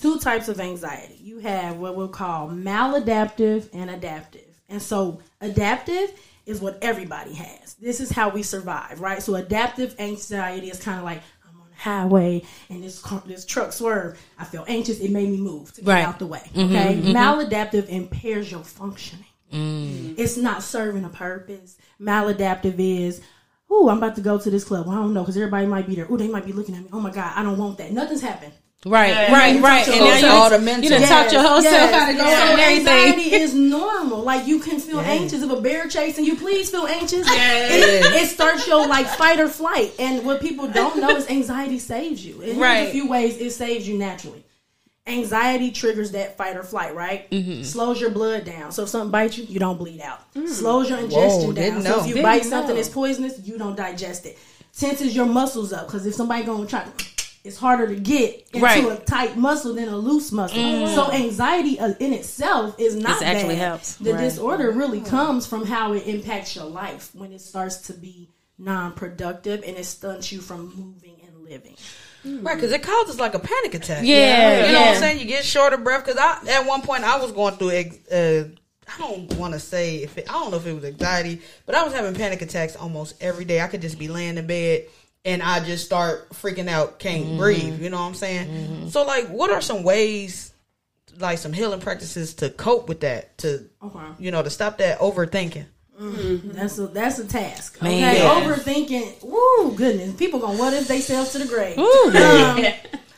two 0.00 0.18
types 0.18 0.48
of 0.48 0.58
anxiety. 0.58 1.16
You 1.20 1.38
have 1.38 1.76
what 1.76 1.94
we'll 1.94 2.08
call 2.08 2.48
maladaptive 2.48 3.68
and 3.72 3.88
adaptive. 3.88 4.60
And 4.68 4.82
so 4.82 5.20
adaptive 5.40 6.12
is 6.46 6.60
what 6.60 6.78
everybody 6.82 7.34
has. 7.34 7.74
This 7.74 8.00
is 8.00 8.10
how 8.10 8.28
we 8.28 8.42
survive, 8.42 9.00
right? 9.00 9.22
So 9.22 9.34
adaptive 9.34 9.94
anxiety 9.98 10.70
is 10.70 10.80
kind 10.80 10.98
of 10.98 11.04
like 11.04 11.22
I'm 11.48 11.60
on 11.60 11.68
the 11.70 11.76
highway 11.76 12.42
and 12.68 12.82
this 12.82 13.00
car, 13.00 13.22
this 13.26 13.44
truck 13.46 13.72
swerved. 13.72 14.18
I 14.38 14.44
feel 14.44 14.64
anxious. 14.68 15.00
It 15.00 15.10
made 15.10 15.28
me 15.30 15.38
move 15.38 15.72
to 15.74 15.80
get 15.80 15.88
Right. 15.90 16.04
out 16.04 16.18
the 16.18 16.26
way. 16.26 16.42
Mm-hmm, 16.54 16.74
okay. 16.76 16.94
Mm-hmm. 16.96 17.16
Maladaptive 17.16 17.88
impairs 17.88 18.50
your 18.50 18.62
functioning. 18.64 19.24
Mm. 19.52 20.18
It's 20.18 20.36
not 20.36 20.62
serving 20.62 21.04
a 21.04 21.08
purpose. 21.08 21.76
Maladaptive 22.00 22.74
is, 22.78 23.20
ooh, 23.72 23.88
I'm 23.88 23.98
about 23.98 24.16
to 24.16 24.20
go 24.20 24.38
to 24.38 24.50
this 24.50 24.64
club. 24.64 24.86
Well, 24.86 24.96
I 24.96 25.00
don't 25.00 25.14
know 25.14 25.22
because 25.22 25.36
everybody 25.36 25.66
might 25.66 25.86
be 25.86 25.94
there. 25.94 26.06
Ooh, 26.10 26.16
they 26.16 26.28
might 26.28 26.44
be 26.46 26.52
looking 26.52 26.74
at 26.74 26.82
me. 26.82 26.88
Oh 26.92 27.00
my 27.00 27.10
god, 27.10 27.32
I 27.36 27.42
don't 27.42 27.56
want 27.58 27.78
that. 27.78 27.92
Nothing's 27.92 28.22
happened. 28.22 28.52
Right 28.84 29.08
Yeah. 29.10 29.32
right 29.32 29.56
You 29.56 29.62
right 29.62 29.86
and 29.88 29.96
to 29.96 30.00
now 30.04 30.16
you, 30.18 30.26
all 30.28 30.50
the 30.50 30.58
you 30.58 30.64
mental. 30.64 30.90
done 30.90 31.02
taught 31.08 31.32
your 31.32 31.42
whole 31.42 31.62
self 31.62 31.90
how 31.90 32.06
to 32.06 32.12
go 32.12 32.18
So 32.18 32.24
and 32.24 32.60
everything 32.60 32.88
anxiety 32.88 33.34
is 33.34 33.54
normal. 33.78 34.22
Like 34.22 34.46
you 34.46 34.60
can 34.60 34.78
feel 34.80 35.00
anxious 35.00 35.42
if 35.42 35.50
a 35.50 35.60
bear 35.60 35.88
chasing 35.88 36.24
you. 36.24 36.36
Please 36.36 36.70
feel 36.70 36.86
anxious. 36.86 37.26
It, 37.76 38.22
it 38.22 38.28
starts 38.28 38.66
your 38.66 38.86
like 38.86 39.06
fight 39.06 39.40
or 39.40 39.48
flight. 39.48 39.92
And 39.98 40.24
what 40.26 40.40
people 40.40 40.66
don't 40.68 41.00
know 41.00 41.10
is 41.16 41.28
anxiety 41.28 41.78
saves 41.78 42.24
you. 42.24 42.42
And 42.42 42.58
Right. 42.60 42.88
a 42.88 42.90
few 42.90 43.08
ways 43.08 43.36
it 43.38 43.50
saves 43.52 43.86
you 43.88 43.96
naturally. 43.98 44.44
Anxiety 45.06 45.70
triggers 45.70 46.12
that 46.12 46.38
fight 46.38 46.56
or 46.56 46.62
flight, 46.62 46.94
right? 46.94 47.30
Mm-hmm. 47.30 47.62
Slows 47.62 48.00
your 48.00 48.08
blood 48.10 48.44
down. 48.46 48.72
So 48.72 48.84
if 48.84 48.88
something 48.88 49.10
bites 49.10 49.36
you, 49.36 49.44
you 49.44 49.60
don't 49.60 49.76
bleed 49.76 50.00
out. 50.00 50.20
Slows 50.48 50.88
your 50.88 50.98
ingestion 50.98 51.54
down. 51.54 51.64
didn't 51.64 51.82
So 51.82 52.00
if 52.00 52.06
you 52.06 52.14
Didn't 52.14 52.22
bite 52.22 52.44
something 52.44 52.74
that's 52.74 52.88
poisonous, 52.88 53.38
you 53.46 53.58
don't 53.58 53.76
digest 53.76 54.24
it. 54.24 54.38
Tenses 54.76 55.14
your 55.14 55.26
muscles 55.26 55.74
up 55.74 55.86
because 55.86 56.06
if 56.06 56.14
somebody 56.14 56.42
gonna 56.44 56.66
try, 56.66 56.86
it's 57.44 57.58
harder 57.58 57.86
to 57.86 57.94
get 57.96 58.48
into 58.54 58.64
Right. 58.64 58.84
a 58.84 58.96
tight 59.04 59.36
muscle 59.36 59.74
than 59.74 59.88
a 59.88 59.96
loose 59.96 60.32
muscle. 60.32 60.56
So 60.88 61.12
anxiety 61.12 61.78
uh, 61.78 61.92
in 62.00 62.12
itself 62.14 62.74
is 62.78 62.96
not 62.96 63.20
It 63.22 63.28
actually 63.28 63.56
bad. 63.56 63.68
helps. 63.68 63.94
The 63.96 64.14
Right. 64.14 64.20
disorder 64.22 64.70
really 64.70 65.00
comes 65.02 65.46
from 65.46 65.66
how 65.66 65.92
it 65.92 66.06
impacts 66.06 66.56
your 66.56 66.64
life 66.64 67.10
when 67.12 67.32
it 67.32 67.40
starts 67.42 67.76
to 67.88 67.92
be 67.92 68.30
non-productive 68.58 69.62
and 69.66 69.76
it 69.76 69.84
stunts 69.84 70.32
you 70.32 70.40
from 70.40 70.72
moving 70.76 71.16
and 71.26 71.44
living. 71.44 71.76
Right, 72.24 72.54
because 72.56 72.72
it 72.72 72.82
causes 72.82 73.20
like 73.20 73.34
a 73.34 73.38
panic 73.38 73.74
attack. 73.74 74.04
Yeah, 74.04 74.66
you 74.66 74.72
know 74.72 74.80
what 74.80 74.88
I'm 74.88 74.96
saying. 74.96 75.18
You 75.20 75.26
get 75.26 75.44
short 75.44 75.74
of 75.74 75.84
breath. 75.84 76.06
Because 76.06 76.18
I, 76.18 76.38
at 76.50 76.66
one 76.66 76.80
point, 76.80 77.04
I 77.04 77.18
was 77.18 77.32
going 77.32 77.56
through. 77.56 77.70
ex- 77.72 78.08
Uh, 78.10 78.44
I 78.86 78.98
don't 78.98 79.32
want 79.36 79.52
to 79.54 79.60
say 79.60 79.96
if 79.96 80.16
it, 80.18 80.26
I 80.30 80.32
don't 80.32 80.50
know 80.50 80.56
if 80.58 80.66
it 80.66 80.72
was 80.74 80.84
anxiety, 80.84 81.40
but 81.66 81.74
I 81.74 81.84
was 81.84 81.92
having 81.94 82.14
panic 82.14 82.40
attacks 82.42 82.76
almost 82.76 83.14
every 83.20 83.44
day. 83.44 83.60
I 83.60 83.66
could 83.66 83.80
just 83.82 83.98
be 83.98 84.08
laying 84.08 84.36
in 84.38 84.46
bed 84.46 84.84
and 85.24 85.42
I 85.42 85.60
just 85.60 85.84
start 85.84 86.30
freaking 86.30 86.68
out, 86.68 86.98
can't 86.98 87.24
Mm-hmm. 87.24 87.38
breathe. 87.38 87.80
You 87.82 87.90
know 87.90 87.98
what 88.00 88.06
I'm 88.08 88.14
saying? 88.14 88.90
So, 88.90 89.04
like, 89.04 89.28
what 89.28 89.50
are 89.50 89.60
some 89.60 89.82
ways, 89.82 90.52
like 91.18 91.38
some 91.38 91.52
healing 91.52 91.80
practices 91.80 92.34
to 92.34 92.50
cope 92.50 92.88
with 92.88 93.00
that? 93.00 93.36
To 93.38 93.64
Okay. 93.82 93.98
you 94.18 94.30
know, 94.30 94.42
to 94.42 94.50
stop 94.50 94.78
that 94.78 94.98
overthinking. 94.98 95.66
That's 95.96 96.76
a 96.78 96.88
that's 96.88 97.18
a 97.20 97.24
task. 97.26 97.80
Man. 97.80 97.92
Okay, 98.14 98.18
Yeah. 98.22 98.40
overthinking. 98.44 99.22
Woo, 99.22 99.76
goodness, 99.76 100.12
people 100.16 100.40
gonna 100.40 100.58
what 100.58 100.72
if 100.74 100.88
they 100.88 101.00
self 101.00 101.30
to 101.32 101.38
the 101.38 101.46
grave. 101.46 101.78
Ooh. 101.78 102.10
Um, 102.16 102.64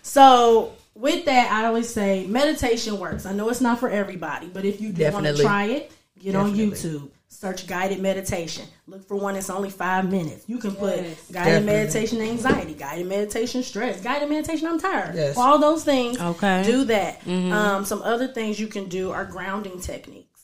so 0.03 0.73
with 0.95 1.25
that, 1.25 1.51
I 1.51 1.67
always 1.67 1.89
say 1.89 2.27
meditation 2.27 2.99
works. 2.99 3.25
I 3.27 3.33
know 3.33 3.49
it's 3.49 3.61
not 3.63 3.81
for 3.81 3.89
everybody, 3.89 4.49
but 4.49 4.65
if 4.67 4.81
you 4.81 4.93
do 4.93 5.11
want 5.11 5.25
to 5.27 5.37
try 5.37 5.65
it, 5.65 5.91
get 6.23 6.35
on 6.37 6.55
YouTube. 6.55 7.09
Search 7.29 7.67
guided 7.67 8.01
meditation. 8.01 8.65
Look 8.87 9.07
for 9.07 9.17
one 9.17 9.35
that's 9.35 9.51
only 9.51 9.69
five 9.69 10.11
minutes. 10.11 10.45
You 10.47 10.59
can 10.59 10.75
put 10.75 10.97
Yes. 10.97 11.05
guided 11.31 11.33
Definitely. 11.67 11.67
meditation 11.67 12.21
anxiety, 12.23 12.75
guided 12.75 13.07
meditation 13.07 13.63
stress, 13.63 14.01
guided 14.01 14.29
meditation 14.31 14.69
I'm 14.69 14.81
tired. 14.81 15.15
Yes. 15.15 15.37
All 15.37 15.59
those 15.59 15.85
things. 15.85 16.19
Okay. 16.21 16.63
Do 16.65 16.85
that. 16.85 17.27
Um, 17.27 17.85
some 17.85 18.01
other 18.03 18.29
things 18.29 18.59
you 18.61 18.69
can 18.69 18.89
do 18.89 19.11
are 19.11 19.25
grounding 19.25 19.81
techniques. 19.81 20.41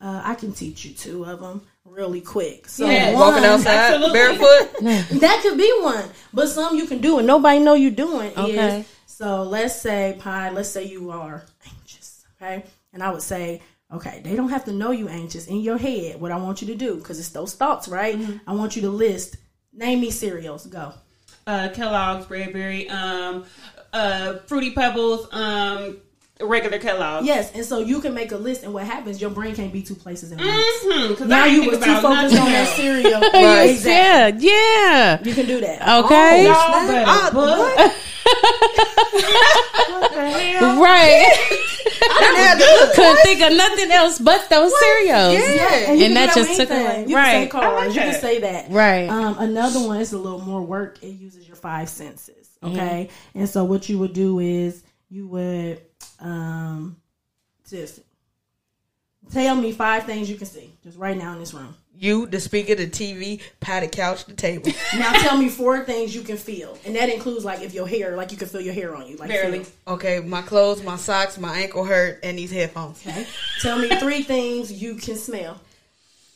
Uh, 0.00 0.20
I 0.24 0.34
can 0.34 0.52
teach 0.52 0.84
you 0.84 0.94
two 0.94 1.24
of 1.24 1.40
them 1.40 1.62
really 1.84 2.20
quick. 2.20 2.66
So 2.68 2.86
Yeah. 2.86 3.12
one- 3.12 3.20
Walking 3.20 3.44
outside 3.44 3.74
absolutely. 3.74 4.12
barefoot. 4.18 5.20
that 5.20 5.40
could 5.42 5.58
be 5.58 5.72
one, 5.82 6.04
but 6.32 6.48
some 6.48 6.76
you 6.76 6.86
can 6.86 7.00
do 7.00 7.18
and 7.18 7.26
nobody 7.26 7.58
know 7.58 7.74
you're 7.74 7.90
doing. 7.90 8.32
Okay. 8.36 8.80
Is, 8.80 8.86
so 9.06 9.42
let's 9.42 9.80
say, 9.80 10.16
Pie, 10.18 10.50
let's 10.50 10.70
say 10.70 10.84
you 10.84 11.10
are 11.10 11.44
anxious, 11.66 12.24
okay? 12.40 12.64
And 12.92 13.02
I 13.02 13.10
would 13.12 13.22
say, 13.22 13.60
okay, 13.94 14.20
they 14.24 14.34
don't 14.36 14.48
have 14.50 14.64
to 14.66 14.72
know 14.72 14.90
you 14.90 15.08
anxious 15.08 15.46
in 15.46 15.60
your 15.60 15.78
head. 15.78 16.20
What 16.20 16.32
I 16.32 16.36
want 16.36 16.60
you 16.62 16.68
to 16.68 16.74
do, 16.74 16.96
because 16.96 17.18
it's 17.18 17.28
those 17.30 17.54
thoughts, 17.54 17.88
right? 17.88 18.18
I 18.46 18.52
want 18.54 18.76
you 18.76 18.82
to 18.82 18.90
list. 18.90 19.36
Name 19.72 20.00
me 20.00 20.10
cereals. 20.10 20.66
Go. 20.66 20.92
uh, 21.46 21.68
Kellogg's, 21.74 22.26
Bradbury, 22.26 22.88
um, 22.90 23.44
uh, 23.92 24.34
Fruity 24.46 24.70
Pebbles, 24.72 25.26
um, 25.32 25.96
regular 26.40 26.78
Kellogg's. 26.78 27.26
Yes, 27.26 27.50
and 27.54 27.64
so 27.64 27.78
you 27.80 28.00
can 28.00 28.14
make 28.14 28.32
a 28.32 28.36
list, 28.36 28.62
and 28.64 28.72
what 28.74 28.84
happens? 28.84 29.20
Your 29.20 29.30
brain 29.30 29.54
can't 29.54 29.72
be 29.72 29.82
two 29.82 29.94
places 29.94 30.30
at 30.32 30.38
once. 30.38 30.50
Mhm, 30.84 31.16
'cause 31.16 31.26
Now 31.28 31.44
I 31.44 31.46
you 31.46 31.60
think 31.60 31.72
was 31.72 31.80
too 31.80 31.94
focused 32.00 32.34
nothing 32.34 32.38
on 32.38 32.52
that 32.52 32.76
cereal. 32.76 33.20
Right. 33.32 33.70
Exactly. 33.70 34.46
yeah 34.48 35.18
yeah 35.18 35.22
You 35.24 35.34
can 35.34 35.46
do 35.46 35.60
that. 35.60 36.04
okay 36.04 36.44
Y'all 36.44 36.54
snap. 36.54 36.88
better 36.88 37.04
Ah, 37.08 37.30
book. 37.32 37.58
what? 37.58 37.96
right 40.78 41.32
I 42.10 42.18
didn't 42.20 42.36
have 42.46 42.58
to 42.58 42.64
look. 42.64 42.94
couldn't 42.94 43.22
think 43.22 43.40
of 43.42 43.56
nothing 43.56 43.90
else 43.92 44.18
but 44.18 44.48
those 44.50 44.72
cereals 44.80 45.34
Yeah. 45.34 45.74
and, 45.90 45.98
you 45.98 46.06
And 46.06 46.16
that 46.16 46.34
do 46.34 46.40
just 46.44 46.56
took 46.60 46.70
anything. 46.70 46.86
away- 46.86 47.00
You 47.08 47.16
can 47.16 47.24
say 47.26 47.40
right. 47.42 47.50
cars. 47.50 47.74
Like 47.86 47.94
you 47.94 48.00
can 48.12 48.20
say 48.20 48.38
that. 48.40 48.70
right 48.70 49.08
Um, 49.08 49.38
another 49.38 49.80
one 49.86 50.00
is 50.00 50.12
a 50.12 50.18
little 50.18 50.40
more 50.40 50.62
work. 50.62 50.98
It 51.02 51.08
uses 51.08 51.46
your 51.46 51.56
five 51.56 51.88
senses. 51.88 52.48
Mm-hmm. 52.62 52.74
Okay, 52.76 53.08
and 53.34 53.48
so 53.48 53.64
what 53.64 53.88
you 53.88 53.98
would 53.98 54.12
do 54.12 54.38
is 54.38 54.82
you 55.10 55.26
would 55.28 55.80
um, 56.20 56.96
just 57.68 58.00
tell 59.32 59.54
me 59.56 59.72
five 59.72 60.04
things 60.04 60.30
you 60.30 60.36
can 60.36 60.46
see 60.46 60.70
just 60.84 60.96
right 60.98 61.16
now 61.16 61.32
in 61.32 61.38
this 61.40 61.52
room. 61.54 61.74
You, 62.02 62.26
the 62.26 62.40
speaker, 62.40 62.74
the 62.74 62.88
TV, 62.88 63.40
pie, 63.60 63.78
the 63.78 63.86
couch, 63.86 64.24
the 64.24 64.32
table. 64.32 64.72
Now 64.98 65.12
tell 65.12 65.38
me 65.38 65.48
four 65.48 65.84
things 65.84 66.12
you 66.12 66.22
can 66.22 66.36
feel, 66.36 66.76
and 66.84 66.96
that 66.96 67.08
includes 67.08 67.44
like 67.44 67.62
if 67.62 67.72
your 67.72 67.86
hair, 67.86 68.16
like 68.16 68.32
you 68.32 68.36
can 68.36 68.48
feel 68.48 68.60
your 68.60 68.74
hair 68.74 68.96
on 68.96 69.06
you, 69.06 69.16
like 69.18 69.28
Barely. 69.28 69.62
feel. 69.62 69.94
Okay, 69.94 70.18
my 70.18 70.42
clothes, 70.42 70.82
my 70.82 70.96
socks, 70.96 71.38
my 71.38 71.56
ankle 71.56 71.84
hurt, 71.84 72.18
and 72.24 72.36
these 72.36 72.50
headphones. 72.50 73.06
Okay. 73.06 73.24
Tell 73.60 73.78
me 73.78 73.88
three 74.00 74.22
things 74.24 74.72
you 74.72 74.96
can 74.96 75.14
smell. 75.14 75.60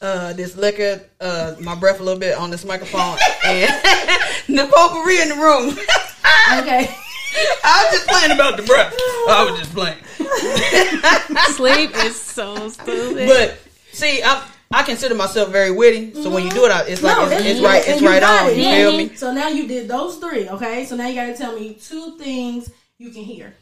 Uh, 0.01 0.35
this 0.35 0.57
liquor, 0.57 1.01
uh, 1.21 1.57
my 1.61 1.75
breath 1.75 1.99
a 1.99 2.05
little 2.05 2.21
bit 2.21 2.39
on 2.39 2.51
this 2.51 2.65
microphone, 2.65 3.19
and 3.45 3.69
the 4.47 4.71
potpourri 4.73 5.21
in 5.21 5.31
the 5.31 5.35
room. 5.35 5.77
Okay. 6.59 6.89
I 7.65 7.89
was 7.91 7.99
just 7.99 8.09
playing 8.09 8.31
about 8.31 8.57
the 8.57 8.63
breath. 8.63 8.95
I 9.29 9.49
was 9.51 9.59
just 9.59 9.75
playing. 9.75 9.99
sleep 11.55 11.91
is 12.05 12.19
so 12.21 12.69
stupid 12.69 13.27
But 13.29 13.59
see, 13.93 14.23
I 14.23 14.47
I 14.77 14.83
consider 14.83 15.15
myself 15.15 15.51
very 15.51 15.71
witty, 15.71 16.13
so 16.15 16.29
when 16.31 16.45
you 16.45 16.51
do 16.51 16.67
it, 16.67 16.71
it's 16.89 17.03
like 17.03 17.17
No, 17.17 17.25
it's, 17.25 17.33
it's- 17.33 17.47
it's 17.57 17.61
right, 17.61 17.83
it's 17.89 18.03
right 18.03 18.23
on. 18.23 18.51
it. 18.51 18.57
You 18.57 18.63
Yeah. 18.65 18.77
feel 18.77 18.97
me? 18.99 19.15
So 19.15 19.33
now 19.33 19.49
you 19.49 19.67
did 19.67 19.89
those 19.89 20.17
three. 20.17 20.49
Okay. 20.51 20.85
So 20.85 20.97
now 20.97 21.07
you 21.07 21.15
got 21.15 21.27
to 21.27 21.35
tell 21.37 21.59
me 21.59 21.75
two 21.75 22.19
things 22.19 22.71
you 22.99 23.11
can 23.11 23.23
hear. 23.25 23.55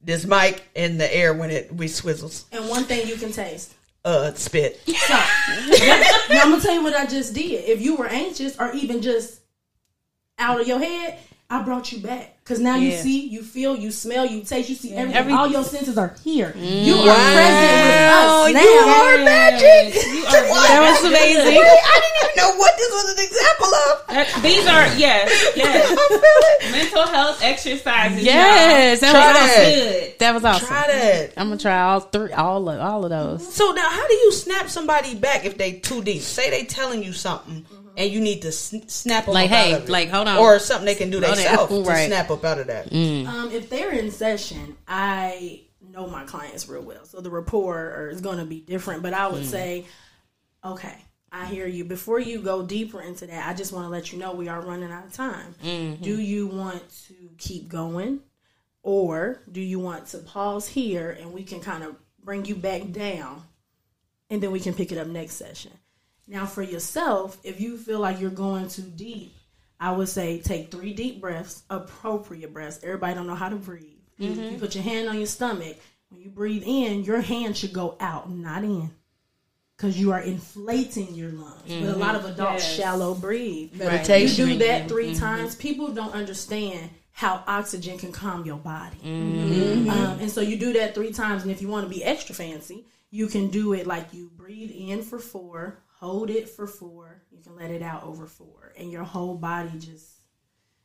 this 0.00 0.26
mic 0.26 0.62
in 0.74 0.98
the 0.98 1.08
air 1.16 1.32
when 1.32 1.50
it 1.50 1.74
we 1.74 1.86
swizzles. 1.86 2.44
And 2.52 2.68
one 2.68 2.84
thing 2.84 3.08
you 3.08 3.16
can 3.16 3.32
taste. 3.32 3.72
Uh, 4.04 4.32
spit. 4.34 4.80
So, 4.86 5.14
now 5.14 6.42
I'm 6.42 6.50
gonna 6.50 6.60
tell 6.60 6.74
you 6.74 6.82
what 6.82 6.94
I 6.94 7.06
just 7.06 7.32
did. 7.34 7.64
If 7.64 7.80
you 7.80 7.96
were 7.96 8.06
anxious 8.06 8.58
or 8.60 8.70
even 8.74 9.00
just 9.00 9.40
out 10.38 10.60
of 10.60 10.68
your 10.68 10.78
head, 10.78 11.18
I 11.50 11.62
brought 11.62 11.92
you 11.92 11.98
back 12.00 12.38
because 12.42 12.58
now 12.58 12.76
you 12.76 12.90
see, 12.92 13.28
you 13.28 13.42
feel, 13.42 13.76
you 13.76 13.90
smell, 13.90 14.24
you 14.26 14.42
taste, 14.42 14.68
you 14.70 14.74
see 14.74 14.92
everything. 14.92 15.14
Every- 15.16 15.32
All 15.34 15.46
your 15.46 15.62
senses 15.62 15.96
are 15.98 16.14
here. 16.24 16.52
You 16.56 16.94
mm. 16.94 17.02
are 17.02 17.06
Wow. 17.06 17.34
present 17.34 17.70
with 17.70 18.10
us 18.10 18.52
now. 18.54 18.60
You 18.62 18.68
are 18.68 19.24
magic. 19.24 19.94
You 19.94 20.24
are 20.26 20.32
That 20.32 21.00
was 21.02 21.10
amazing. 21.10 21.44
Wait, 21.44 21.60
I 21.60 22.00
didn't 22.00 22.18
even 22.24 22.36
know 22.36 22.58
what 22.58 22.76
this 22.76 22.90
was 22.90 23.12
an 23.12 23.24
example 23.24 23.74
of. 23.74 24.06
That- 24.08 24.42
these 24.42 24.66
are 24.66 24.86
yes, 24.98 25.52
yes. 25.56 25.92
I 25.92 26.08
feel 26.08 26.68
it. 26.68 26.72
Mental 26.72 27.06
health 27.12 27.42
exercises. 27.42 28.22
Yes, 28.22 29.00
that 29.00 29.10
Try 29.12 29.26
was 29.28 29.36
that. 29.36 29.50
awesome. 29.50 30.00
Good. 30.00 30.18
That 30.18 30.34
was 30.34 30.44
awesome. 30.44 30.66
Try 30.68 30.86
that. 30.88 31.32
I'm 31.36 31.48
gonna 31.48 31.60
try 31.60 31.80
all 31.82 32.00
three, 32.00 32.32
all 32.32 32.68
of 32.68 32.80
all 32.80 33.04
of 33.04 33.10
those. 33.10 33.54
So 33.54 33.72
now, 33.72 33.88
how 33.88 34.08
do 34.08 34.14
you 34.14 34.32
snap 34.32 34.68
somebody 34.70 35.14
back 35.14 35.44
if 35.44 35.58
they 35.58 35.72
too 35.74 36.02
deep? 36.02 36.22
Say 36.22 36.48
they 36.50 36.64
telling 36.64 37.02
you 37.02 37.12
something 37.12 37.66
and 37.96 38.10
you 38.10 38.20
need 38.20 38.42
to 38.42 38.52
sn- 38.52 38.88
snap 38.88 39.26
them 39.26 39.34
Like, 39.34 39.50
up 39.50 39.56
out 39.56 39.64
hey, 39.64 39.72
of 39.74 39.82
it. 39.84 39.88
like, 39.88 40.10
hold 40.10 40.28
on. 40.28 40.38
or 40.38 40.58
something 40.58 40.86
they 40.86 40.94
can 40.94 41.10
do 41.10 41.20
Hold 41.20 41.30
on. 41.30 41.36
themselves 41.36 41.72
to 41.72 41.82
Right. 41.82 42.06
snap 42.06 42.30
up 42.30 42.44
out 42.44 42.58
of 42.58 42.66
that. 42.68 42.90
Mm. 42.90 43.26
Um, 43.26 43.50
if 43.52 43.70
they're 43.70 43.92
in 43.92 44.10
session, 44.10 44.76
I 44.88 45.62
know 45.80 46.06
my 46.06 46.24
clients 46.24 46.68
real 46.68 46.82
well, 46.82 47.04
so 47.04 47.20
the 47.20 47.30
rapport 47.30 48.08
is 48.10 48.20
going 48.20 48.38
to 48.38 48.44
be 48.44 48.60
different. 48.60 49.02
But 49.02 49.14
I 49.14 49.28
would 49.28 49.42
mm. 49.42 49.46
say, 49.46 49.86
okay, 50.64 50.96
I 51.30 51.46
hear 51.46 51.66
you. 51.66 51.84
Before 51.84 52.18
you 52.18 52.40
go 52.40 52.62
deeper 52.64 53.00
into 53.00 53.26
that, 53.26 53.48
I 53.48 53.54
just 53.54 53.72
want 53.72 53.86
to 53.86 53.90
let 53.90 54.12
you 54.12 54.18
know 54.18 54.32
we 54.32 54.48
are 54.48 54.60
running 54.60 54.90
out 54.90 55.06
of 55.06 55.12
time. 55.12 55.54
Mm-hmm. 55.64 56.02
Do 56.02 56.20
you 56.20 56.46
want 56.46 56.82
to 57.08 57.14
keep 57.38 57.68
going, 57.68 58.20
or 58.82 59.40
do 59.50 59.60
you 59.60 59.78
want 59.80 60.06
to 60.08 60.18
pause 60.18 60.68
here 60.68 61.16
and 61.18 61.32
we 61.32 61.42
can 61.42 61.60
kind 61.60 61.82
of 61.82 61.96
bring 62.22 62.44
you 62.44 62.54
back 62.54 62.90
down, 62.92 63.42
and 64.30 64.42
then 64.42 64.50
we 64.50 64.60
can 64.60 64.74
pick 64.74 64.92
it 64.92 64.98
up 64.98 65.06
next 65.06 65.34
session. 65.34 65.72
Now, 66.26 66.46
for 66.46 66.62
yourself, 66.62 67.38
if 67.44 67.60
you 67.60 67.76
feel 67.76 68.00
like 68.00 68.20
you're 68.20 68.30
going 68.30 68.68
too 68.68 68.82
deep, 68.82 69.34
I 69.78 69.92
would 69.92 70.08
say 70.08 70.40
take 70.40 70.70
three 70.70 70.94
deep 70.94 71.20
breaths, 71.20 71.62
appropriate 71.68 72.52
breaths. 72.52 72.80
Everybody 72.82 73.14
don't 73.14 73.26
know 73.26 73.34
how 73.34 73.50
to 73.50 73.56
breathe. 73.56 73.98
You 74.16 74.30
mm-hmm. 74.30 74.58
put 74.58 74.74
your 74.74 74.84
hand 74.84 75.08
on 75.08 75.16
your 75.16 75.26
stomach. 75.26 75.76
When 76.08 76.22
you 76.22 76.30
breathe 76.30 76.62
in, 76.64 77.04
your 77.04 77.20
hand 77.20 77.56
should 77.56 77.72
go 77.72 77.96
out, 78.00 78.30
not 78.30 78.62
in, 78.62 78.90
because 79.76 79.98
you 79.98 80.12
are 80.12 80.20
inflating 80.20 81.14
your 81.14 81.30
lungs. 81.32 81.62
But 81.66 81.72
a 81.72 81.74
mm-hmm. 81.74 82.00
lot 82.00 82.14
of 82.14 82.24
adults 82.24 82.64
Yes. 82.64 82.76
shallow 82.76 83.14
breathe. 83.14 83.74
You 83.74 84.46
do 84.46 84.58
that 84.58 84.88
3 84.88 85.10
mm-hmm. 85.10 85.18
times. 85.18 85.56
People 85.56 85.88
don't 85.88 86.14
understand 86.14 86.90
how 87.14 87.44
oxygen 87.46 87.96
can 87.96 88.10
calm 88.10 88.44
your 88.44 88.56
body. 88.56 88.96
Um, 89.04 90.18
and 90.20 90.30
so 90.30 90.40
you 90.40 90.58
do 90.58 90.72
that 90.72 90.96
three 90.96 91.12
times. 91.12 91.42
And 91.42 91.52
if 91.52 91.62
you 91.62 91.68
want 91.68 91.88
to 91.88 91.94
be 91.94 92.02
extra 92.02 92.34
fancy, 92.34 92.86
you 93.12 93.28
can 93.28 93.50
do 93.50 93.72
it 93.72 93.86
like 93.86 94.12
you 94.12 94.32
breathe 94.36 94.72
in 94.72 95.00
for 95.00 95.20
four, 95.20 95.78
hold 96.04 96.28
it 96.30 96.48
for 96.50 96.66
four, 96.66 97.22
you 97.32 97.42
can 97.42 97.56
let 97.56 97.70
it 97.70 97.82
out 97.82 98.04
over 98.04 98.26
four, 98.26 98.72
and 98.78 98.90
your 98.92 99.04
whole 99.04 99.34
body 99.36 99.70
just. 99.78 100.10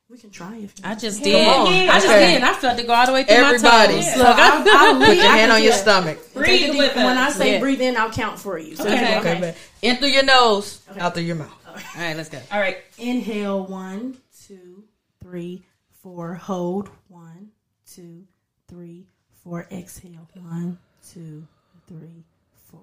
We 0.10 0.18
can 0.18 0.32
try 0.32 0.56
if 0.58 0.74
I 0.84 0.88
want. 0.90 1.02
just 1.02 1.22
did. 1.22 1.48
on. 1.48 1.68
I 1.68 1.86
just 2.00 2.08
Okay. 2.08 2.34
did. 2.34 2.42
I 2.44 2.54
felt 2.56 2.80
it 2.80 2.88
go 2.88 2.94
all 2.94 3.06
the 3.06 3.14
way 3.14 3.24
through 3.26 3.36
Everybody. 3.36 3.94
my 3.98 4.02
toes. 4.02 4.06
Yeah. 4.08 4.18
Look, 4.18 4.38
I, 4.40 4.50
I'll- 4.90 4.96
I'll 4.96 5.06
Put 5.06 5.18
your 5.18 5.26
I 5.28 5.38
hand 5.38 5.52
on 5.52 5.62
your 5.62 5.72
that. 5.72 5.82
stomach. 5.82 6.34
Breathe 6.34 6.72
deep- 6.72 6.80
with 6.80 6.96
When 6.96 7.16
I 7.18 7.30
say 7.30 7.54
Yeah. 7.54 7.60
breathe 7.60 7.80
in, 7.82 7.96
I'll 7.96 8.10
count 8.12 8.40
for 8.40 8.58
you. 8.58 8.76
So 8.76 8.86
Okay. 8.86 9.14
you- 9.14 9.20
Okay, 9.20 9.40
man. 9.40 9.56
In 9.84 9.98
through 9.98 10.08
your 10.08 10.24
nose, 10.24 10.82
out 10.98 11.14
through 11.14 11.24
your 11.24 11.36
mouth. 11.36 11.54
all 11.68 11.76
right, 11.96 12.18
let's 12.18 12.30
go. 12.30 12.42
All 12.52 12.60
right. 12.60 12.78
Inhale 12.98 13.68
one, 13.68 14.18
two, 14.48 14.84
three, 15.22 15.64
four. 16.02 16.34
Hold 16.34 16.90
one, 17.08 17.52
two, 17.86 18.24
three, 18.68 19.06
four. 19.44 19.68
Exhale 19.72 20.28
one, 20.34 20.80
two, 21.14 21.46
three, 21.88 22.24
four. 22.72 22.82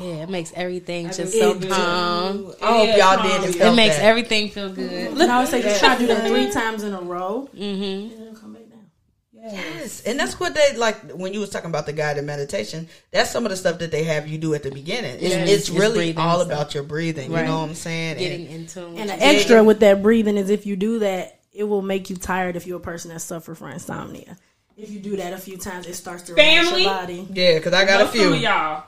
Yeah, 0.00 0.22
it 0.22 0.28
makes 0.30 0.52
everything 0.54 1.06
just 1.10 1.32
so 1.38 1.52
it. 1.52 1.68
calm. 1.68 2.54
I 2.62 2.76
hope 2.78 2.88
is 2.88 2.96
y'all 2.96 3.16
calm. 3.16 3.26
did. 3.28 3.44
and 3.44 3.56
It 3.56 3.76
makes 3.76 3.96
that. 3.96 4.04
everything 4.04 4.48
feel 4.50 4.70
good. 4.70 4.90
And 5.20 5.22
I 5.30 5.40
would 5.40 5.48
say 5.48 5.62
just 5.62 5.80
try 5.80 5.94
to 5.94 6.00
do 6.00 6.06
that 6.08 6.26
three 6.28 6.50
times 6.50 6.82
in 6.82 6.94
a 6.94 7.00
row, 7.00 7.48
Mm-hmm. 7.54 7.82
and 8.14 8.26
then 8.28 8.36
come 8.36 8.52
back 8.54 8.62
down. 8.70 8.86
Yes, 9.34 10.02
and 10.04 10.18
that's 10.18 10.40
what 10.40 10.54
they 10.54 10.76
like 10.76 11.12
when 11.12 11.32
you 11.34 11.40
was 11.40 11.50
talking 11.50 11.70
about 11.70 11.86
the 11.86 11.92
guided 11.92 12.24
meditation. 12.24 12.88
That's 13.12 13.30
some 13.30 13.44
of 13.44 13.50
the 13.50 13.56
stuff 13.56 13.78
that 13.78 13.90
they 13.92 14.02
have 14.04 14.26
you 14.26 14.38
do 14.38 14.54
at 14.54 14.62
the 14.62 14.70
beginning. 14.70 15.14
It's, 15.14 15.22
Yes. 15.22 15.48
it's 15.48 15.68
It's 15.68 15.70
really 15.78 15.94
breathing 16.12 16.18
all 16.18 16.40
and 16.40 16.48
stuff. 16.50 16.60
about 16.62 16.74
your 16.74 16.82
breathing. 16.82 17.30
Right. 17.30 17.42
You 17.42 17.46
know 17.48 17.60
what 17.60 17.68
I'm 17.68 17.74
saying? 17.74 18.18
Getting 18.18 18.46
And 18.46 18.54
into 18.62 18.86
And 18.86 19.10
an 19.10 19.18
extra 19.20 19.62
with 19.62 19.80
that 19.80 20.02
breathing 20.02 20.36
is 20.36 20.50
if 20.50 20.66
you 20.66 20.74
do 20.76 20.98
that, 21.00 21.38
it 21.52 21.64
will 21.64 21.82
make 21.82 22.10
you 22.10 22.16
tired 22.16 22.56
if 22.56 22.66
you're 22.66 22.78
a 22.78 22.80
person 22.80 23.12
that 23.12 23.20
suffers 23.20 23.58
from 23.58 23.70
insomnia. 23.70 24.36
If 24.76 24.90
you 24.90 24.98
do 24.98 25.16
that 25.16 25.32
a 25.32 25.38
few 25.38 25.56
times, 25.58 25.86
it 25.86 25.94
starts 25.94 26.24
to 26.24 26.34
relax 26.34 26.66
Family? 26.66 26.82
your 26.82 26.90
body. 26.92 27.28
yeah, 27.32 27.54
because 27.54 27.72
I 27.72 27.84
got 27.86 28.02
a 28.02 28.08
few. 28.08 28.20
some 28.22 28.28
few. 28.32 28.46
of 28.48 28.82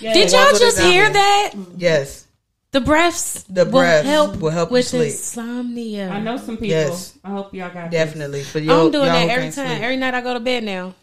y'all. 0.00 0.12
Did 0.14 0.32
y'all 0.32 0.58
just 0.58 0.80
hear 0.80 1.08
that? 1.10 1.52
Yes, 1.76 2.26
The 2.72 2.80
breaths, 2.80 3.44
The 3.44 3.64
will 3.64 3.72
breaths 3.72 4.06
help 4.08 4.36
will 4.40 4.50
help 4.50 4.70
you 4.70 4.74
with 4.74 4.86
sleep. 4.88 5.10
insomnia. 5.12 6.10
I 6.10 6.20
know 6.20 6.36
some 6.36 6.56
people. 6.56 6.68
Yes. 6.68 7.16
I 7.24 7.30
hope 7.30 7.54
y'all 7.54 7.70
got 7.72 7.90
definitely. 7.90 8.42
For 8.42 8.58
I'm 8.58 8.90
doing 8.90 9.06
that 9.06 9.28
every 9.28 9.50
time. 9.50 9.68
sleep. 9.68 9.80
Every 9.80 9.96
night 9.96 10.14
I 10.14 10.20
go 10.20 10.34
to 10.34 10.40
bed 10.40 10.64
now. 10.64 10.94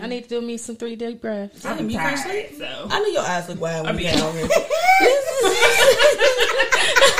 I 0.00 0.06
need 0.06 0.22
to 0.22 0.28
do 0.28 0.40
me 0.40 0.56
some 0.56 0.76
three 0.76 0.96
deep 0.96 1.20
breaths. 1.20 1.54
This. 1.54 1.66
I'm 1.66 1.76
Damn, 1.76 1.90
you 1.90 1.98
can't 1.98 2.16
tired, 2.16 2.48
sleep? 2.48 2.58
so. 2.58 2.86
I 2.90 2.98
know 3.00 3.06
your 3.08 3.22
eyes 3.22 3.46
look 3.48 3.60
wide 3.60 3.82
when 3.84 3.88
I 3.88 3.90
you 3.98 4.06
mean- 4.06 4.14
got 4.14 4.22
on 4.22 4.34
here. 4.36 4.48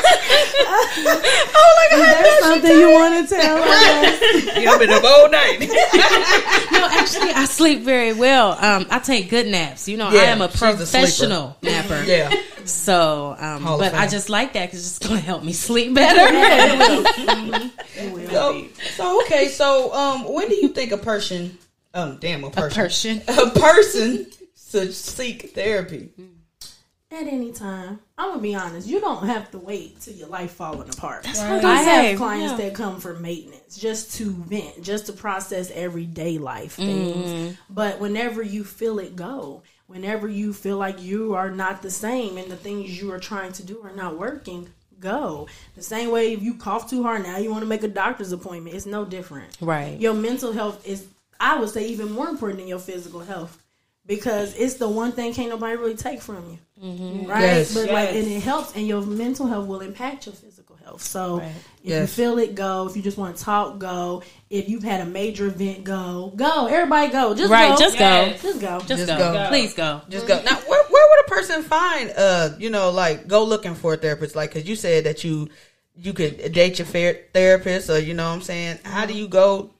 oh 1.55 1.89
my 1.91 1.97
god! 1.97 2.25
There's 2.25 2.39
something 2.45 2.79
you 2.79 2.91
want 2.91 3.29
to 3.29 3.35
tell 3.35 3.63
us. 3.63 4.23
Yeah, 4.63 4.71
I've 4.71 4.79
been 4.81 4.91
up 4.91 5.03
all 5.05 5.29
night. 5.31 5.59
No, 6.73 6.89
actually, 6.91 7.31
I 7.31 7.45
sleep 7.47 7.83
very 7.83 8.13
well. 8.13 8.53
Um, 8.61 8.87
I 8.91 8.99
take 8.99 9.29
good 9.31 9.47
naps. 9.47 9.89
You 9.89 9.97
know, 9.97 10.09
I 10.09 10.15
am 10.15 10.41
a 10.41 10.51
she's 10.51 10.63
a 10.63 10.77
professional 10.77 11.57
napper. 11.63 12.03
yeah, 12.07 12.33
So, 12.65 13.37
um, 13.39 13.65
but 13.65 13.95
I 13.95 14.07
just 14.09 14.29
like 14.31 14.53
that 14.55 14.67
because 14.67 14.87
it's 14.87 14.99
going 15.07 15.21
to 15.21 15.25
help 15.27 15.43
me 15.45 15.53
sleep 15.53 15.95
better. 15.95 16.27
So, 18.31 18.67
so 18.97 19.23
okay. 19.23 19.49
So, 19.49 19.93
um, 19.95 20.33
when 20.33 20.49
do 20.49 20.55
you 20.57 20.69
think 20.69 20.93
a 20.93 20.97
person, 20.99 21.59
um, 21.95 22.19
damn, 22.21 22.43
a 22.45 22.51
person, 22.51 23.21
Person. 23.21 23.23
a 23.29 23.51
person 23.51 24.27
should 24.71 24.95
seek 24.95 25.55
therapy? 25.55 26.11
At 27.13 27.27
any 27.27 27.53
time, 27.53 28.01
I'm 28.17 28.31
gonna 28.31 28.41
be 28.41 28.55
honest. 28.55 28.89
You 28.89 28.99
don't 28.99 29.27
have 29.27 29.51
to 29.51 29.59
wait 29.59 30.01
till 30.01 30.15
your 30.15 30.29
life 30.29 30.53
falling 30.53 30.89
apart. 30.89 31.27
what 31.27 31.39
I'm 31.39 31.67
I 31.67 31.83
have 31.83 32.17
clients 32.17 32.59
yeah. 32.59 32.69
that 32.69 32.75
come 32.75 33.01
for 33.01 33.13
maintenance, 33.15 33.77
just 33.77 34.15
to 34.15 34.31
vent, 34.31 34.83
just 34.83 35.07
to 35.07 35.13
process 35.13 35.71
everyday 35.73 36.39
life 36.39 36.73
things. 36.73 37.29
Mm-hmm. 37.29 37.53
But 37.69 38.01
whenever 38.01 38.43
you 38.43 38.65
feel 38.65 38.99
it 38.99 39.15
go, 39.15 39.63
whenever 39.89 40.27
you 40.27 40.55
feel 40.55 40.79
like 40.79 41.03
you 41.03 41.35
are 41.35 41.51
not 41.51 41.83
the 41.83 41.91
same 41.91 42.39
and 42.39 42.51
the 42.51 42.57
things 42.57 42.99
you 42.99 43.13
are 43.13 43.21
trying 43.21 43.53
to 43.53 43.63
do 43.63 43.83
are 43.83 43.95
not 43.95 44.19
working, 44.19 44.71
go. 44.99 45.49
The 45.75 45.83
same 45.83 46.11
way 46.11 46.33
if 46.33 46.43
you 46.43 46.55
cough 46.55 46.89
too 46.89 47.03
hard 47.03 47.25
now, 47.25 47.37
you 47.37 47.51
want 47.51 47.63
to 47.63 47.69
make 47.69 47.83
a 47.83 47.89
doctor's 47.89 48.33
appointment. 48.33 48.75
It's 48.75 48.87
no 48.87 49.05
different. 49.05 49.59
Right. 49.61 50.01
Your 50.01 50.15
mental 50.15 50.53
health 50.53 50.87
is, 50.87 51.07
I 51.39 51.61
would 51.61 51.69
say, 51.69 51.89
even 51.89 52.11
more 52.11 52.29
important 52.29 52.61
than 52.61 52.69
your 52.69 52.79
physical 52.79 53.21
health. 53.21 53.62
Because 54.07 54.55
it's 54.57 54.75
the 54.75 54.89
one 54.89 55.13
thing 55.13 55.33
can't 55.33 55.49
nobody 55.51 55.77
really 55.77 55.95
take 55.97 56.21
from 56.21 56.51
you 56.51 56.59
right? 56.83 57.41
Yes. 57.41 57.75
But 57.75 57.91
like, 57.91 58.09
and 58.11 58.27
it 58.27 58.43
helps, 58.43 58.75
and 58.75 58.87
your 58.87 59.03
mental 59.03 59.47
health 59.47 59.69
will 59.69 59.81
impact 59.81 60.27
your 60.27 60.35
physical 60.35 60.77
health. 60.77 61.01
So 61.03 61.39
Right. 61.39 61.53
if 61.85 62.01
you 62.01 62.07
feel 62.09 62.39
it, 62.39 62.55
go. 62.57 62.89
If 62.89 62.97
you 62.97 63.03
just 63.03 63.17
want 63.17 63.37
to 63.37 63.45
talk, 63.45 63.79
go. 63.79 64.23
If 64.51 64.69
you've 64.69 64.83
had 64.83 65.01
a 65.01 65.07
major 65.07 65.47
event, 65.47 65.85
go. 65.85 66.33
Go. 66.35 66.67
Everybody, 66.67 67.13
go. 67.13 67.35
Just 67.35 67.51
Right, 67.53 67.71
go. 67.71 67.77
just 67.77 67.99
Yes. 67.99 68.43
just 68.43 68.61
go. 68.61 68.79
Just, 68.81 68.89
Just 68.89 69.07
go. 69.07 69.17
go. 69.33 69.47
Please 69.49 69.75
go. 69.75 70.01
Just 70.09 70.27
go 70.27 70.43
now. 70.43 70.57
Where, 70.57 70.85
where 70.89 71.09
would 71.11 71.27
a 71.27 71.29
person 71.31 71.63
find, 71.63 72.13
uh, 72.17 72.51
you 72.59 72.71
know, 72.71 72.91
like 72.91 73.29
go 73.29 73.45
looking 73.45 73.75
for 73.77 73.95
a 73.95 73.97
therapist? 73.97 74.35
Like, 74.35 74.53
cause 74.53 74.65
you 74.65 74.75
said 74.77 75.05
that 75.05 75.23
you 75.25 75.49
you 75.95 76.13
could 76.15 76.53
date 76.53 76.79
your 76.79 76.87
fair 76.87 77.21
therapist, 77.35 77.91
or 77.91 77.99
you 78.01 78.15
know 78.15 78.27
what 78.29 78.35
I'm 78.35 78.43
saying. 78.43 78.79
How 78.83 79.05
do 79.07 79.13
you 79.15 79.29
go? 79.29 79.71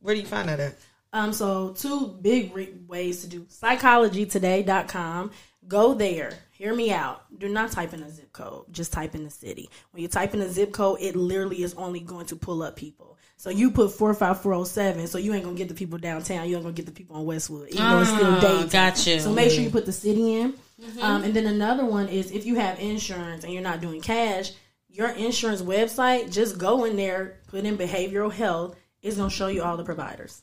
Where 0.00 0.14
do 0.14 0.20
you 0.20 0.26
find 0.26 0.48
that 0.48 0.60
at? 0.60 0.74
Um, 1.12 1.32
so 1.32 1.70
two 1.72 2.16
big 2.20 2.54
re- 2.54 2.74
ways 2.86 3.22
to 3.22 3.26
do 3.28 3.40
psychologytoday.com. 3.46 5.30
Go 5.68 5.94
there. 5.94 6.32
Hear 6.52 6.74
me 6.74 6.90
out. 6.92 7.22
Do 7.38 7.48
not 7.48 7.70
type 7.72 7.92
in 7.94 8.02
a 8.02 8.10
zip 8.10 8.32
code. 8.32 8.66
Just 8.70 8.92
type 8.92 9.14
in 9.14 9.24
the 9.24 9.30
city. 9.30 9.70
When 9.92 10.02
you 10.02 10.08
type 10.08 10.34
in 10.34 10.40
a 10.40 10.48
zip 10.48 10.72
code, 10.72 10.98
it 11.00 11.16
literally 11.16 11.62
is 11.62 11.74
only 11.74 12.00
going 12.00 12.26
to 12.26 12.36
pull 12.36 12.62
up 12.62 12.76
people. 12.76 13.18
So 13.36 13.48
you 13.50 13.70
put 13.70 13.92
four 13.92 14.12
five 14.14 14.40
four 14.42 14.52
zero 14.52 14.64
seven. 14.64 15.06
So 15.06 15.16
you 15.18 15.32
ain't 15.34 15.44
gonna 15.44 15.56
get 15.56 15.68
the 15.68 15.74
people 15.74 15.98
downtown. 15.98 16.48
You 16.48 16.56
ain't 16.56 16.64
gonna 16.64 16.74
get 16.74 16.86
the 16.86 16.92
people 16.92 17.16
on 17.16 17.24
Westwood, 17.24 17.68
even 17.70 17.88
though 17.88 18.00
it's 18.00 18.10
still 18.10 18.36
Oh, 18.36 18.40
Dayton. 18.40 18.68
got 18.68 19.06
you. 19.06 19.20
So 19.20 19.32
make 19.32 19.50
sure 19.50 19.62
you 19.62 19.70
put 19.70 19.86
the 19.86 19.92
city 19.92 20.34
in. 20.36 20.54
Um, 21.00 21.24
and 21.24 21.34
then 21.34 21.46
another 21.46 21.84
one 21.84 22.08
is 22.08 22.30
if 22.30 22.44
you 22.46 22.56
have 22.56 22.78
insurance 22.78 23.44
and 23.44 23.52
you're 23.52 23.62
not 23.62 23.80
doing 23.80 24.00
cash, 24.00 24.52
your 24.88 25.08
insurance 25.10 25.62
website, 25.62 26.30
just 26.32 26.58
go 26.58 26.84
in 26.84 26.96
there, 26.96 27.40
put 27.48 27.64
in 27.64 27.76
behavioral 27.78 28.32
health. 28.32 28.76
It's 29.02 29.16
gonna 29.16 29.30
show 29.30 29.48
you 29.48 29.62
all 29.62 29.76
the 29.78 29.84
providers. 29.84 30.42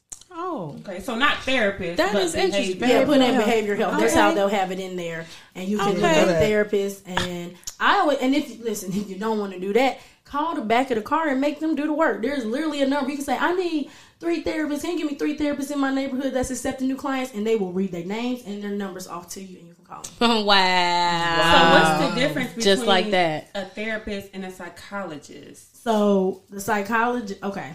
Oh, 0.58 0.76
Okay, 0.80 1.00
so 1.02 1.16
not 1.16 1.38
therapist. 1.44 1.98
That 1.98 2.14
but 2.14 2.24
is 2.24 2.34
interesting. 2.36 2.80
behavior. 2.80 3.00
Yeah, 3.00 3.06
put 3.06 3.18
in 3.18 3.22
Behavioral 3.22 3.34
health. 3.36 3.46
behavior 3.46 3.76
health. 3.76 4.00
That's 4.00 4.14
how 4.16 4.34
they'll 4.34 4.48
have 4.48 4.72
it 4.72 4.80
in 4.80 4.96
there, 4.96 5.26
and 5.56 5.68
you 5.68 5.78
can 5.78 5.90
Okay. 5.98 6.02
go 6.02 6.26
to 6.26 6.34
therapist. 6.34 7.08
And 7.08 7.56
I 7.80 8.00
always 8.00 8.18
and 8.20 8.34
if 8.36 8.60
listen, 8.64 8.90
if 8.94 9.10
you 9.10 9.18
don't 9.18 9.40
want 9.40 9.54
to 9.54 9.60
do 9.60 9.74
that, 9.74 10.00
call 10.26 10.56
the 10.56 10.62
back 10.62 10.90
of 10.92 10.96
the 10.98 11.04
car 11.04 11.28
and 11.30 11.40
make 11.40 11.60
them 11.60 11.76
do 11.76 11.86
the 11.86 11.94
work. 11.94 12.22
There's 12.22 12.44
literally 12.46 12.82
a 12.82 12.88
number. 12.88 13.10
You 13.12 13.18
can 13.18 13.26
say, 13.26 13.38
I 13.38 13.54
need 13.56 13.90
three 14.20 14.44
therapists. 14.44 14.82
Can 14.82 14.98
you 14.98 15.04
give 15.04 15.12
me 15.12 15.18
three 15.18 15.38
therapists 15.38 15.72
in 15.72 15.80
my 15.80 15.94
neighborhood 15.94 16.34
that's 16.34 16.50
accepting 16.52 16.88
new 16.88 16.96
clients? 16.98 17.34
And 17.34 17.46
they 17.46 17.56
will 17.56 17.72
read 17.72 17.92
their 17.92 18.04
names 18.04 18.42
and 18.46 18.62
their 18.64 18.72
numbers 18.72 19.08
off 19.08 19.30
to 19.34 19.42
you 19.42 19.60
and 19.60 19.68
you 19.68 19.74
can 19.76 19.86
call 19.86 20.02
them. 20.02 20.46
wow. 20.46 21.40
So 21.54 22.00
what's 22.04 22.14
the 22.16 22.20
difference 22.20 22.50
between 22.50 22.64
Just 22.64 22.86
like 22.86 23.12
that. 23.12 23.50
a 23.56 23.66
therapist 23.66 24.30
and 24.34 24.44
a 24.44 24.52
psychologist? 24.52 25.84
So 25.84 26.42
the 26.50 26.60
psychologist, 26.60 27.42
okay, 27.44 27.74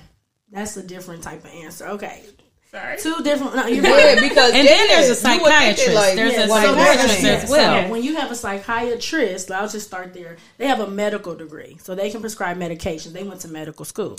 that's 0.51 0.77
a 0.77 0.83
different 0.83 1.23
type 1.23 1.45
of 1.45 1.51
answer. 1.53 1.87
Okay. 1.89 2.25
Sorry. 2.73 2.97
Two 2.99 3.23
different, 3.23 3.55
no, 3.55 3.67
you're 3.67 3.85
Yeah, 3.85 3.91
right. 4.15 4.21
because 4.21 4.55
And 4.55 4.67
then 4.67 4.89
yeah, 4.89 5.01
there's 5.03 5.23
a 5.23 5.29
you 5.35 5.43
would 5.43 5.53
think 5.53 5.77
psychiatrist. 5.77 5.95
like, 5.95 6.17
There's 6.17 6.39
a 6.39 6.49
one 6.49 6.63
psychiatrist 6.63 7.23
best 7.23 7.45
as 7.45 7.51
well. 7.51 7.85
So 7.85 7.91
when 7.91 8.03
you 8.03 8.17
have 8.17 8.31
a 8.31 8.35
psychiatrist, 8.35 9.51
I'll 9.51 9.69
just 9.69 9.87
start 9.87 10.15
there. 10.15 10.37
They 10.57 10.67
have 10.69 10.81
a 10.81 10.87
medical 10.89 11.35
degree, 11.35 11.77
so 11.83 11.95
they 11.95 12.09
can 12.11 12.23
prescribe 12.23 12.57
medications. 12.57 13.13
They 13.13 13.25
went 13.25 13.43
to 13.43 13.49
medical 13.49 13.85
school. 13.85 14.17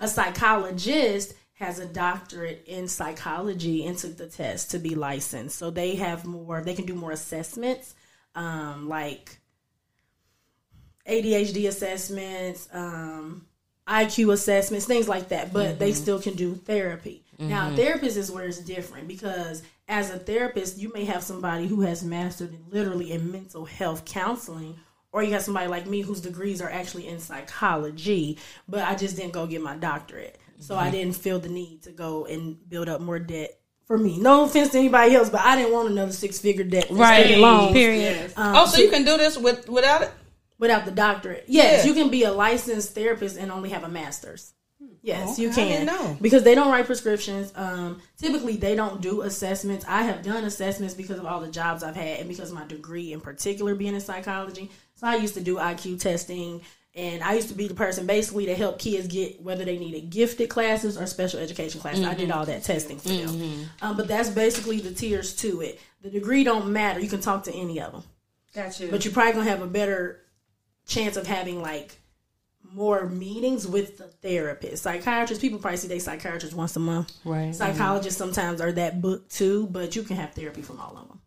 A 0.00 0.08
psychologist 0.08 1.32
has 1.54 1.78
a 1.78 1.86
doctorate 1.86 2.64
in 2.66 2.88
psychology 2.88 3.86
and 3.86 3.96
took 3.96 4.18
the 4.18 4.26
test 4.26 4.72
to 4.72 4.78
be 4.78 4.94
licensed. 4.94 5.56
So 5.56 5.70
they 5.70 5.94
have 5.94 6.26
more. 6.26 6.60
They 6.60 6.74
can 6.74 6.84
do 6.84 6.94
more 6.94 7.12
assessments, 7.12 7.94
um, 8.34 8.86
like 8.86 9.38
ADHD 11.08 11.68
assessments, 11.68 12.68
um, 12.72 13.46
IQ 13.88 14.32
assessments, 14.34 14.84
things 14.84 15.08
like 15.08 15.28
that. 15.28 15.54
But 15.54 15.78
they 15.78 15.92
still 15.92 16.20
can 16.20 16.34
do 16.34 16.54
therapy. 16.54 17.23
Now, 17.38 17.66
mm-hmm. 17.66 17.76
therapist 17.76 18.16
is 18.16 18.30
where 18.30 18.44
it's 18.44 18.58
different 18.58 19.08
because 19.08 19.62
as 19.88 20.10
a 20.10 20.18
therapist, 20.18 20.78
you 20.78 20.92
may 20.92 21.04
have 21.04 21.22
somebody 21.22 21.66
who 21.66 21.80
has 21.82 22.04
mastered 22.04 22.56
literally 22.70 23.12
in 23.12 23.30
mental 23.30 23.64
health 23.64 24.04
counseling, 24.04 24.76
or 25.12 25.22
you 25.22 25.32
have 25.32 25.42
somebody 25.42 25.66
like 25.66 25.86
me 25.86 26.00
whose 26.00 26.20
degrees 26.20 26.60
are 26.60 26.70
actually 26.70 27.08
in 27.08 27.18
psychology, 27.18 28.38
but 28.68 28.80
I 28.80 28.94
just 28.94 29.16
didn't 29.16 29.32
go 29.32 29.46
get 29.46 29.62
my 29.62 29.76
doctorate. 29.76 30.38
So 30.58 30.76
I 30.76 30.84
mm-hmm. 30.84 30.92
didn't 30.92 31.16
feel 31.16 31.38
the 31.38 31.48
need 31.48 31.82
to 31.82 31.92
go 31.92 32.26
and 32.26 32.56
build 32.68 32.88
up 32.88 33.00
more 33.00 33.18
debt 33.18 33.58
for 33.86 33.98
me. 33.98 34.18
No 34.18 34.44
offense 34.44 34.70
to 34.70 34.78
anybody 34.78 35.14
else, 35.14 35.28
but 35.28 35.40
I 35.40 35.56
didn't 35.56 35.72
want 35.72 35.90
another 35.90 36.12
six 36.12 36.38
figure 36.38 36.64
debt. 36.64 36.88
for 36.88 36.94
Right. 36.94 37.36
loans 37.38 37.72
Period. 37.72 38.00
Yes. 38.00 38.32
Um, 38.36 38.56
oh, 38.56 38.66
so 38.66 38.80
you 38.80 38.90
can 38.90 39.04
do 39.04 39.16
this 39.16 39.36
with 39.36 39.68
without 39.68 40.02
it? 40.02 40.10
without 40.58 40.84
the 40.84 40.90
doctorate. 40.90 41.44
Yes, 41.46 41.84
Yeah. 41.84 41.90
you 41.90 41.94
can 41.94 42.10
be 42.10 42.24
a 42.24 42.32
licensed 42.32 42.94
therapist 42.94 43.36
and 43.36 43.50
only 43.50 43.70
have 43.70 43.84
a 43.84 43.88
master's. 43.88 44.52
Yes, 45.04 45.38
you 45.38 45.50
Okay, 45.50 45.62
I 45.62 45.64
can. 45.76 45.86
didn't 45.86 45.86
know. 45.86 46.16
Because 46.20 46.42
they 46.44 46.54
don't 46.54 46.70
write 46.72 46.86
prescriptions. 46.86 47.52
Um, 47.54 48.00
typically, 48.16 48.56
they 48.56 48.74
don't 48.74 49.00
do 49.02 49.20
assessments. 49.22 49.84
I 49.86 50.02
have 50.02 50.22
done 50.22 50.44
assessments 50.44 50.94
because 50.94 51.18
of 51.18 51.26
all 51.26 51.40
the 51.40 51.48
jobs 51.48 51.82
I've 51.82 51.94
had 51.94 52.20
and 52.20 52.28
because 52.28 52.48
of 52.50 52.54
my 52.56 52.66
degree 52.66 53.12
in 53.12 53.20
particular 53.20 53.74
being 53.74 53.94
in 53.94 54.00
psychology. 54.00 54.70
So 54.94 55.06
I 55.06 55.16
used 55.16 55.34
to 55.34 55.40
do 55.42 55.56
IQ 55.56 56.00
testing. 56.00 56.62
And 56.96 57.24
I 57.24 57.34
used 57.34 57.48
to 57.48 57.54
be 57.54 57.66
the 57.66 57.74
person 57.74 58.06
basically 58.06 58.46
to 58.46 58.54
help 58.54 58.78
kids 58.78 59.08
get 59.08 59.42
whether 59.42 59.64
they 59.64 59.76
needed 59.78 60.10
gifted 60.10 60.48
classes 60.48 60.96
or 60.96 61.06
special 61.06 61.40
education 61.40 61.80
classes. 61.80 62.04
I 62.04 62.14
did 62.14 62.30
all 62.30 62.46
that 62.46 62.62
testing 62.62 62.98
for 62.98 63.08
them. 63.08 63.68
Um, 63.82 63.96
but 63.96 64.06
that's 64.06 64.28
basically 64.30 64.78
the 64.80 64.92
tiers 64.92 65.34
to 65.38 65.60
it. 65.60 65.80
The 66.02 66.10
degree 66.10 66.44
don't 66.44 66.68
matter. 66.72 67.00
You 67.00 67.08
can 67.08 67.20
talk 67.20 67.42
to 67.44 67.52
any 67.52 67.80
of 67.80 67.90
them 67.92 68.02
Gotcha. 68.54 68.86
but 68.92 69.04
you're 69.04 69.12
probably 69.12 69.32
gonna 69.32 69.50
have 69.50 69.60
a 69.60 69.66
better 69.66 70.20
chance 70.86 71.16
of 71.16 71.26
having 71.26 71.60
like 71.60 71.96
more 72.72 73.06
meetings 73.06 73.66
with 73.66 73.98
the 73.98 74.04
therapist. 74.04 74.82
Psychiatrists, 74.82 75.40
people 75.40 75.58
probably 75.58 75.76
see 75.76 75.88
their 75.88 76.00
psychiatrist 76.00 76.54
once 76.54 76.76
a 76.76 76.80
month. 76.80 77.12
Right. 77.24 77.54
Psychologists 77.54 78.18
sometimes 78.18 78.60
are 78.60 78.72
that 78.72 79.00
book 79.00 79.28
too, 79.28 79.66
but 79.68 79.94
you 79.94 80.02
can 80.02 80.16
have 80.16 80.32
therapy 80.32 80.62
from 80.62 80.80
all 80.80 80.96
of 80.96 81.08
them. 81.08 81.20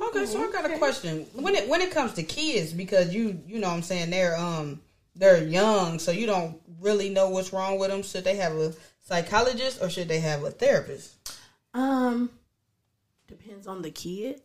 Okay, 0.00 0.26
so 0.26 0.46
I 0.46 0.52
got 0.52 0.70
a 0.70 0.78
question. 0.78 1.26
When 1.34 1.54
it 1.54 1.68
when 1.68 1.80
it 1.80 1.90
comes 1.90 2.12
to 2.14 2.22
kids, 2.22 2.72
because 2.72 3.12
you 3.12 3.40
you 3.46 3.58
know 3.58 3.68
what 3.68 3.74
I'm 3.74 3.82
saying 3.82 4.10
they're 4.10 4.36
um 4.36 4.80
they're 5.16 5.42
young, 5.42 5.98
so 5.98 6.12
you 6.12 6.26
don't 6.26 6.60
really 6.80 7.08
know 7.08 7.30
what's 7.30 7.52
wrong 7.52 7.78
with 7.78 7.90
them. 7.90 8.02
Should 8.02 8.24
they 8.24 8.36
have 8.36 8.52
a 8.52 8.72
psychologist 9.00 9.82
or 9.82 9.90
should 9.90 10.08
they 10.08 10.20
have 10.20 10.44
a 10.44 10.50
therapist? 10.50 11.16
Um, 11.74 12.30
depends 13.26 13.66
on 13.66 13.82
the 13.82 13.90
kid, 13.90 14.40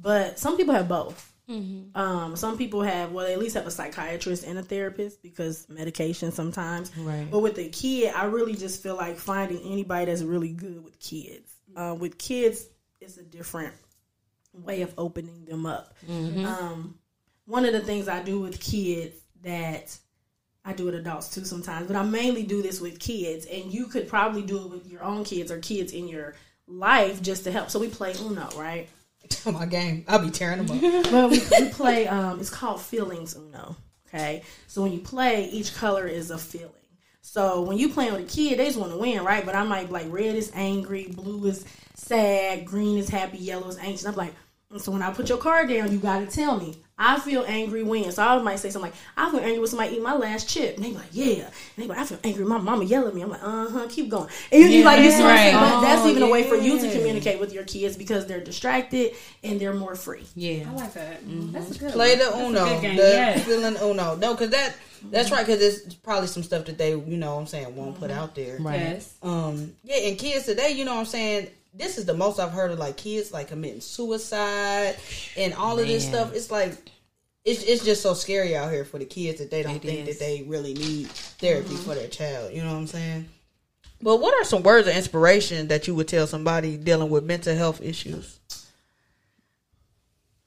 but 0.00 0.38
some 0.38 0.56
people 0.56 0.74
have 0.74 0.88
both. 0.88 1.33
Mm-hmm. 1.48 1.98
Um, 2.00 2.36
some 2.36 2.56
people 2.56 2.82
have 2.82 3.12
well, 3.12 3.26
they 3.26 3.34
at 3.34 3.38
least 3.38 3.54
have 3.54 3.66
a 3.66 3.70
psychiatrist 3.70 4.44
and 4.44 4.58
a 4.58 4.62
therapist 4.62 5.22
because 5.22 5.68
medication 5.68 6.32
sometimes. 6.32 6.96
Right. 6.96 7.26
But 7.30 7.40
with 7.40 7.58
a 7.58 7.68
kid, 7.68 8.14
I 8.14 8.24
really 8.24 8.54
just 8.54 8.82
feel 8.82 8.96
like 8.96 9.16
finding 9.16 9.60
anybody 9.60 10.06
that's 10.06 10.22
really 10.22 10.52
good 10.52 10.82
with 10.82 10.98
kids. 11.00 11.52
Uh, 11.76 11.94
with 11.98 12.18
kids, 12.18 12.66
it's 13.00 13.18
a 13.18 13.22
different 13.22 13.74
way 14.52 14.82
of 14.82 14.94
opening 14.96 15.44
them 15.44 15.66
up. 15.66 15.94
Um, 16.08 16.98
one 17.46 17.64
of 17.64 17.72
the 17.72 17.80
things 17.80 18.08
I 18.08 18.22
do 18.22 18.40
with 18.40 18.60
kids 18.60 19.16
that 19.42 19.96
I 20.64 20.72
do 20.72 20.86
with 20.86 20.94
adults 20.94 21.28
too 21.28 21.44
sometimes, 21.44 21.88
but 21.88 21.96
I 21.96 22.02
mainly 22.04 22.44
do 22.44 22.62
this 22.62 22.80
with 22.80 22.98
kids, 22.98 23.44
and 23.46 23.72
you 23.72 23.86
could 23.86 24.08
probably 24.08 24.42
do 24.42 24.64
it 24.64 24.70
with 24.70 24.90
your 24.90 25.02
own 25.02 25.24
kids 25.24 25.50
or 25.50 25.58
kids 25.58 25.92
in 25.92 26.08
your 26.08 26.34
life 26.66 27.20
just 27.20 27.44
to 27.44 27.52
help. 27.52 27.70
So 27.70 27.78
we 27.78 27.88
play 27.88 28.14
Uno, 28.22 28.48
right? 28.56 28.88
My 29.46 29.66
game, 29.66 30.04
I'll 30.08 30.18
be 30.18 30.30
tearing 30.30 30.64
them 30.64 30.76
up. 30.76 31.06
Well, 31.12 31.28
we, 31.28 31.40
we 31.58 31.68
play. 31.70 32.06
Um, 32.08 32.40
it's 32.40 32.50
called 32.50 32.80
feelings 32.80 33.36
Uno. 33.36 33.76
Okay, 34.08 34.42
so 34.68 34.82
when 34.82 34.92
you 34.92 35.00
play, 35.00 35.46
each 35.46 35.74
color 35.74 36.06
is 36.06 36.30
a 36.30 36.38
feeling. 36.38 36.70
So 37.20 37.62
when 37.62 37.78
you 37.78 37.88
playing 37.88 38.12
with 38.12 38.22
a 38.22 38.32
kid, 38.32 38.58
they 38.58 38.66
just 38.66 38.78
want 38.78 38.92
to 38.92 38.98
win, 38.98 39.24
right? 39.24 39.44
But 39.44 39.56
I 39.56 39.64
might 39.64 39.90
like 39.90 40.06
red 40.08 40.36
is 40.36 40.52
angry, 40.54 41.08
blue 41.08 41.44
is 41.46 41.64
sad, 41.94 42.64
green 42.64 42.98
is 42.98 43.08
happy, 43.08 43.38
yellow 43.38 43.66
is 43.68 43.78
anxious. 43.78 44.06
I'm 44.06 44.14
like, 44.14 44.34
and 44.70 44.80
so 44.80 44.90
when 44.92 45.02
I 45.02 45.12
put 45.12 45.28
your 45.28 45.38
card 45.38 45.68
down, 45.68 45.92
you 45.92 45.98
got 45.98 46.20
to 46.20 46.26
tell 46.26 46.58
me. 46.58 46.76
I 46.96 47.18
feel 47.18 47.44
angry 47.48 47.82
when. 47.82 48.10
So 48.12 48.22
I 48.22 48.40
might 48.40 48.60
say 48.60 48.70
something 48.70 48.92
like, 48.92 49.00
I 49.16 49.28
feel 49.28 49.40
angry 49.40 49.58
when 49.58 49.66
somebody 49.66 49.96
eat 49.96 50.02
my 50.02 50.14
last 50.14 50.48
chip. 50.48 50.76
And 50.76 50.84
they 50.84 50.90
be 50.90 50.96
like, 50.96 51.08
yeah. 51.10 51.44
And 51.44 51.52
they 51.76 51.82
be 51.82 51.88
like, 51.88 51.98
I 51.98 52.04
feel 52.04 52.20
angry. 52.22 52.44
My 52.44 52.58
mama 52.58 52.84
yell 52.84 53.08
at 53.08 53.14
me. 53.14 53.22
I'm 53.22 53.30
like, 53.30 53.42
uh 53.42 53.68
huh, 53.68 53.86
keep 53.88 54.08
going. 54.08 54.28
And 54.52 54.62
you, 54.62 54.68
you 54.68 54.84
like, 54.84 55.00
you 55.02 55.10
see 55.10 55.22
what 55.22 55.32
I'm 55.32 55.36
saying? 55.38 55.54
right. 55.56 55.70
But 55.70 55.80
that's 55.80 56.06
even 56.06 56.22
a 56.22 56.28
way 56.28 56.44
for 56.44 56.54
you 56.54 56.78
to 56.78 56.90
communicate 56.92 57.40
with 57.40 57.52
your 57.52 57.64
kids 57.64 57.96
because 57.96 58.26
they're 58.26 58.40
distracted 58.40 59.14
and 59.42 59.60
they're 59.60 59.74
more 59.74 59.96
free. 59.96 60.24
Yeah. 60.36 60.68
I 60.70 60.72
like 60.72 60.92
that. 60.94 61.18
That's 61.52 61.74
a 61.74 61.78
good 61.80 61.92
Play 61.92 62.10
one. 62.10 62.18
the 62.18 62.24
That's 62.26 62.36
a 62.36 62.46
Uno, 62.46 62.64
good 62.64 62.80
game, 62.82 62.96
the 62.96 63.02
yes. 63.02 63.44
feeling 63.44 63.76
Uno. 63.76 64.14
No, 64.14 64.34
because 64.34 64.50
that 64.50 64.76
that's 65.10 65.32
right. 65.32 65.44
Because 65.44 65.62
it's 65.62 65.94
probably 65.96 66.28
some 66.28 66.44
stuff 66.44 66.64
that 66.66 66.78
they 66.78 66.90
you 66.90 67.16
know 67.16 67.34
what 67.34 67.40
I'm 67.40 67.46
saying 67.48 67.74
won't 67.74 67.98
put 67.98 68.12
out 68.12 68.36
there. 68.36 68.56
Right. 68.58 68.78
Yes. 68.80 69.14
Um, 69.20 69.74
yeah, 69.82 69.96
and 69.96 70.16
kids 70.18 70.46
today, 70.46 70.70
you 70.70 70.84
know 70.84 70.94
what 70.94 71.00
I'm 71.00 71.06
saying. 71.06 71.48
This 71.76 71.98
is 71.98 72.04
the 72.06 72.14
most 72.14 72.38
I've 72.38 72.52
heard 72.52 72.70
of 72.70 72.78
like 72.78 72.96
kids 72.96 73.32
like 73.32 73.48
committing 73.48 73.80
suicide 73.80 74.96
and 75.36 75.52
all 75.54 75.78
of 75.78 75.86
this 75.86 76.06
stuff. 76.06 76.32
It's 76.32 76.50
like 76.50 76.72
it's 77.44 77.64
it's 77.64 77.84
just 77.84 78.00
so 78.02 78.14
scary 78.14 78.56
out 78.56 78.70
here 78.70 78.84
for 78.84 78.98
the 78.98 79.04
kids 79.04 79.40
that 79.40 79.50
they 79.50 79.62
don't 79.62 79.76
It 79.76 79.82
think 79.82 80.08
is. 80.08 80.18
that 80.18 80.24
they 80.24 80.42
really 80.42 80.74
need 80.74 81.08
therapy 81.08 81.70
mm-hmm. 81.70 81.82
for 81.82 81.94
their 81.94 82.08
child. 82.08 82.52
You 82.52 82.62
know 82.62 82.72
what 82.72 82.78
I'm 82.78 82.86
saying? 82.86 83.28
But 84.00 84.20
what 84.20 84.34
are 84.40 84.44
some 84.44 84.62
words 84.62 84.86
of 84.86 84.94
inspiration 84.94 85.68
that 85.68 85.88
you 85.88 85.94
would 85.94 86.08
tell 86.08 86.26
somebody 86.26 86.76
dealing 86.76 87.10
with 87.10 87.24
mental 87.24 87.56
health 87.56 87.82
issues? 87.82 88.38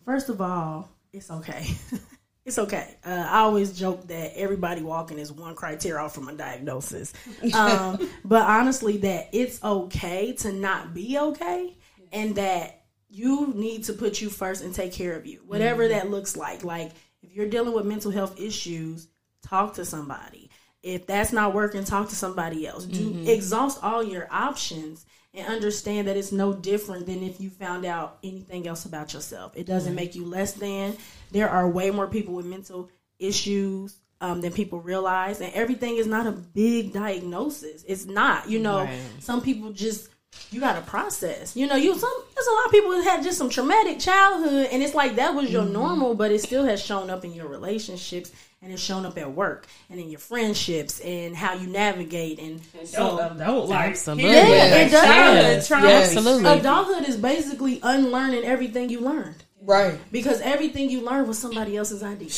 First 0.05 0.30
of 0.30 0.39
all, 0.39 0.89
it's 1.11 1.30
okay. 1.30 1.67
it's 2.47 2.57
okay. 2.57 2.95
Uh, 3.05 3.27
I 3.29 3.39
always 3.39 3.77
joke 3.77 4.07
that 4.07 4.31
everybody 4.37 4.81
walking 4.81 5.19
is 5.19 5.33
one 5.33 5.53
criteria 5.53 6.01
off 6.01 6.15
from 6.15 6.29
a 6.29 6.33
diagnosis. 6.33 7.13
Um, 7.53 8.09
but 8.23 8.43
honestly, 8.43 8.97
that 8.97 9.29
it's 9.33 9.63
okay 9.63 10.33
to 10.33 10.51
not 10.51 10.93
be 10.93 11.17
okay 11.17 11.75
and 12.11 12.35
that 12.35 12.83
you 13.09 13.53
need 13.55 13.85
to 13.85 13.93
put 13.93 14.21
you 14.21 14.29
first 14.29 14.63
and 14.63 14.73
take 14.73 14.93
care 14.93 15.15
of 15.15 15.25
you, 15.25 15.41
whatever 15.45 15.87
that 15.87 16.09
looks 16.09 16.37
like. 16.37 16.63
Like, 16.63 16.91
if 17.21 17.33
you're 17.33 17.49
dealing 17.49 17.73
with 17.73 17.85
mental 17.85 18.11
health 18.11 18.39
issues, 18.39 19.07
talk 19.41 19.75
to 19.75 19.85
somebody. 19.85 20.49
If 20.84 21.07
that's 21.07 21.34
not 21.34 21.53
working, 21.53 21.84
talk 21.84 22.09
to 22.09 22.15
somebody 22.15 22.67
else. 22.67 22.86
Do 22.86 23.11
mm-hmm. 23.11 23.28
exhaust 23.28 23.84
all 23.84 24.03
your 24.03 24.28
options 24.32 25.05
and 25.34 25.47
understand 25.47 26.07
that 26.07 26.17
it's 26.17 26.32
no 26.32 26.53
different 26.53 27.05
than 27.05 27.23
if 27.23 27.41
you 27.41 27.49
found 27.49 27.86
out 27.86 28.19
anything 28.23 28.67
else 28.67 28.86
about 28.86 29.13
yourself. 29.13 29.53
It 29.55 29.65
doesn't 29.65 29.89
mm-hmm. 29.89 29.95
make 29.95 30.15
you 30.15 30.25
less 30.25 30.53
than. 30.53 30.97
There 31.32 31.49
are 31.49 31.69
way 31.69 31.91
more 31.91 32.07
people 32.07 32.34
with 32.36 32.45
mental 32.45 32.89
issues 33.19 33.97
um, 34.21 34.41
than 34.41 34.51
people 34.51 34.80
realize, 34.80 35.41
and 35.41 35.53
everything 35.53 35.97
is 35.97 36.07
not 36.07 36.25
a 36.25 36.32
big 36.32 36.93
diagnosis. 36.93 37.84
It's 37.88 38.05
not. 38.05 38.49
You 38.49 38.59
know, 38.59 38.86
Right. 38.86 38.99
some 39.19 39.41
people 39.41 39.73
just 39.73 40.09
you 40.51 40.59
got 40.59 40.75
to 40.75 40.82
process. 40.82 41.55
You 41.55 41.67
know, 41.67 41.75
you 41.75 41.97
some 41.97 42.13
there's 42.36 42.47
a 42.47 42.53
lot 42.53 42.65
of 42.65 42.71
people 42.71 42.91
that 42.91 43.03
had 43.03 43.23
just 43.23 43.38
some 43.38 43.49
traumatic 43.49 43.99
childhood, 43.99 44.69
and 44.71 44.82
it's 44.82 44.95
like 44.95 45.15
that 45.15 45.36
was 45.36 45.51
your 45.51 45.63
mm-hmm. 45.63 45.73
normal, 45.73 46.15
but 46.15 46.32
it 46.32 46.41
still 46.41 46.65
has 46.65 46.82
shown 46.84 47.09
up 47.09 47.25
in 47.25 47.34
your 47.34 47.47
relationships. 47.47 48.32
And 48.61 48.73
it's 48.73 48.81
shown 48.81 49.05
up 49.05 49.17
at 49.19 49.31
work 49.31 49.67
and 49.89 49.99
in 49.99 50.09
your 50.09 50.19
friendships 50.19 50.99
and 51.01 51.35
how 51.35 51.53
you 51.53 51.67
navigate 51.67 52.39
and 52.39 52.59
so 52.85 53.19
um, 53.21 53.37
don't 53.37 53.69
like 53.69 53.91
Absolutely. 53.91 54.31
Yeah, 54.31 54.75
it 54.77 54.89
does. 54.91 55.05
Childhood 55.05 55.65
trauma. 55.67 55.87
Yes. 55.87 56.17
Absolutely. 56.17 56.49
adulthood 56.49 57.07
is 57.07 57.17
basically 57.17 57.79
unlearning 57.83 58.43
everything 58.45 58.89
you 58.89 58.99
learned 59.01 59.43
Right. 59.61 59.99
because 60.11 60.41
everything 60.41 60.89
you 60.89 61.01
learned 61.01 61.27
was 61.27 61.37
somebody 61.37 61.77
else's 61.77 62.01
idea. 62.01 62.29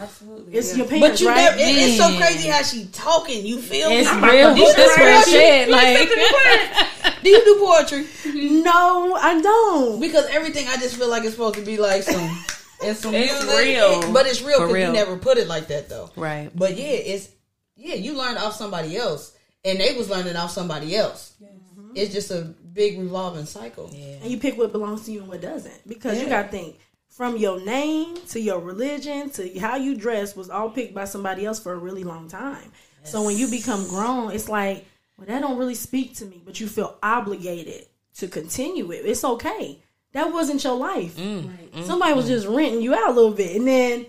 Absolutely. 0.00 0.54
It's 0.54 0.76
your 0.76 0.86
parents, 0.86 1.08
But 1.08 1.20
you 1.20 1.28
right? 1.28 1.36
never, 1.36 1.56
it- 1.58 1.76
it's 1.76 1.96
so 1.98 2.16
crazy 2.16 2.48
how 2.48 2.62
she 2.62 2.86
talking. 2.86 3.44
You 3.44 3.58
feel 3.60 3.88
me? 3.90 3.96
It's 3.98 4.12
real. 4.14 4.54
It's 4.56 4.98
real 4.98 5.22
shit. 5.22 5.68
Like, 5.68 6.08
Do 7.22 7.30
you 7.30 7.44
do 7.44 7.56
poetry? 7.66 8.06
no, 8.62 9.14
I 9.14 9.40
don't. 9.40 10.00
Because 10.00 10.26
everything 10.30 10.68
I 10.68 10.76
just 10.76 10.96
feel 10.96 11.08
like 11.10 11.24
it's 11.24 11.32
supposed 11.32 11.56
to 11.56 11.62
be 11.64 11.76
like 11.78 12.02
some 12.04 12.44
and 12.82 12.96
some 12.96 13.14
It's 13.14 13.32
music. 13.44 13.58
real. 13.58 14.02
It- 14.02 14.12
but 14.12 14.26
it's 14.26 14.42
real 14.42 14.58
For 14.58 14.66
because 14.68 14.86
you 14.88 14.92
never 14.92 15.16
put 15.16 15.38
it 15.38 15.48
like 15.48 15.68
that 15.68 15.88
though. 15.88 16.10
Right. 16.16 16.50
But 16.54 16.76
yeah, 16.76 16.84
it's 16.86 17.28
yeah, 17.76 17.94
you 17.94 18.14
learned 18.14 18.38
off 18.38 18.54
somebody 18.54 18.96
else, 18.96 19.32
and 19.64 19.78
they 19.80 19.94
was 19.96 20.08
learning 20.08 20.36
off 20.36 20.50
somebody 20.50 20.96
else. 20.96 21.34
It's 21.94 22.12
just 22.12 22.30
a 22.30 22.42
big 22.72 22.98
revolving 22.98 23.46
cycle. 23.46 23.88
and 23.92 24.30
you 24.30 24.38
pick 24.38 24.58
what 24.58 24.70
belongs 24.72 25.04
to 25.06 25.12
you 25.12 25.20
and 25.20 25.28
what 25.28 25.40
doesn't 25.40 25.88
because 25.88 26.20
you 26.20 26.28
got 26.28 26.42
to 26.42 26.48
think 26.48 26.78
from 27.08 27.38
your 27.38 27.58
name 27.64 28.16
to 28.28 28.38
your 28.38 28.60
religion 28.60 29.30
to 29.30 29.58
how 29.58 29.76
you 29.76 29.94
dress 29.96 30.36
was 30.36 30.50
all 30.50 30.68
picked 30.68 30.92
by 30.94 31.06
somebody 31.06 31.46
else 31.46 31.58
for 31.58 31.72
a 31.72 31.78
really 31.78 32.04
long 32.04 32.28
time 32.28 32.70
so 33.02 33.22
when 33.22 33.34
you 33.38 33.48
become 33.48 33.88
grown 33.88 34.30
it's 34.30 34.50
like 34.50 34.84
well 35.16 35.26
that 35.26 35.40
don't 35.40 35.56
really 35.56 35.74
speak 35.74 36.14
to 36.14 36.26
me 36.26 36.42
but 36.44 36.60
you 36.60 36.68
feel 36.68 36.98
obligated 37.02 37.86
to 38.14 38.28
continue 38.28 38.90
it 38.92 38.96
it's 39.06 39.24
okay 39.24 39.78
that 40.12 40.32
wasn't 40.32 40.64
your 40.64 40.76
life. 40.76 41.16
Mm, 41.16 41.42
mm, 41.42 41.70
mm. 41.70 41.84
Somebody 41.84 42.14
was 42.14 42.26
just 42.26 42.46
renting 42.46 42.80
you 42.80 42.94
out 42.94 43.10
a 43.10 43.12
little 43.12 43.32
bit 43.32 43.56
and 43.56 43.66
then 43.66 44.06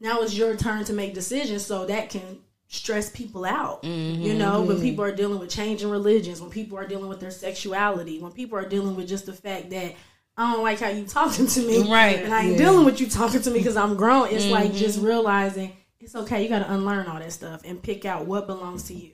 now 0.00 0.20
it's 0.20 0.36
your 0.36 0.56
turn 0.56 0.84
to 0.84 0.92
make 0.92 1.14
decisions 1.14 1.64
so 1.64 1.86
that 1.86 2.10
can 2.10 2.38
stress 2.68 3.08
people 3.10 3.44
out 3.44 3.82
mm-hmm. 3.82 4.22
you 4.22 4.34
know? 4.34 4.62
When 4.62 4.76
mm-hmm. 4.76 4.84
people 4.84 5.04
are 5.04 5.14
dealing 5.14 5.38
with 5.38 5.50
changing 5.50 5.90
religions 5.90 6.40
when 6.40 6.50
people 6.50 6.78
are 6.78 6.86
dealing 6.86 7.08
with 7.08 7.20
their 7.20 7.30
sexuality 7.30 8.20
when 8.20 8.32
people 8.32 8.58
are 8.58 8.68
dealing 8.68 8.94
with 8.94 9.08
just 9.08 9.24
the 9.26 9.32
fact 9.32 9.70
that 9.70 9.94
i 10.36 10.52
don't 10.52 10.62
like 10.62 10.78
how 10.78 10.88
you 10.88 11.06
talking 11.06 11.46
to 11.46 11.60
me 11.60 11.90
Right. 11.90 12.22
and 12.22 12.34
i 12.34 12.44
ain't 12.44 12.58
dealing 12.58 12.84
with 12.84 13.00
you 13.00 13.08
talking 13.08 13.40
to 13.40 13.50
me 13.50 13.58
because 13.58 13.76
i'm 13.76 13.96
grown. 13.96 14.28
It's 14.28 14.46
like 14.46 14.68
mm-hmm. 14.68 14.76
just 14.76 15.00
realizing 15.00 15.76
it's 15.98 16.14
okay 16.14 16.42
you 16.42 16.48
got 16.48 16.60
to 16.60 16.72
unlearn 16.72 17.06
all 17.06 17.18
that 17.18 17.32
stuff 17.32 17.62
and 17.64 17.82
pick 17.82 18.04
out 18.04 18.26
what 18.26 18.46
belongs 18.46 18.84
to 18.84 18.94
you 18.94 19.12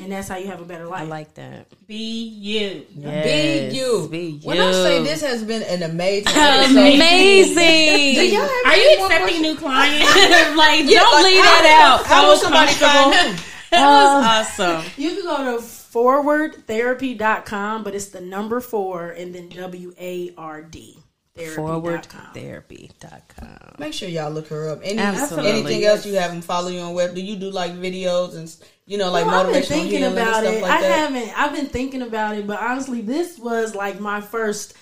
and 0.00 0.10
that's 0.12 0.28
how 0.28 0.36
you 0.36 0.46
have 0.46 0.60
a 0.60 0.64
better 0.64 0.86
life 0.86 1.02
I 1.02 1.04
like 1.04 1.34
that. 1.34 1.66
Be 1.86 2.24
you. 2.28 2.86
Be 2.98 3.68
you. 3.72 4.08
Be 4.10 4.20
you. 4.40 4.48
When 4.48 4.58
I 4.58 4.72
say 4.72 5.02
this 5.02 5.20
has 5.22 5.42
been 5.44 5.62
an 5.62 5.82
amazing 5.82 6.28
episode. 6.34 6.78
Amazing. 6.78 8.14
Do 8.14 8.26
y'all 8.26 8.40
have 8.42 8.50
Are 8.66 8.76
you 8.76 8.98
accepting 9.04 9.42
new 9.42 9.54
clients? 9.56 10.04
like, 10.56 10.84
Yeah, 10.86 11.00
don't 11.00 11.22
like, 11.22 11.24
leave 11.24 11.44
that 11.44 11.66
out. 12.00 12.06
How 12.06 12.14
That 12.14 12.22
will 12.22 12.30
was 12.32 12.40
somebody 12.42 12.72
comfortable. 12.74 13.12
find 13.12 13.36
them? 13.36 13.44
That 13.70 13.86
was 13.86 14.24
uh, 14.60 14.64
awesome. 14.72 14.90
you 14.96 15.10
can 15.16 15.24
go 15.24 15.56
to 15.58 15.62
4wardtherapy.com 15.62 17.84
but 17.84 17.94
it's 17.94 18.06
the 18.06 18.20
number 18.20 18.60
four 18.60 19.10
and 19.10 19.34
then 19.34 19.48
w-a-r-d 19.48 19.96
therapy.com 20.36 21.02
4wardtherapy.com. 21.36 23.74
Make 23.78 23.92
sure 23.92 24.08
y'all 24.08 24.30
look 24.30 24.46
her 24.48 24.70
up. 24.70 24.80
Any, 24.82 24.98
Absolutely. 24.98 25.50
Anything 25.50 25.84
else 25.84 26.04
you 26.06 26.14
have 26.14 26.30
them 26.32 26.40
follow 26.42 26.68
you 26.68 26.80
on 26.80 26.94
web? 26.94 27.14
Do 27.14 27.20
you 27.20 27.36
do 27.36 27.50
like 27.50 27.72
videos 27.72 28.34
and 28.36 28.52
you 28.86 28.96
know 28.98 29.10
like 29.10 29.26
Well, 29.26 29.46
I've 29.46 29.52
been 29.52 29.62
thinking 29.62 30.04
about 30.04 30.44
it. 30.44 30.62
like 30.62 30.70
I 30.70 30.80
that? 30.82 31.10
haven't. 31.10 31.38
I've 31.38 31.52
been 31.54 31.66
thinking 31.66 32.02
about 32.02 32.36
it, 32.36 32.46
but 32.46 32.60
honestly, 32.60 33.00
this 33.02 33.38
was 33.38 33.74
like 33.74 34.00
my 34.00 34.20
first 34.20 34.74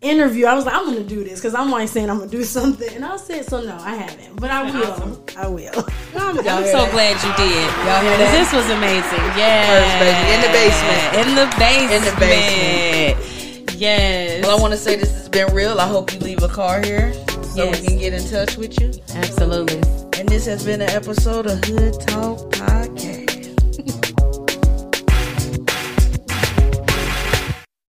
interview. 0.00 0.46
I 0.46 0.54
was 0.54 0.64
like, 0.64 0.74
I'm 0.74 0.84
gonna 0.86 1.02
do 1.04 1.22
this 1.24 1.40
because 1.40 1.54
I'm 1.54 1.70
like 1.70 1.88
saying 1.88 2.08
I'm 2.08 2.18
gonna 2.18 2.30
do 2.30 2.44
something, 2.44 2.94
and 2.94 3.04
I 3.04 3.16
said, 3.16 3.44
so 3.44 3.60
no, 3.62 3.76
I 3.76 3.96
haven't, 3.96 4.36
but 4.40 4.50
I 4.50 4.62
will. 4.70 5.22
I 5.36 5.46
will. 5.48 5.74
I'm, 6.16 6.38
I'm 6.38 6.64
so 6.64 6.84
that? 6.84 6.92
glad 6.92 7.22
you 7.22 7.32
did. 7.36 7.68
Y'all 7.84 8.00
hear 8.00 8.16
that? 8.16 8.32
This 8.32 8.50
was 8.52 8.70
amazing. 8.70 9.24
Yeah. 9.36 9.66
First, 9.68 9.98
baby, 10.00 10.32
in 10.32 10.40
the 10.40 10.48
basement. 10.56 11.02
In 11.20 11.28
the 11.36 11.44
basement. 11.60 11.92
In 11.92 12.00
the 12.08 12.14
basement. 12.18 13.20
Yes. 13.80 14.44
Well, 14.44 14.58
I 14.58 14.60
want 14.60 14.72
to 14.74 14.78
say 14.78 14.96
this 14.96 15.10
has 15.12 15.28
been 15.30 15.52
real. 15.54 15.80
I 15.80 15.88
hope 15.88 16.12
you 16.12 16.18
leave 16.20 16.42
a 16.42 16.48
car 16.48 16.82
here 16.82 17.14
so 17.42 17.64
Yes. 17.64 17.80
we 17.80 17.86
can 17.88 17.98
get 17.98 18.12
in 18.12 18.22
touch 18.28 18.56
with 18.58 18.78
you. 18.78 18.92
Absolutely. 19.14 19.78
And 20.20 20.28
this 20.28 20.44
has 20.46 20.64
been 20.64 20.82
an 20.82 20.90
episode 20.90 21.46
of 21.46 21.64
Hood 21.64 21.98
Talk 22.06 22.38
Podcast. 22.50 23.19